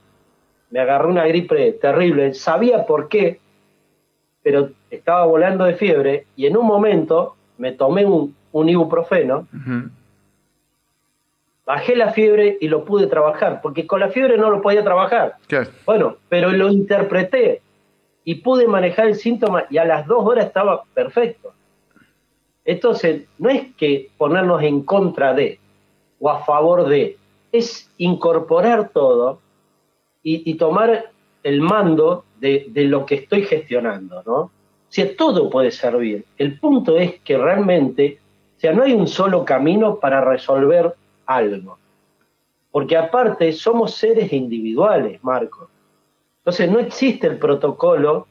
me 0.71 0.81
agarró 0.81 1.09
una 1.09 1.27
gripe 1.27 1.73
terrible, 1.73 2.35
sabía 2.35 2.87
por 2.87 3.09
qué, 3.09 3.41
pero 4.43 4.71
estaba 4.91 5.27
volando 5.27 5.65
de 5.65 5.75
fiebre 5.75 6.27
y 6.37 6.47
en 6.47 6.57
un 6.57 6.67
momento 6.67 7.37
me 7.59 7.73
tomé 7.73 8.07
un, 8.07 8.35
ibuprofeno, 8.69 9.47
bajé 11.67 11.95
la 11.95 12.13
fiebre 12.13 12.57
y 12.61 12.69
lo 12.69 12.85
pude 12.85 13.07
trabajar, 13.07 13.61
porque 13.63 13.87
con 13.87 14.01
la 14.01 14.09
fiebre 14.09 14.39
no 14.39 14.51
lo 14.51 14.63
podía 14.63 14.83
trabajar. 14.83 15.37
Bueno, 15.85 16.17
pero 16.29 16.51
lo 16.51 16.71
interpreté 16.71 17.63
y 18.25 18.37
pude 18.37 18.67
manejar 18.67 19.09
el 19.09 19.17
síntoma 19.17 19.65
y 19.71 19.79
a 19.79 19.85
las 19.85 20.07
dos 20.07 20.25
horas 20.25 20.47
estaba 20.47 20.85
perfecto. 20.95 21.53
Entonces, 22.65 23.27
no 23.39 23.51
es 23.51 23.75
que 23.77 24.11
ponernos 24.17 24.63
en 24.63 24.83
contra 24.83 25.35
de, 25.35 25.59
o 26.21 26.31
a 26.31 26.45
favor 26.45 26.89
de, 26.89 27.17
es 27.53 27.91
incorporar 27.99 28.91
todo 28.91 29.41
y, 30.23 30.55
tomar 30.55 31.11
el 31.43 31.61
mando 31.61 32.25
de, 32.39 32.71
lo 32.75 33.07
que 33.07 33.17
estoy 33.17 33.45
gestionando, 33.45 34.23
¿no? 34.27 34.39
O 34.41 34.51
sea, 34.93 35.17
todo 35.17 35.49
puede 35.49 35.71
servir. 35.71 36.25
El 36.37 36.59
punto 36.59 36.99
es 36.99 37.21
que 37.21 37.39
realmente, 37.39 38.19
o 38.57 38.61
sea, 38.61 38.73
no 38.73 38.83
hay 38.83 38.93
un 38.93 39.07
solo 39.07 39.45
camino 39.45 39.99
para 40.01 40.21
resolver 40.21 40.95
algo. 41.27 41.79
Porque 42.71 42.97
aparte 42.97 43.53
somos 43.53 43.95
seres 43.95 44.33
individuales, 44.33 45.23
Marco. 45.23 45.69
Entonces 46.39 46.71
no 46.71 46.79
existe 46.79 47.27
el 47.27 47.39
protocolo 47.39 48.27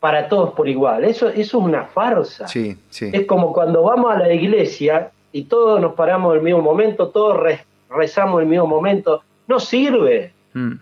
para 0.00 0.28
todos 0.28 0.50
por 0.54 0.68
igual. 0.68 1.04
Eso, 1.04 1.28
eso 1.28 1.58
es 1.58 1.64
una 1.64 1.84
farsa. 1.84 2.48
Sí, 2.48 2.76
sí. 2.90 3.10
Es 3.12 3.24
como 3.26 3.52
cuando 3.52 3.84
vamos 3.84 4.12
a 4.12 4.18
la 4.18 4.32
iglesia 4.32 5.12
y 5.30 5.44
todos 5.44 5.80
nos 5.80 5.94
paramos 5.94 6.32
en 6.32 6.38
el 6.38 6.44
mismo 6.44 6.60
momento, 6.60 7.10
todos 7.10 7.40
rezamos 7.88 8.40
en 8.40 8.46
el 8.46 8.50
mismo 8.50 8.66
momento. 8.66 9.22
No 9.46 9.60
sirve, 9.60 10.32
mm. 10.54 10.72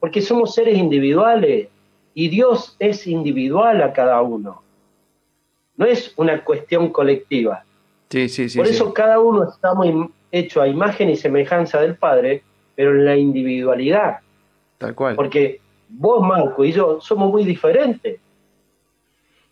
porque 0.00 0.20
somos 0.20 0.54
seres 0.54 0.76
individuales 0.76 1.68
y 2.14 2.28
Dios 2.28 2.76
es 2.78 3.06
individual 3.06 3.82
a 3.82 3.92
cada 3.92 4.22
uno. 4.22 4.62
No 5.76 5.84
es 5.84 6.14
una 6.16 6.42
cuestión 6.42 6.90
colectiva. 6.90 7.64
Sí, 8.08 8.28
sí, 8.28 8.48
sí, 8.48 8.58
Por 8.58 8.66
eso 8.66 8.94
cada 8.94 9.18
uno 9.20 9.50
estamos 9.50 10.08
hecho 10.30 10.62
a 10.62 10.68
imagen 10.68 11.10
y 11.10 11.16
semejanza 11.16 11.80
del 11.80 11.96
Padre, 11.96 12.42
pero 12.74 12.92
en 12.92 13.04
la 13.04 13.16
individualidad. 13.16 14.18
Tal 14.78 14.94
cual. 14.94 15.16
Porque 15.16 15.60
vos, 15.88 16.26
Marco, 16.26 16.64
y 16.64 16.72
yo 16.72 17.00
somos 17.00 17.30
muy 17.30 17.44
diferentes. 17.44 18.18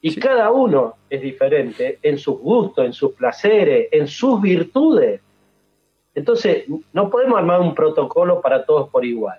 Y 0.01 0.15
cada 0.17 0.51
uno 0.51 0.97
es 1.09 1.23
diferente 1.23 1.99
en 2.03 2.19
sus 2.19 2.39
gustos, 2.39 2.85
en 2.85 2.93
sus 2.93 3.13
placeres, 3.13 3.89
en 3.91 4.07
sus 4.07 4.41
virtudes. 4.41 5.21
Entonces, 6.15 6.65
no 6.93 7.11
podemos 7.11 7.39
armar 7.39 7.61
un 7.61 7.75
protocolo 7.75 8.41
para 8.41 8.65
todos 8.65 8.91
por 8.91 9.05
igual. 9.05 9.39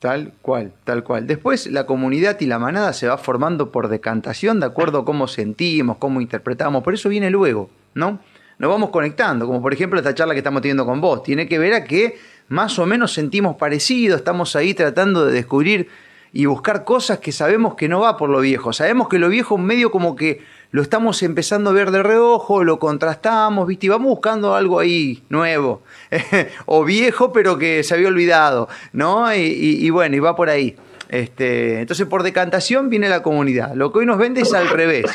Tal 0.00 0.32
cual, 0.40 0.72
tal 0.84 1.04
cual. 1.04 1.26
Después 1.26 1.66
la 1.66 1.84
comunidad 1.84 2.40
y 2.40 2.46
la 2.46 2.58
manada 2.58 2.94
se 2.94 3.06
va 3.06 3.18
formando 3.18 3.70
por 3.70 3.88
decantación 3.88 4.58
de 4.58 4.64
acuerdo 4.64 5.00
a 5.00 5.04
cómo 5.04 5.28
sentimos, 5.28 5.98
cómo 5.98 6.22
interpretamos. 6.22 6.82
Por 6.82 6.94
eso 6.94 7.10
viene 7.10 7.28
luego, 7.28 7.68
¿no? 7.92 8.18
Nos 8.58 8.70
vamos 8.70 8.88
conectando, 8.88 9.46
como 9.46 9.60
por 9.60 9.74
ejemplo 9.74 9.98
esta 9.98 10.14
charla 10.14 10.32
que 10.32 10.38
estamos 10.38 10.62
teniendo 10.62 10.86
con 10.86 11.02
vos. 11.02 11.22
Tiene 11.22 11.46
que 11.46 11.58
ver 11.58 11.74
a 11.74 11.84
que 11.84 12.18
más 12.48 12.78
o 12.78 12.86
menos 12.86 13.12
sentimos 13.12 13.56
parecido, 13.56 14.16
estamos 14.16 14.56
ahí 14.56 14.72
tratando 14.72 15.26
de 15.26 15.34
descubrir 15.34 15.88
y 16.32 16.46
buscar 16.46 16.84
cosas 16.84 17.18
que 17.18 17.30
sabemos 17.30 17.74
que 17.74 17.88
no 17.88 18.00
va 18.00 18.16
por 18.16 18.30
lo 18.30 18.40
viejo. 18.40 18.72
Sabemos 18.72 19.06
que 19.06 19.18
lo 19.18 19.28
viejo 19.28 19.58
medio 19.58 19.90
como 19.90 20.16
que 20.16 20.40
lo 20.72 20.82
estamos 20.82 21.22
empezando 21.22 21.70
a 21.70 21.72
ver 21.72 21.90
de 21.90 22.02
reojo, 22.02 22.62
lo 22.62 22.78
contrastamos, 22.78 23.66
¿viste? 23.66 23.86
Y 23.86 23.88
vamos 23.88 24.08
buscando 24.08 24.54
algo 24.54 24.78
ahí 24.78 25.22
nuevo, 25.28 25.82
o 26.66 26.84
viejo 26.84 27.32
pero 27.32 27.58
que 27.58 27.82
se 27.82 27.94
había 27.94 28.08
olvidado, 28.08 28.68
¿no? 28.92 29.34
Y, 29.34 29.90
bueno, 29.90 30.16
y 30.16 30.20
va 30.20 30.36
por 30.36 30.48
ahí. 30.48 30.76
Este, 31.08 31.80
entonces 31.80 32.06
por 32.06 32.22
decantación 32.22 32.88
viene 32.88 33.08
la 33.08 33.22
comunidad. 33.22 33.74
Lo 33.74 33.92
que 33.92 34.00
hoy 34.00 34.06
nos 34.06 34.18
vende 34.18 34.42
es 34.42 34.54
al 34.54 34.68
revés. 34.68 35.06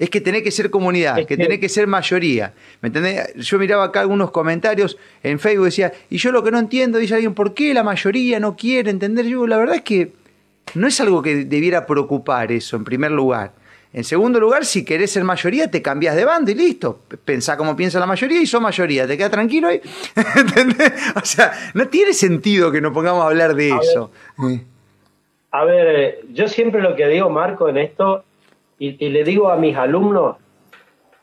Es 0.00 0.10
que 0.10 0.20
tiene 0.20 0.42
que 0.42 0.52
ser 0.52 0.70
comunidad, 0.70 1.26
que 1.26 1.36
tiene 1.36 1.58
que 1.58 1.68
ser 1.68 1.88
mayoría. 1.88 2.54
¿Me 2.80 2.88
entendés? 2.88 3.34
Yo 3.36 3.58
miraba 3.58 3.84
acá 3.84 4.00
algunos 4.00 4.30
comentarios 4.30 4.96
en 5.24 5.40
Facebook 5.40 5.66
decía, 5.66 5.92
y 6.08 6.18
yo 6.18 6.30
lo 6.30 6.44
que 6.44 6.52
no 6.52 6.58
entiendo, 6.58 6.98
dice 6.98 7.14
alguien, 7.14 7.34
¿por 7.34 7.54
qué 7.54 7.74
la 7.74 7.82
mayoría 7.82 8.38
no 8.38 8.56
quiere 8.56 8.90
entender? 8.90 9.26
Yo, 9.26 9.46
la 9.46 9.56
verdad 9.56 9.76
es 9.76 9.82
que 9.82 10.12
no 10.74 10.86
es 10.86 11.00
algo 11.00 11.20
que 11.22 11.44
debiera 11.44 11.86
preocupar 11.86 12.52
eso, 12.52 12.76
en 12.76 12.84
primer 12.84 13.10
lugar. 13.10 13.52
En 13.98 14.04
segundo 14.04 14.38
lugar, 14.38 14.64
si 14.64 14.84
querés 14.84 15.10
ser 15.10 15.24
mayoría, 15.24 15.68
te 15.68 15.82
cambias 15.82 16.14
de 16.14 16.24
bando 16.24 16.52
y 16.52 16.54
listo. 16.54 17.00
Pensá 17.24 17.56
como 17.56 17.74
piensa 17.74 17.98
la 17.98 18.06
mayoría 18.06 18.40
y 18.40 18.46
sos 18.46 18.60
mayoría. 18.60 19.08
Te 19.08 19.18
queda 19.18 19.28
tranquilo 19.28 19.66
ahí. 19.66 19.80
¿Entendés? 20.36 20.92
O 21.16 21.24
sea, 21.24 21.50
no 21.74 21.88
tiene 21.88 22.12
sentido 22.12 22.70
que 22.70 22.80
nos 22.80 22.92
pongamos 22.92 23.24
a 23.24 23.26
hablar 23.26 23.56
de 23.56 23.70
eso. 23.70 24.12
a 25.50 25.64
ver, 25.64 26.20
yo 26.30 26.46
siempre 26.46 26.80
lo 26.80 26.94
que 26.94 27.08
digo, 27.08 27.28
Marco, 27.28 27.68
en 27.68 27.78
esto, 27.78 28.22
y, 28.78 28.92
le 29.08 29.24
digo 29.24 29.50
a 29.50 29.56
mis 29.56 29.76
alumnos, 29.76 30.36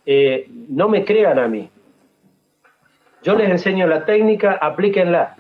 eh, 0.06 0.50
no 0.68 0.90
me 0.90 1.06
crean 1.06 1.40
a 1.40 1.48
mí. 1.48 1.70
Yo 3.24 3.36
les 3.36 3.50
enseño 3.52 3.88
la 3.88 4.04
técnica, 4.04 4.60
aplíquenla 4.62 5.38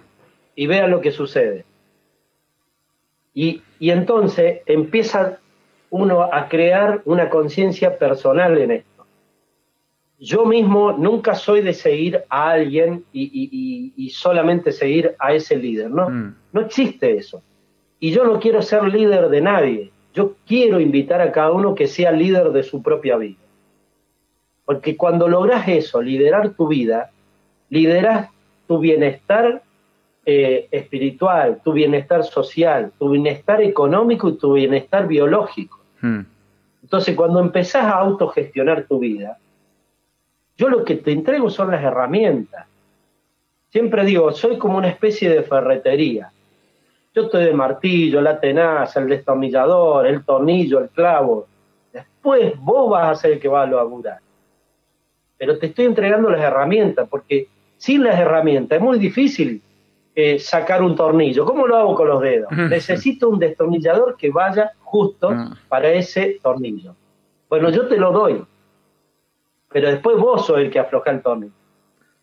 y 0.56 0.68
vean 0.68 0.90
lo 0.90 1.02
que 1.02 1.12
sucede. 1.12 1.66
Y, 3.34 3.62
y 3.78 3.90
entonces 3.90 4.62
empieza 4.68 5.40
uno 5.96 6.24
a 6.24 6.50
crear 6.50 7.02
una 7.06 7.30
conciencia 7.30 7.98
personal 7.98 8.58
en 8.58 8.72
esto. 8.72 9.06
Yo 10.20 10.46
mismo 10.46 10.92
nunca 10.92 11.36
soy 11.36 11.62
de 11.62 11.74
seguir 11.74 12.24
a 12.30 12.52
alguien 12.52 13.06
y, 13.14 14.10
solamente 14.14 14.72
seguir 14.72 15.16
a 15.20 15.34
ese 15.34 15.56
líder, 15.56 15.90
¿no? 15.90 16.10
Mm. 16.10 16.36
No 16.52 16.62
existe 16.62 17.16
eso. 17.16 17.42
Y 18.00 18.12
yo 18.12 18.26
no 18.26 18.40
quiero 18.40 18.62
ser 18.62 18.84
líder 18.84 19.30
de 19.30 19.42
nadie. 19.42 19.92
Yo 20.14 20.36
quiero 20.46 20.80
invitar 20.80 21.22
a 21.22 21.32
cada 21.32 21.52
uno 21.52 21.76
que 21.76 21.88
sea 21.88 22.12
líder 22.12 22.52
de 22.52 22.64
su 22.64 22.82
propia 22.82 23.18
vida. 23.18 23.40
Porque 24.66 24.98
cuando 24.98 25.28
logras 25.28 25.68
eso, 25.68 26.02
liderar 26.02 26.52
tu 26.52 26.68
vida, 26.68 27.12
lideras 27.70 28.30
tu 28.68 28.80
bienestar 28.80 29.62
eh, 30.26 30.68
espiritual, 30.72 31.62
tu 31.64 31.72
bienestar 31.72 32.24
social, 32.24 32.92
tu 32.98 33.10
bienestar 33.12 33.62
económico 33.62 34.30
y 34.30 34.38
tu 34.38 34.54
bienestar 34.54 35.08
biológico. 35.08 35.85
Hmm. 36.02 36.22
Entonces, 36.84 37.16
cuando 37.16 37.40
empezás 37.40 37.84
a 37.84 37.98
autogestionar 37.98 38.84
tu 38.84 39.00
vida, 39.00 39.38
yo 40.58 40.70
lo 40.70 40.86
que 40.86 40.96
te 40.96 41.12
entrego 41.12 41.50
son 41.50 41.72
las 41.72 41.84
herramientas. 41.84 42.68
Siempre 43.70 44.06
digo, 44.06 44.32
soy 44.32 44.58
como 44.58 44.78
una 44.78 44.88
especie 44.88 45.30
de 45.30 45.44
ferretería. 45.44 46.32
Yo 47.14 47.24
estoy 47.24 47.46
de 47.46 47.54
martillo, 47.54 48.22
la 48.22 48.40
tenaza, 48.40 49.00
el 49.00 49.10
destornillador, 49.10 50.06
el 50.08 50.24
tornillo, 50.24 50.80
el 50.80 50.90
clavo. 50.90 51.48
Después 51.92 52.54
vos 52.60 52.90
vas 52.92 53.12
a 53.12 53.22
ser 53.22 53.34
el 53.34 53.40
que 53.40 53.48
va 53.48 53.64
a 53.64 53.68
laburar. 53.68 54.20
Pero 55.38 55.58
te 55.58 55.68
estoy 55.68 55.86
entregando 55.86 56.30
las 56.30 56.42
herramientas, 56.42 57.08
porque 57.10 57.48
sin 57.78 58.04
las 58.04 58.20
herramientas 58.20 58.78
es 58.78 58.84
muy 58.84 59.00
difícil 59.00 59.62
eh, 60.16 60.40
sacar 60.40 60.82
un 60.82 60.96
tornillo. 60.96 61.46
¿Cómo 61.46 61.68
lo 61.68 61.76
hago 61.76 61.94
con 61.94 62.08
los 62.08 62.22
dedos? 62.22 62.50
Necesito 62.52 63.30
un 63.30 63.38
destornillador 63.38 64.16
que 64.16 64.32
vaya 64.32 64.72
justo 64.80 65.30
ah. 65.30 65.58
para 65.68 65.92
ese 65.92 66.40
tornillo. 66.42 66.96
Bueno, 67.50 67.70
yo 67.70 67.88
te 67.88 67.98
lo 67.98 68.12
doy, 68.12 68.44
pero 69.72 69.90
después 69.90 70.18
vos 70.18 70.46
sos 70.46 70.60
el 70.60 70.72
que 70.72 70.80
afloja 70.80 71.12
el 71.12 71.22
tornillo. 71.22 71.54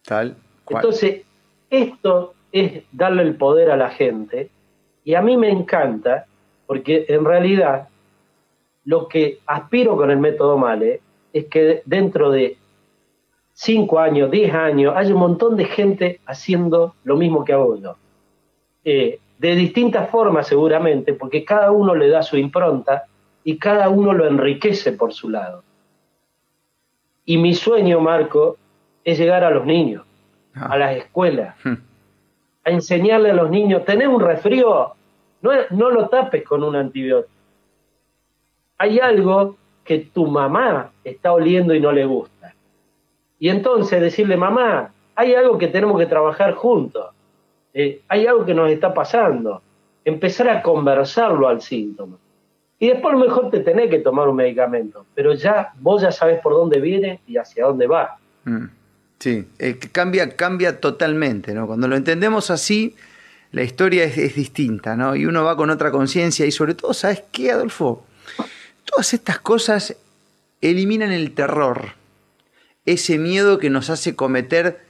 Tal. 0.06 0.36
Entonces, 0.68 1.22
esto 1.68 2.34
es 2.50 2.82
darle 2.92 3.22
el 3.22 3.36
poder 3.36 3.70
a 3.70 3.76
la 3.76 3.90
gente 3.90 4.50
y 5.04 5.14
a 5.14 5.22
mí 5.22 5.36
me 5.36 5.50
encanta 5.50 6.26
porque 6.66 7.04
en 7.08 7.24
realidad 7.24 7.88
lo 8.84 9.08
que 9.08 9.40
aspiro 9.46 9.96
con 9.96 10.10
el 10.10 10.18
método 10.18 10.56
Male 10.56 11.00
es 11.32 11.46
que 11.46 11.82
dentro 11.84 12.30
de 12.30 12.56
5 13.54 13.98
años, 13.98 14.30
10 14.30 14.54
años, 14.54 14.94
hay 14.96 15.12
un 15.12 15.18
montón 15.18 15.56
de 15.56 15.66
gente 15.66 16.20
haciendo 16.26 16.94
lo 17.04 17.16
mismo 17.16 17.44
que 17.44 17.52
hago 17.52 17.76
yo. 17.76 17.96
Eh, 18.84 19.20
de 19.38 19.54
distintas 19.54 20.08
formas 20.10 20.46
seguramente, 20.46 21.12
porque 21.12 21.44
cada 21.44 21.70
uno 21.70 21.94
le 21.94 22.08
da 22.08 22.22
su 22.22 22.36
impronta 22.36 23.04
y 23.44 23.58
cada 23.58 23.88
uno 23.88 24.12
lo 24.12 24.26
enriquece 24.26 24.92
por 24.92 25.12
su 25.12 25.28
lado. 25.28 25.62
Y 27.24 27.36
mi 27.38 27.54
sueño, 27.54 28.00
Marco, 28.00 28.56
es 29.04 29.18
llegar 29.18 29.44
a 29.44 29.50
los 29.50 29.66
niños, 29.66 30.04
ah. 30.54 30.68
a 30.70 30.78
las 30.78 30.96
escuelas, 30.96 31.56
hmm. 31.64 31.74
a 32.64 32.70
enseñarle 32.70 33.30
a 33.30 33.34
los 33.34 33.50
niños, 33.50 33.84
tener 33.84 34.08
un 34.08 34.20
resfrío, 34.20 34.94
no, 35.42 35.50
no 35.70 35.90
lo 35.90 36.08
tapes 36.08 36.44
con 36.44 36.62
un 36.62 36.76
antibiótico. 36.76 37.32
Hay 38.78 38.98
algo 38.98 39.56
que 39.84 39.98
tu 39.98 40.26
mamá 40.26 40.90
está 41.04 41.32
oliendo 41.32 41.74
y 41.74 41.80
no 41.80 41.92
le 41.92 42.04
gusta 42.04 42.31
y 43.42 43.48
entonces 43.48 44.00
decirle, 44.00 44.36
mamá, 44.36 44.92
hay 45.16 45.34
algo 45.34 45.58
que 45.58 45.66
tenemos 45.66 45.98
que 45.98 46.06
trabajar 46.06 46.54
juntos, 46.54 47.06
eh, 47.74 48.00
hay 48.06 48.24
algo 48.24 48.46
que 48.46 48.54
nos 48.54 48.70
está 48.70 48.94
pasando, 48.94 49.60
empezar 50.04 50.48
a 50.48 50.62
conversarlo 50.62 51.48
al 51.48 51.60
síntoma. 51.60 52.18
Y 52.78 52.86
después 52.86 53.12
a 53.12 53.18
lo 53.18 53.24
mejor 53.24 53.50
te 53.50 53.58
tenés 53.58 53.90
que 53.90 53.98
tomar 53.98 54.28
un 54.28 54.36
medicamento, 54.36 55.06
pero 55.12 55.34
ya 55.34 55.72
vos 55.80 56.02
ya 56.02 56.12
sabes 56.12 56.40
por 56.40 56.52
dónde 56.52 56.78
viene 56.78 57.18
y 57.26 57.36
hacia 57.36 57.64
dónde 57.64 57.88
va. 57.88 58.16
Mm, 58.44 58.66
sí, 59.18 59.44
eh, 59.58 59.76
cambia, 59.90 60.36
cambia 60.36 60.78
totalmente, 60.78 61.52
¿no? 61.52 61.66
Cuando 61.66 61.88
lo 61.88 61.96
entendemos 61.96 62.48
así, 62.48 62.94
la 63.50 63.64
historia 63.64 64.04
es, 64.04 64.18
es 64.18 64.36
distinta, 64.36 64.94
¿no? 64.94 65.16
Y 65.16 65.26
uno 65.26 65.42
va 65.42 65.56
con 65.56 65.68
otra 65.70 65.90
conciencia 65.90 66.46
y 66.46 66.52
sobre 66.52 66.74
todo, 66.74 66.94
¿sabes 66.94 67.24
qué, 67.32 67.50
Adolfo? 67.50 68.06
Todas 68.84 69.12
estas 69.12 69.40
cosas 69.40 69.96
eliminan 70.60 71.10
el 71.10 71.32
terror 71.32 72.00
ese 72.84 73.18
miedo 73.18 73.58
que 73.58 73.70
nos 73.70 73.90
hace 73.90 74.14
cometer 74.14 74.80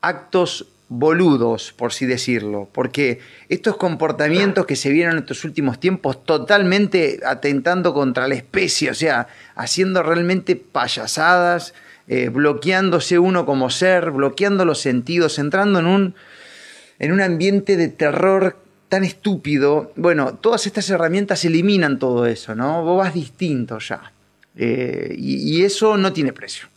actos 0.00 0.66
boludos, 0.88 1.72
por 1.72 1.90
así 1.90 2.04
decirlo, 2.04 2.68
porque 2.72 3.20
estos 3.48 3.76
comportamientos 3.76 4.66
que 4.66 4.76
se 4.76 4.90
vieron 4.90 5.14
en 5.14 5.20
estos 5.20 5.44
últimos 5.44 5.80
tiempos 5.80 6.24
totalmente 6.24 7.20
atentando 7.24 7.94
contra 7.94 8.28
la 8.28 8.34
especie, 8.34 8.90
o 8.90 8.94
sea, 8.94 9.26
haciendo 9.54 10.02
realmente 10.02 10.54
payasadas, 10.54 11.72
eh, 12.08 12.28
bloqueándose 12.28 13.18
uno 13.18 13.46
como 13.46 13.70
ser, 13.70 14.10
bloqueando 14.10 14.66
los 14.66 14.80
sentidos, 14.80 15.38
entrando 15.38 15.78
en 15.78 15.86
un, 15.86 16.14
en 16.98 17.12
un 17.12 17.22
ambiente 17.22 17.76
de 17.76 17.88
terror 17.88 18.58
tan 18.90 19.02
estúpido. 19.02 19.92
Bueno, 19.96 20.34
todas 20.34 20.66
estas 20.66 20.90
herramientas 20.90 21.44
eliminan 21.46 21.98
todo 21.98 22.26
eso, 22.26 22.54
¿no? 22.54 22.84
Vos 22.84 22.98
vas 22.98 23.14
distinto 23.14 23.78
ya. 23.78 24.12
Eh, 24.56 25.14
y 25.16 25.64
eso 25.64 25.96
no 25.96 26.12
tiene 26.12 26.34
precio. 26.34 26.71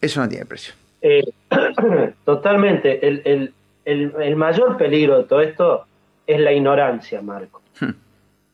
Eso 0.00 0.20
no 0.20 0.28
tiene 0.28 0.46
precio. 0.46 0.74
Eh, 1.02 1.24
totalmente. 2.24 3.06
El, 3.06 4.36
mayor 4.36 4.76
peligro 4.76 5.18
de 5.18 5.24
todo 5.24 5.40
esto 5.40 5.84
es 6.26 6.40
la 6.40 6.52
ignorancia, 6.52 7.20
Marco. 7.22 7.62
Hmm. 7.80 7.94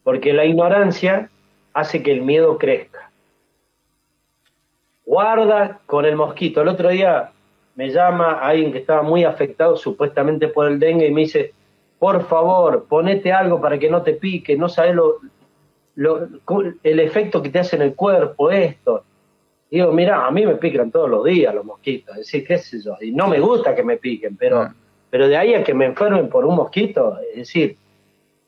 Porque 0.02 0.32
la 0.32 0.44
ignorancia 0.44 1.28
hace 1.72 2.02
que 2.02 2.12
el 2.12 2.22
miedo 2.22 2.58
crezca. 2.58 3.10
Guarda 5.04 5.80
con 5.86 6.04
el 6.04 6.16
mosquito. 6.16 6.62
El 6.62 6.68
otro 6.68 6.88
día 6.88 7.30
me 7.74 7.90
llama 7.90 8.40
alguien 8.40 8.72
que 8.72 8.78
estaba 8.78 9.02
muy 9.02 9.24
afectado 9.24 9.76
supuestamente 9.76 10.48
por 10.48 10.66
el 10.66 10.78
dengue 10.78 11.06
y 11.06 11.12
me 11.12 11.22
dice, 11.22 11.52
por 11.98 12.26
favor, 12.26 12.86
ponete 12.88 13.32
algo 13.32 13.60
para 13.60 13.78
que 13.78 13.90
no 13.90 14.02
te 14.02 14.14
pique, 14.14 14.56
no 14.56 14.68
sabes 14.68 14.94
lo, 14.94 15.20
el 16.82 17.00
efecto 17.00 17.42
que 17.42 17.50
te 17.50 17.58
hace 17.58 17.76
en 17.76 17.82
el 17.82 17.94
cuerpo, 17.94 18.50
esto. 18.50 19.04
Digo, 19.76 19.92
mira, 19.92 20.26
a 20.26 20.30
mí 20.30 20.46
me 20.46 20.54
pican 20.54 20.90
todos 20.90 21.10
los 21.10 21.22
días 21.22 21.54
los 21.54 21.62
mosquitos, 21.62 22.16
es 22.16 22.20
decir, 22.20 22.46
qué 22.46 22.56
sé 22.56 22.80
yo, 22.80 22.96
y 22.98 23.12
no 23.12 23.28
me 23.28 23.38
gusta 23.38 23.74
que 23.74 23.82
me 23.82 23.98
piquen, 23.98 24.34
pero, 24.34 24.60
ah. 24.60 24.74
pero 25.10 25.28
de 25.28 25.36
ahí 25.36 25.52
a 25.52 25.62
que 25.62 25.74
me 25.74 25.84
enfermen 25.84 26.30
por 26.30 26.46
un 26.46 26.56
mosquito, 26.56 27.18
es 27.30 27.36
decir, 27.36 27.76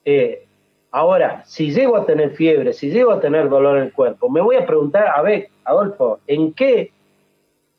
eh, 0.06 0.46
ahora, 0.90 1.42
si 1.44 1.70
llego 1.70 1.98
a 1.98 2.06
tener 2.06 2.30
fiebre, 2.30 2.72
si 2.72 2.88
llego 2.88 3.12
a 3.12 3.20
tener 3.20 3.50
dolor 3.50 3.76
en 3.76 3.84
el 3.84 3.92
cuerpo, 3.92 4.30
me 4.30 4.40
voy 4.40 4.56
a 4.56 4.64
preguntar, 4.64 5.08
a 5.08 5.20
ver, 5.20 5.50
Adolfo, 5.64 6.20
¿en 6.26 6.54
qué 6.54 6.92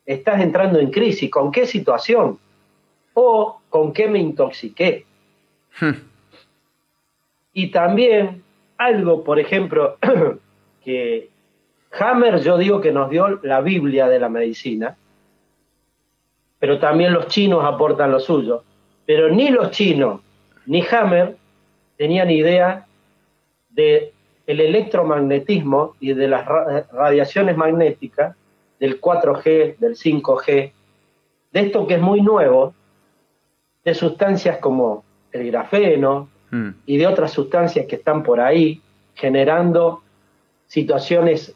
estás 0.06 0.40
entrando 0.40 0.78
en 0.78 0.92
crisis? 0.92 1.28
¿Con 1.28 1.50
qué 1.50 1.66
situación? 1.66 2.38
¿O 3.14 3.60
con 3.68 3.92
qué 3.92 4.06
me 4.06 4.20
intoxiqué? 4.20 5.06
Hmm. 5.80 6.04
Y 7.52 7.72
también 7.72 8.44
algo, 8.78 9.24
por 9.24 9.40
ejemplo, 9.40 9.98
que 10.84 11.30
Hammer 11.98 12.40
yo 12.40 12.56
digo 12.56 12.80
que 12.80 12.92
nos 12.92 13.10
dio 13.10 13.40
la 13.42 13.60
Biblia 13.60 14.08
de 14.08 14.20
la 14.20 14.28
medicina, 14.28 14.96
pero 16.58 16.78
también 16.78 17.12
los 17.12 17.26
chinos 17.28 17.64
aportan 17.64 18.12
lo 18.12 18.20
suyo. 18.20 18.62
Pero 19.06 19.28
ni 19.28 19.50
los 19.50 19.70
chinos 19.70 20.20
ni 20.66 20.84
Hammer 20.86 21.36
tenían 21.96 22.30
idea 22.30 22.86
de 23.70 24.12
el 24.46 24.60
electromagnetismo 24.60 25.94
y 26.00 26.12
de 26.12 26.28
las 26.28 26.46
radiaciones 26.46 27.56
magnéticas 27.56 28.36
del 28.78 29.00
4G, 29.00 29.76
del 29.78 29.96
5G, 29.96 30.72
de 31.52 31.60
esto 31.60 31.86
que 31.86 31.94
es 31.94 32.00
muy 32.00 32.20
nuevo, 32.20 32.74
de 33.84 33.94
sustancias 33.94 34.58
como 34.58 35.04
el 35.32 35.50
grafeno 35.50 36.28
mm. 36.50 36.68
y 36.86 36.96
de 36.96 37.06
otras 37.06 37.32
sustancias 37.32 37.86
que 37.86 37.96
están 37.96 38.22
por 38.22 38.40
ahí 38.40 38.80
generando 39.14 40.02
situaciones 40.66 41.54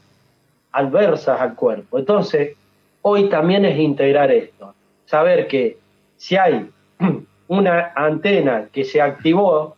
adversas 0.75 1.41
al 1.41 1.55
cuerpo. 1.55 1.99
Entonces, 1.99 2.57
hoy 3.03 3.29
también 3.29 3.65
es 3.65 3.79
integrar 3.79 4.31
esto, 4.33 4.75
saber 5.07 5.47
que 5.47 5.79
si 6.17 6.37
hay 6.37 6.69
una 7.49 7.93
antena 7.95 8.69
que 8.73 8.85
se 8.85 9.01
activó 9.01 9.77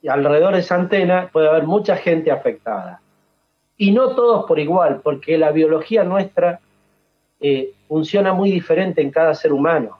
y 0.00 0.08
alrededor 0.08 0.54
de 0.54 0.60
esa 0.60 0.76
antena 0.76 1.28
puede 1.30 1.48
haber 1.48 1.64
mucha 1.64 1.96
gente 1.96 2.30
afectada. 2.30 3.00
Y 3.76 3.92
no 3.92 4.14
todos 4.14 4.46
por 4.46 4.58
igual, 4.58 5.00
porque 5.02 5.36
la 5.36 5.52
biología 5.52 6.02
nuestra 6.02 6.60
eh, 7.40 7.72
funciona 7.86 8.32
muy 8.32 8.50
diferente 8.50 9.02
en 9.02 9.10
cada 9.10 9.34
ser 9.34 9.52
humano. 9.52 9.98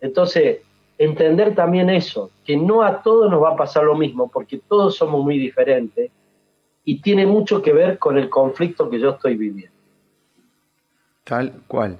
Entonces, 0.00 0.58
entender 0.98 1.54
también 1.54 1.88
eso, 1.88 2.30
que 2.44 2.56
no 2.56 2.82
a 2.82 3.02
todos 3.02 3.30
nos 3.30 3.42
va 3.42 3.50
a 3.50 3.56
pasar 3.56 3.84
lo 3.84 3.94
mismo, 3.94 4.28
porque 4.28 4.58
todos 4.68 4.96
somos 4.96 5.22
muy 5.22 5.38
diferentes 5.38 6.10
y 6.84 7.00
tiene 7.00 7.26
mucho 7.26 7.62
que 7.62 7.72
ver 7.72 7.98
con 7.98 8.18
el 8.18 8.28
conflicto 8.28 8.90
que 8.90 8.98
yo 8.98 9.10
estoy 9.10 9.36
viviendo. 9.36 9.72
Tal 11.24 11.62
cual. 11.66 11.98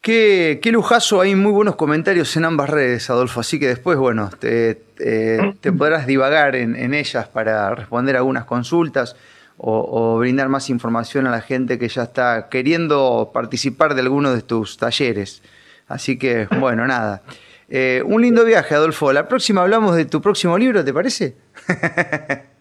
Qué, 0.00 0.60
lujazo, 0.72 1.20
hay 1.20 1.36
muy 1.36 1.52
buenos 1.52 1.76
comentarios 1.76 2.36
en 2.36 2.44
ambas 2.44 2.68
redes, 2.68 3.08
Adolfo, 3.08 3.38
así 3.38 3.60
que 3.60 3.68
después, 3.68 3.96
bueno, 3.98 4.30
te, 4.36 4.82
podrás 5.78 6.08
divagar 6.08 6.56
en, 6.56 6.92
ellas 6.92 7.28
para 7.28 7.72
responder 7.74 8.16
algunas 8.16 8.44
consultas 8.44 9.14
o, 9.58 10.18
brindar 10.18 10.48
más 10.48 10.70
información 10.70 11.28
a 11.28 11.30
la 11.30 11.40
gente 11.40 11.78
que 11.78 11.88
ya 11.88 12.02
está 12.02 12.48
queriendo 12.48 13.30
participar 13.32 13.94
de 13.94 14.00
alguno 14.00 14.34
de 14.34 14.42
tus 14.42 14.76
talleres. 14.76 15.40
Así 15.86 16.18
que, 16.18 16.48
bueno, 16.58 16.84
nada. 16.86 17.22
Eh, 17.68 18.02
un 18.04 18.22
lindo 18.22 18.44
viaje, 18.44 18.74
Adolfo. 18.74 19.12
La 19.12 19.28
próxima 19.28 19.62
hablamos 19.62 19.94
de 19.94 20.04
tu 20.06 20.20
próximo 20.20 20.58
libro, 20.58 20.84
¿te 20.84 20.92
parece? 20.92 21.36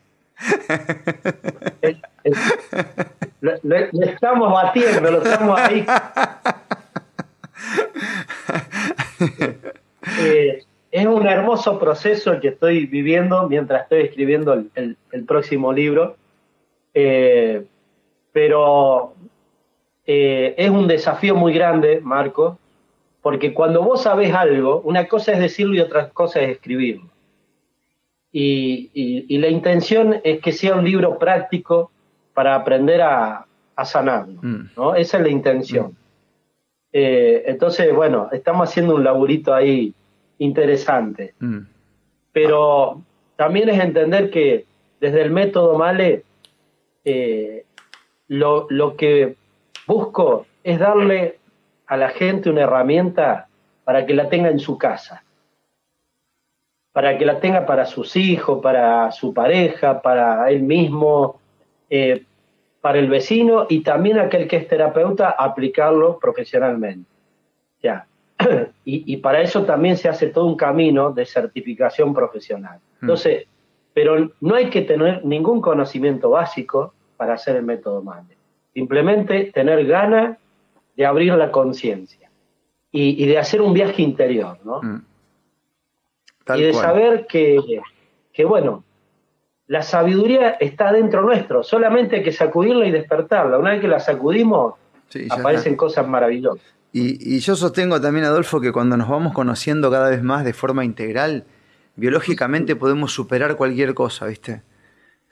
lo, 3.42 3.76
estamos 4.04 4.52
batiendo, 4.52 5.12
lo 5.12 5.22
estamos 5.22 5.60
ahí. 5.60 5.86
Eh, 10.20 10.64
es 10.92 11.06
un 11.06 11.28
hermoso 11.28 11.80
proceso 11.80 12.40
que 12.40 12.50
estoy 12.50 12.86
viviendo 12.86 13.48
mientras 13.48 13.84
estoy 13.84 14.02
escribiendo 14.02 14.54
el, 14.76 14.98
próximo 15.26 15.72
libro, 15.72 16.18
eh, 16.94 17.64
pero 18.34 19.14
eh, 20.06 20.54
es 20.58 20.70
un 20.70 20.88
desafío 20.88 21.36
muy 21.36 21.54
grande, 21.54 22.02
Marco, 22.02 22.58
porque 23.22 23.54
cuando 23.54 23.84
vos 23.84 24.04
sabés 24.04 24.34
algo, 24.34 24.82
una 24.82 25.08
cosa 25.08 25.32
es 25.32 25.40
decirlo 25.40 25.76
y 25.76 25.80
otra 25.80 26.10
cosa 26.10 26.42
es 26.42 26.50
escribirlo. 26.50 27.08
Y, 28.32 29.38
la 29.38 29.50
intención 29.50 30.22
es 30.24 30.40
que 30.40 30.52
sea 30.52 30.76
un 30.76 30.86
libro 30.86 31.18
práctico 31.18 31.92
para 32.34 32.56
aprender 32.56 33.02
a, 33.02 33.46
sanarlo, 33.84 34.40
mm. 34.44 34.70
¿no? 34.78 34.94
Esa 34.94 35.18
es 35.18 35.24
la 35.24 35.30
intención. 35.30 35.88
Mm. 35.88 35.96
Eh, 36.94 37.44
entonces, 37.48 37.92
bueno, 37.96 38.30
estamos 38.32 38.70
haciendo 38.70 38.94
un 38.94 39.04
laburito 39.04 39.56
ahí 39.56 39.92
interesante. 40.38 41.34
Mm. 41.40 41.62
Pero 42.32 43.02
también 43.36 43.70
es 43.70 43.84
entender 43.84 44.30
que 44.30 44.66
desde 45.00 45.24
el 45.24 45.32
método 45.32 45.80
Male, 45.80 46.24
eh, 47.04 47.66
lo, 48.28 48.68
lo 48.70 48.96
que 48.96 49.36
busco 49.88 50.46
es 50.64 50.78
darle 50.78 51.40
a 51.88 51.98
la 51.98 52.10
gente 52.10 52.52
una 52.52 52.62
herramienta 52.62 53.48
para 53.84 54.06
que 54.06 54.14
la 54.14 54.30
tenga 54.30 54.50
en 54.50 54.60
su 54.60 54.78
casa 54.78 55.24
para 56.94 57.18
que 57.18 57.26
la 57.26 57.40
tenga 57.40 57.66
para 57.66 57.86
sus 57.86 58.16
hijos, 58.16 58.60
para 58.62 59.12
su 59.12 59.34
pareja, 59.34 60.02
para 60.02 60.50
él 60.50 60.64
mismo, 60.64 61.40
eh, 61.90 62.24
para 62.82 63.00
el 63.00 63.10
vecino 63.10 63.68
y 63.70 63.82
también 63.82 64.20
aquel 64.20 64.48
que 64.48 64.58
es 64.58 64.68
terapeuta, 64.68 65.30
aplicarlo 65.30 66.20
profesionalmente. 66.20 67.10
Ya. 67.82 68.08
Y, 68.84 69.18
para 69.18 69.42
eso 69.42 69.64
también 69.64 69.96
se 69.96 70.10
hace 70.10 70.28
todo 70.28 70.46
un 70.46 70.58
camino 70.58 71.12
de 71.12 71.26
certificación 71.26 72.14
profesional. 72.14 72.80
Mm. 72.80 73.04
Entonces, 73.06 73.46
pero 73.94 74.32
no 74.42 74.56
hay 74.56 74.70
que 74.70 74.82
tener 74.82 75.24
ningún 75.24 75.62
conocimiento 75.62 76.32
básico 76.32 76.94
para 77.16 77.36
hacer 77.36 77.56
el 77.56 77.64
método 77.64 78.02
MANDE. 78.02 78.36
Simplemente 78.74 79.52
tener 79.54 79.86
ganas 79.86 80.38
de 80.98 81.06
abrir 81.06 81.34
la 81.36 81.52
conciencia 81.52 82.30
y, 82.92 83.26
de 83.26 83.38
hacer 83.38 83.62
un 83.62 83.74
viaje 83.74 84.02
interior, 84.02 84.58
¿no? 84.66 84.82
Y 86.56 86.62
de 86.62 86.74
saber 86.74 87.28
que, 87.28 87.60
que, 88.34 88.46
bueno, 88.46 88.84
la 89.68 89.84
sabiduría 89.84 90.52
está 90.52 90.92
dentro 90.92 91.22
nuestro, 91.22 91.64
solamente 91.64 92.18
hay 92.18 92.24
que 92.24 92.32
sacudirla 92.32 92.86
y 92.88 92.92
despertarla. 92.92 93.58
Una 93.58 93.72
vez 93.72 93.82
que 93.82 93.88
la 93.88 94.00
sacudimos, 94.00 94.76
aparecen 95.30 95.76
cosas 95.76 96.08
maravillosas. 96.08 96.66
Y, 96.94 97.36
y, 97.36 97.40
yo 97.40 97.56
sostengo 97.56 98.02
también, 98.02 98.26
Adolfo, 98.26 98.60
que 98.60 98.74
cuando 98.74 98.98
nos 98.98 99.08
vamos 99.08 99.34
conociendo 99.34 99.90
cada 99.90 100.10
vez 100.10 100.22
más 100.22 100.44
de 100.44 100.52
forma 100.52 100.84
integral, 100.84 101.46
biológicamente 101.96 102.76
podemos 102.76 103.14
superar 103.14 103.56
cualquier 103.56 103.94
cosa, 103.94 104.26
¿viste? 104.26 104.62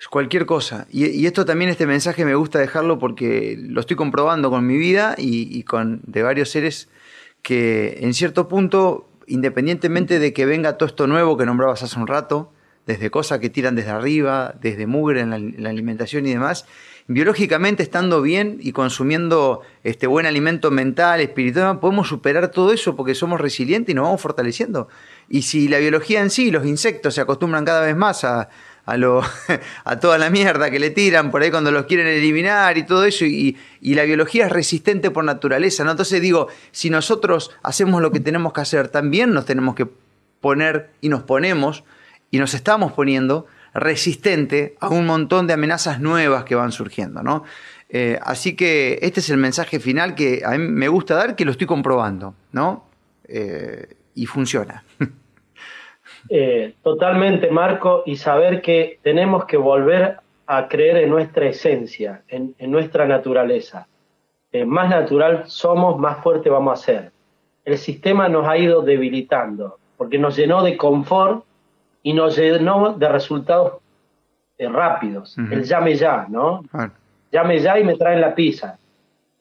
Cualquier 0.10 0.46
cosa. 0.46 0.88
Y, 0.90 1.26
esto 1.26 1.44
también, 1.44 1.70
este 1.70 1.86
mensaje 1.86 2.24
me 2.24 2.36
gusta 2.36 2.60
dejarlo 2.60 2.98
porque 3.00 3.58
lo 3.60 3.82
estoy 3.82 3.98
comprobando 3.98 4.50
con 4.50 4.66
mi 4.66 4.78
vida 4.78 5.16
y, 5.18 5.58
y 5.58 5.64
con 5.64 6.02
de 6.06 6.24
varios 6.24 6.50
seres 6.50 6.88
que 7.42 7.98
en 8.02 8.14
cierto 8.14 8.48
punto 8.48 9.09
independientemente 9.30 10.20
de 10.20 10.34
que 10.34 10.46
venga 10.46 10.78
todo 10.78 10.88
esto 10.88 11.08
nuevo 11.08 11.38
que 11.38 11.46
nombrabas 11.46 11.84
hace 11.84 11.98
un 12.00 12.08
rato, 12.08 12.52
desde 12.86 13.12
cosas 13.12 13.40
que 13.40 13.50
tiran 13.50 13.76
desde 13.76 13.92
arriba, 13.92 14.56
desde 14.60 14.88
mugre 14.88 15.22
en 15.22 15.30
la, 15.62 15.70
alimentación 15.70 16.26
y 16.26 16.32
demás, 16.32 16.66
biológicamente 17.08 17.84
estando 17.84 18.22
bien 18.22 18.58
y 18.60 18.72
consumiendo 18.72 19.62
este 19.84 20.08
buen 20.08 20.26
alimento 20.26 20.72
mental, 20.72 21.22
espiritual, 21.22 21.80
podemos 21.80 22.08
superar 22.08 22.50
todo 22.50 22.74
eso 22.74 22.96
porque 22.96 23.14
somos 23.14 23.40
resilientes 23.40 23.94
y 23.94 23.96
nos 23.96 24.06
vamos 24.06 24.22
fortaleciendo. 24.22 24.88
Y 25.30 25.44
si 25.44 25.68
la 25.68 25.78
biología 25.78 26.22
en 26.22 26.32
sí, 26.32 26.50
los 26.50 26.66
insectos 26.66 27.14
se 27.14 27.22
acostumbran 27.22 27.64
cada 27.64 27.86
vez 27.86 27.96
más 27.96 28.24
a, 28.24 28.50
a, 29.86 30.00
toda 30.00 30.18
la 30.18 30.30
mierda 30.30 30.72
que 30.72 30.80
le 30.80 30.90
tiran 30.90 31.32
por 31.32 31.42
ahí 31.42 31.52
cuando 31.52 31.72
los 31.72 31.86
quieren 31.86 32.08
eliminar 32.08 32.78
y 32.78 32.84
todo 32.84 33.06
eso, 33.06 33.26
y, 33.26 33.58
la 33.82 34.04
biología 34.04 34.46
es 34.46 34.52
resistente 34.52 35.12
por 35.12 35.24
naturaleza, 35.24 35.84
¿no? 35.84 35.92
Entonces 35.92 36.22
digo, 36.22 36.48
si 36.72 36.90
nosotros 36.90 37.52
hacemos 37.64 38.02
lo 38.02 38.12
que 38.12 38.20
tenemos 38.20 38.54
que 38.54 38.62
hacer, 38.62 38.90
también 38.90 39.34
nos 39.34 39.46
tenemos 39.46 39.76
que 39.76 39.88
poner 40.42 40.92
y 41.02 41.10
nos 41.10 41.24
ponemos 41.24 41.84
y 42.32 42.40
nos 42.40 42.54
estamos 42.54 42.94
poniendo 42.94 43.48
resistente 43.74 44.76
a 44.80 44.90
un 44.90 45.06
montón 45.06 45.48
de 45.48 45.54
amenazas 45.54 46.00
nuevas 46.00 46.44
que 46.44 46.56
van 46.56 46.72
surgiendo, 46.72 47.24
¿no? 47.24 47.44
Eh, 47.90 48.20
así 48.22 48.56
que 48.56 49.00
este 49.02 49.20
es 49.20 49.30
el 49.30 49.38
mensaje 49.38 49.80
final 49.80 50.14
que 50.14 50.44
a 50.46 50.52
mí 50.52 50.60
me 50.60 50.88
gusta 50.88 51.16
dar, 51.16 51.36
que 51.36 51.46
lo 51.46 51.52
estoy 51.52 51.68
comprobando, 51.68 52.36
¿no? 52.52 52.86
Eh, 53.28 53.96
y 54.16 54.26
funciona. 54.26 54.84
Eh, 56.30 56.76
totalmente, 56.84 57.50
Marco, 57.50 58.04
y 58.06 58.18
saber 58.18 58.62
que 58.62 59.00
tenemos 59.02 59.46
que 59.46 59.58
volver 59.58 60.18
a 60.52 60.68
creer 60.68 60.98
en 60.98 61.12
nuestra 61.12 61.46
esencia, 61.46 62.24
en, 62.28 62.56
nuestra 62.72 63.06
naturaleza. 63.06 63.88
Eh, 64.52 64.66
más 64.66 64.90
natural 64.90 65.44
somos, 65.46 66.00
más 66.00 66.24
fuerte 66.24 66.50
vamos 66.50 66.80
a 66.80 66.84
ser. 66.84 67.12
El 67.64 67.78
sistema 67.78 68.28
nos 68.28 68.48
ha 68.48 68.58
ido 68.58 68.82
debilitando, 68.82 69.78
porque 69.96 70.18
nos 70.18 70.36
llenó 70.36 70.64
de 70.64 70.76
confort 70.76 71.46
y 72.02 72.14
nos 72.14 72.36
llenó 72.36 72.94
de 72.94 73.10
resultados 73.10 73.74
eh, 74.58 74.68
rápidos. 74.68 75.38
El 75.52 75.64
llame 75.64 75.96
ya, 75.96 76.26
¿no? 76.28 76.64
Llame 77.32 77.60
ya 77.60 77.80
y 77.80 77.84
me 77.84 77.96
traen 77.96 78.20
la 78.20 78.34
pizza. 78.34 78.80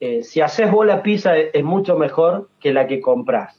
eh, 0.01 0.23
si 0.23 0.41
haces 0.41 0.71
vos 0.71 0.87
la 0.87 1.03
pizza 1.03 1.37
es, 1.37 1.65
mucho 1.65 1.97
mejor 1.97 2.49
que 2.61 2.73
la 2.73 2.87
que 2.87 3.01
compras. 3.01 3.58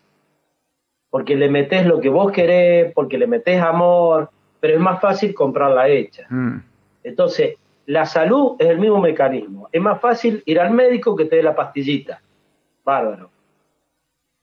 Porque 1.10 1.36
le 1.36 1.50
metes 1.50 1.86
lo 1.86 2.00
que 2.00 2.10
vos 2.10 2.32
querés, 2.32 2.94
porque 2.94 3.18
le 3.18 3.28
metes 3.28 3.62
amor, 3.62 4.30
pero 4.60 4.76
es 4.76 4.80
más 4.80 5.02
fácil 5.02 5.34
comprarla 5.34 5.88
hecha. 5.88 6.28
Mm. 6.30 6.62
Entonces, 7.04 7.56
la 7.86 8.06
salud 8.06 8.56
es 8.60 8.68
el 8.68 8.78
mismo 8.78 9.02
mecanismo. 9.02 9.68
Es 9.72 9.82
más 9.82 10.00
fácil 10.00 10.44
ir 10.46 10.60
al 10.60 10.72
médico 10.72 11.16
que 11.16 11.26
te 11.26 11.38
dé 11.38 11.44
la 11.44 11.56
pastillita. 11.56 12.22
Bárbaro. 12.84 13.32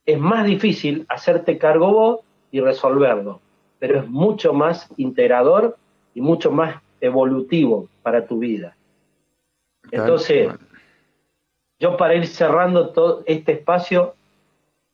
Es 0.05 0.19
más 0.19 0.45
difícil 0.45 1.07
hacerte 1.09 1.59
cargo 1.59 1.93
vos 1.93 2.21
y 2.51 2.61
resolverlo, 2.61 3.41
pero 3.79 4.01
es 4.01 4.09
mucho 4.09 4.53
más 4.53 4.89
integrador 4.97 5.77
y 6.15 6.21
mucho 6.21 6.51
más 6.51 6.77
evolutivo 7.01 7.89
para 8.03 8.27
tu 8.27 8.39
vida. 8.39 8.77
Entonces, 9.91 10.49
yo 11.79 11.97
para 11.97 12.15
ir 12.15 12.27
cerrando 12.27 12.91
todo 12.91 13.23
este 13.27 13.53
espacio, 13.53 14.15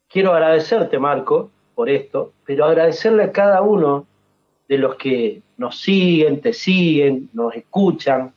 quiero 0.09 0.33
agradecerte, 0.33 0.99
Marco, 0.99 1.51
por 1.75 1.89
esto, 1.91 2.33
pero 2.45 2.65
agradecerle 2.65 3.25
a 3.25 3.33
cada 3.33 3.63
uno 3.63 4.07
de 4.69 4.79
los 4.79 4.97
que 4.97 5.43
nos 5.57 5.81
siguen, 5.81 6.41
te 6.41 6.53
siguen, 6.53 7.31
nos 7.33 7.55
escuchan, 7.55 8.33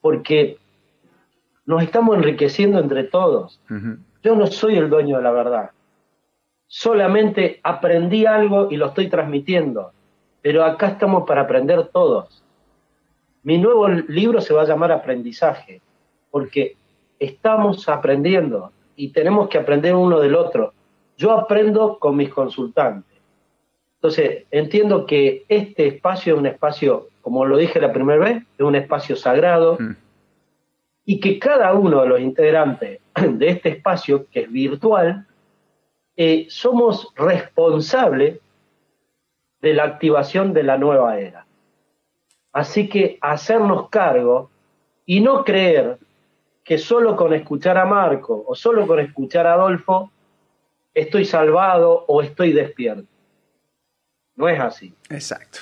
porque 0.00 0.58
nos 1.66 1.82
estamos 1.82 2.16
enriqueciendo 2.16 2.78
entre 2.78 3.04
todos. 3.04 3.60
Yo 4.22 4.34
no 4.34 4.46
soy 4.46 4.76
el 4.76 4.90
dueño 4.90 5.16
de 5.16 5.22
la 5.22 5.30
verdad. 5.30 5.70
Solamente 6.66 7.60
aprendí 7.62 8.26
algo 8.26 8.68
y 8.70 8.76
lo 8.76 8.86
estoy 8.86 9.08
transmitiendo. 9.08 9.92
Pero 10.42 10.64
acá 10.64 10.88
estamos 10.88 11.26
para 11.26 11.42
aprender 11.42 11.88
todos. 11.88 12.42
Mi 13.42 13.58
nuevo 13.58 13.88
libro 13.88 14.40
se 14.40 14.54
va 14.54 14.62
a 14.62 14.66
llamar 14.66 14.92
Aprendizaje, 14.92 15.80
porque 16.30 16.76
estamos 17.18 17.88
aprendiendo 17.88 18.72
y 18.96 19.10
tenemos 19.10 19.48
que 19.48 19.58
aprender 19.58 19.94
uno 19.94 20.20
del 20.20 20.34
otro. 20.34 20.72
Yo 21.20 21.32
aprendo 21.32 21.98
con 21.98 22.16
mis 22.16 22.30
consultantes. 22.30 23.20
Entonces, 23.96 24.46
entiendo 24.50 25.04
que 25.04 25.44
este 25.50 25.86
espacio 25.86 26.32
es 26.32 26.40
un 26.40 26.46
espacio, 26.46 27.08
como 27.20 27.44
lo 27.44 27.58
dije 27.58 27.78
la 27.78 27.92
primera 27.92 28.24
vez, 28.24 28.42
es 28.56 28.64
un 28.64 28.74
espacio 28.74 29.16
sagrado 29.16 29.76
mm. 29.78 29.96
y 31.04 31.20
que 31.20 31.38
cada 31.38 31.74
uno 31.74 32.00
de 32.00 32.08
los 32.08 32.20
integrantes 32.20 33.00
de 33.14 33.48
este 33.50 33.68
espacio, 33.68 34.28
que 34.30 34.40
es 34.40 34.50
virtual, 34.50 35.26
eh, 36.16 36.46
somos 36.48 37.12
responsables 37.14 38.38
de 39.60 39.74
la 39.74 39.84
activación 39.84 40.54
de 40.54 40.62
la 40.62 40.78
nueva 40.78 41.20
era. 41.20 41.44
Así 42.50 42.88
que 42.88 43.18
hacernos 43.20 43.90
cargo 43.90 44.48
y 45.04 45.20
no 45.20 45.44
creer 45.44 45.98
que 46.64 46.78
solo 46.78 47.14
con 47.14 47.34
escuchar 47.34 47.76
a 47.76 47.84
Marco 47.84 48.42
o 48.46 48.54
solo 48.54 48.86
con 48.86 49.00
escuchar 49.00 49.46
a 49.46 49.52
Adolfo 49.52 50.10
estoy 50.94 51.24
salvado 51.24 52.04
o 52.06 52.22
estoy 52.22 52.52
despierto. 52.52 53.08
No 54.36 54.48
es 54.48 54.60
así. 54.60 54.94
Exacto. 55.08 55.60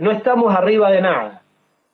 No 0.00 0.10
estamos 0.10 0.54
arriba 0.54 0.90
de 0.90 1.00
nada. 1.00 1.42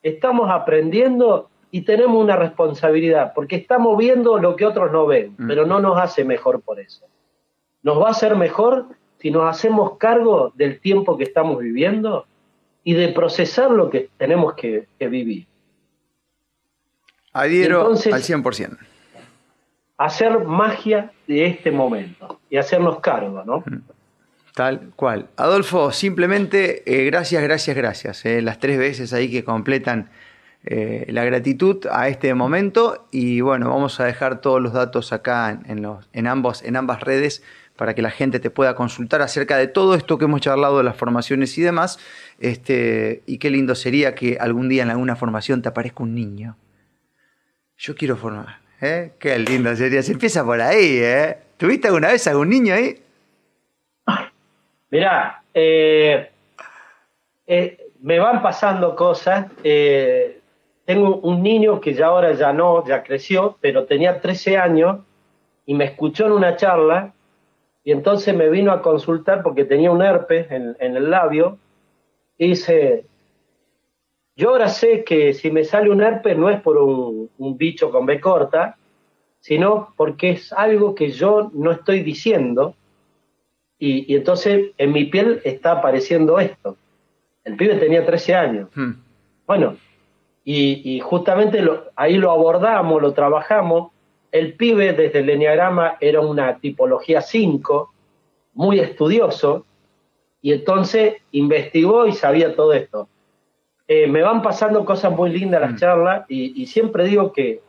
Estamos 0.03 0.51
aprendiendo 0.51 1.49
y 1.71 1.83
tenemos 1.83 2.23
una 2.23 2.37
responsabilidad, 2.37 3.33
porque 3.35 3.57
estamos 3.57 3.97
viendo 3.97 4.39
lo 4.39 4.55
que 4.55 4.67
otros 4.67 4.93
no 4.93 5.07
ven, 5.07 5.35
mm. 5.37 5.49
pero 5.49 5.67
no 5.67 5.81
nos 5.81 5.99
hace 5.99 6.25
mejor 6.25 6.61
por 6.61 6.79
eso. 6.79 7.07
Nos 7.83 8.01
va 8.01 8.09
a 8.09 8.11
hacer 8.11 8.37
mejor 8.37 8.87
si 9.19 9.31
nos 9.31 9.49
hacemos 9.49 9.97
cargo 9.99 10.53
del 10.55 10.81
tiempo 10.81 11.17
que 11.17 11.25
estamos 11.25 11.59
viviendo 11.59 12.27
y 12.85 12.95
de 12.95 13.09
procesar 13.09 13.71
lo 13.71 13.91
que 13.91 14.11
tenemos 14.19 14.55
que, 14.55 14.87
vivir. 15.01 15.47
Adhiero 17.33 17.89
al 17.89 17.97
100%. 17.97 18.79
Hacer 20.05 20.39
magia 20.45 21.13
de 21.27 21.47
este 21.47 21.71
momento 21.71 22.41
y 22.51 22.59
hacernos 22.59 23.01
cargo, 23.01 23.43
¿no? 23.47 23.61
Mm. 23.61 23.83
Tal 24.55 24.93
cual. 24.95 25.31
Adolfo, 25.37 25.91
simplemente 25.93 26.83
eh, 26.87 27.07
gracias, 27.07 27.43
gracias, 27.43 27.75
gracias. 27.75 28.25
Eh, 28.27 28.43
las 28.43 28.59
tres 28.59 28.79
veces 28.79 29.13
ahí 29.13 29.31
que 29.31 29.43
completan 29.45 30.11
eh, 30.65 31.07
la 31.09 31.25
gratitud 31.25 31.87
a 31.91 32.09
este 32.09 32.35
momento. 32.35 33.09
Y 33.11 33.41
bueno, 33.41 33.71
vamos 33.71 33.99
a 33.99 34.05
dejar 34.05 34.41
todos 34.41 34.61
los 34.61 34.73
datos 34.73 35.13
acá 35.13 35.59
en, 35.67 35.83
los, 35.83 36.09
en, 36.13 36.27
ambos, 36.27 36.63
en 36.63 36.77
ambas 36.77 37.01
redes 37.01 37.43
para 37.77 37.95
que 37.95 38.03
la 38.03 38.11
gente 38.11 38.41
te 38.41 38.51
pueda 38.51 38.75
consultar 38.75 39.23
acerca 39.23 39.57
de 39.57 39.67
todo 39.67 39.95
esto 39.95 40.19
que 40.19 40.27
hemos 40.27 40.41
charlado 40.43 40.79
de 40.79 40.85
las 40.85 40.97
formaciones 40.97 41.57
y 41.59 41.63
demás. 41.63 41.99
Este, 42.39 43.23
y 43.27 43.39
qué 43.39 43.51
lindo 43.51 43.75
sería 43.75 44.15
que 44.15 44.37
algún 44.39 44.69
día 44.69 44.83
en 44.83 44.91
alguna 44.91 45.17
formación 45.17 45.63
te 45.63 45.69
aparezca 45.71 46.03
un 46.03 46.15
niño. 46.15 46.57
Yo 47.77 47.97
quiero 47.97 48.17
formar. 48.17 48.64
¿Eh? 48.81 49.13
Qué 49.19 49.39
lindo 49.39 49.75
sería. 49.77 50.03
Se 50.03 50.13
empieza 50.13 50.45
por 50.45 50.61
ahí, 50.61 50.99
¿eh? 51.01 51.39
¿Tuviste 51.57 51.89
alguna 51.89 52.09
vez 52.09 52.27
algún 52.27 52.51
niño 52.51 52.75
ahí? 52.75 53.01
Mirá, 54.91 55.43
eh, 55.53 56.31
eh, 57.47 57.87
me 58.01 58.19
van 58.19 58.43
pasando 58.43 58.95
cosas. 58.95 59.47
tengo 60.85 61.17
un 61.17 61.43
niño 61.43 61.81
que 61.81 61.95
ya 61.95 62.07
ahora 62.07 62.33
ya 62.33 62.53
no, 62.53 62.87
ya 62.87 63.03
creció, 63.03 63.57
pero 63.61 63.87
tenía 63.87 64.21
13 64.21 64.59
años 64.59 64.99
y 65.67 65.75
me 65.75 65.85
escuchó 65.85 66.27
en 66.27 66.33
una 66.33 66.57
charla 66.57 67.13
y 67.85 67.93
entonces 67.93 68.35
me 68.35 68.49
vino 68.49 68.73
a 68.73 68.83
consultar 68.83 69.43
porque 69.43 69.65
tenía 69.65 69.91
un 69.91 70.03
herpes 70.03 70.51
en, 70.51 70.77
el 70.81 71.11
labio 71.11 71.59
y 72.39 72.49
dice, 72.49 73.05
yo 74.37 74.51
ahora 74.51 74.69
sé 74.69 75.05
que 75.05 75.35
si 75.35 75.51
me 75.51 75.65
sale 75.65 75.91
un 75.91 76.03
herpes 76.03 76.37
no 76.37 76.51
es 76.51 76.61
por 76.61 76.77
un, 76.79 77.31
bicho 77.57 77.91
con 77.91 78.07
B 78.07 78.21
corta, 78.21 78.77
sino 79.41 79.93
porque 79.97 80.31
es 80.31 80.53
algo 80.53 80.95
que 80.95 81.11
yo 81.11 81.51
no 81.55 81.71
estoy 81.73 82.03
diciendo 82.03 82.75
y, 83.79 84.15
entonces 84.15 84.71
en 84.79 84.93
mi 84.93 85.05
piel 85.05 85.41
está 85.45 85.73
apareciendo 85.73 86.39
esto. 86.41 86.77
El 87.45 87.57
pibe 87.57 87.77
tenía 87.77 88.07
13 88.07 88.35
años. 88.35 88.69
Hmm. 88.75 88.93
Bueno, 89.47 89.77
y, 90.45 91.01
justamente 91.01 91.63
ahí 91.97 92.17
lo 92.17 92.31
abordamos, 92.31 93.03
lo 93.03 93.13
trabajamos 93.13 93.91
el 94.35 94.55
pibe 94.55 94.93
desde 94.95 95.21
el 95.21 95.31
Enneagrama 95.31 95.97
era 96.01 96.21
una 96.21 96.59
tipología 96.59 97.21
5, 97.21 97.95
muy 98.55 98.81
estudioso, 98.81 99.65
y 100.43 100.53
entonces 100.53 101.19
investigó 101.31 102.09
y 102.09 102.15
sabía 102.15 102.57
todo 102.57 102.73
esto. 102.73 103.09
Eh, 103.87 104.07
me 104.07 104.23
van 104.23 104.41
pasando 104.41 104.85
cosas 104.85 105.13
muy 105.13 105.31
lindas 105.31 105.61
las 105.61 105.73
mm. 105.73 105.77
charlas 105.77 106.25
y, 106.29 106.67
siempre 106.67 107.05
digo 107.05 107.33
que, 107.33 107.61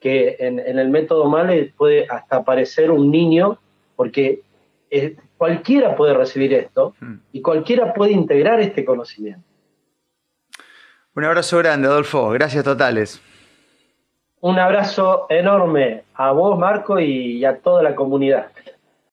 que 0.00 0.36
en, 0.40 0.58
el 0.58 0.88
método 0.90 1.26
Male 1.26 1.72
puede 1.76 2.06
hasta 2.08 2.36
aparecer 2.36 2.90
un 2.90 3.10
niño, 3.10 3.58
porque 3.94 4.42
eh, 4.90 5.16
cualquiera 5.36 5.94
puede 5.94 6.14
recibir 6.14 6.52
esto 6.54 6.94
mm. 7.00 7.14
y 7.32 7.40
cualquiera 7.40 7.94
puede 7.94 8.12
integrar 8.12 8.60
este 8.60 8.84
conocimiento. 8.84 9.44
Un 11.14 11.24
abrazo 11.24 11.58
grande, 11.58 11.86
Adolfo. 11.86 12.30
Gracias 12.30 12.64
totales. 12.64 13.22
Un 14.40 14.58
abrazo 14.58 15.26
enorme 15.28 16.02
a 16.14 16.32
vos, 16.32 16.58
Marco, 16.58 16.98
y 16.98 17.44
a 17.44 17.58
toda 17.58 17.82
la 17.84 17.94
comunidad. 17.94 18.48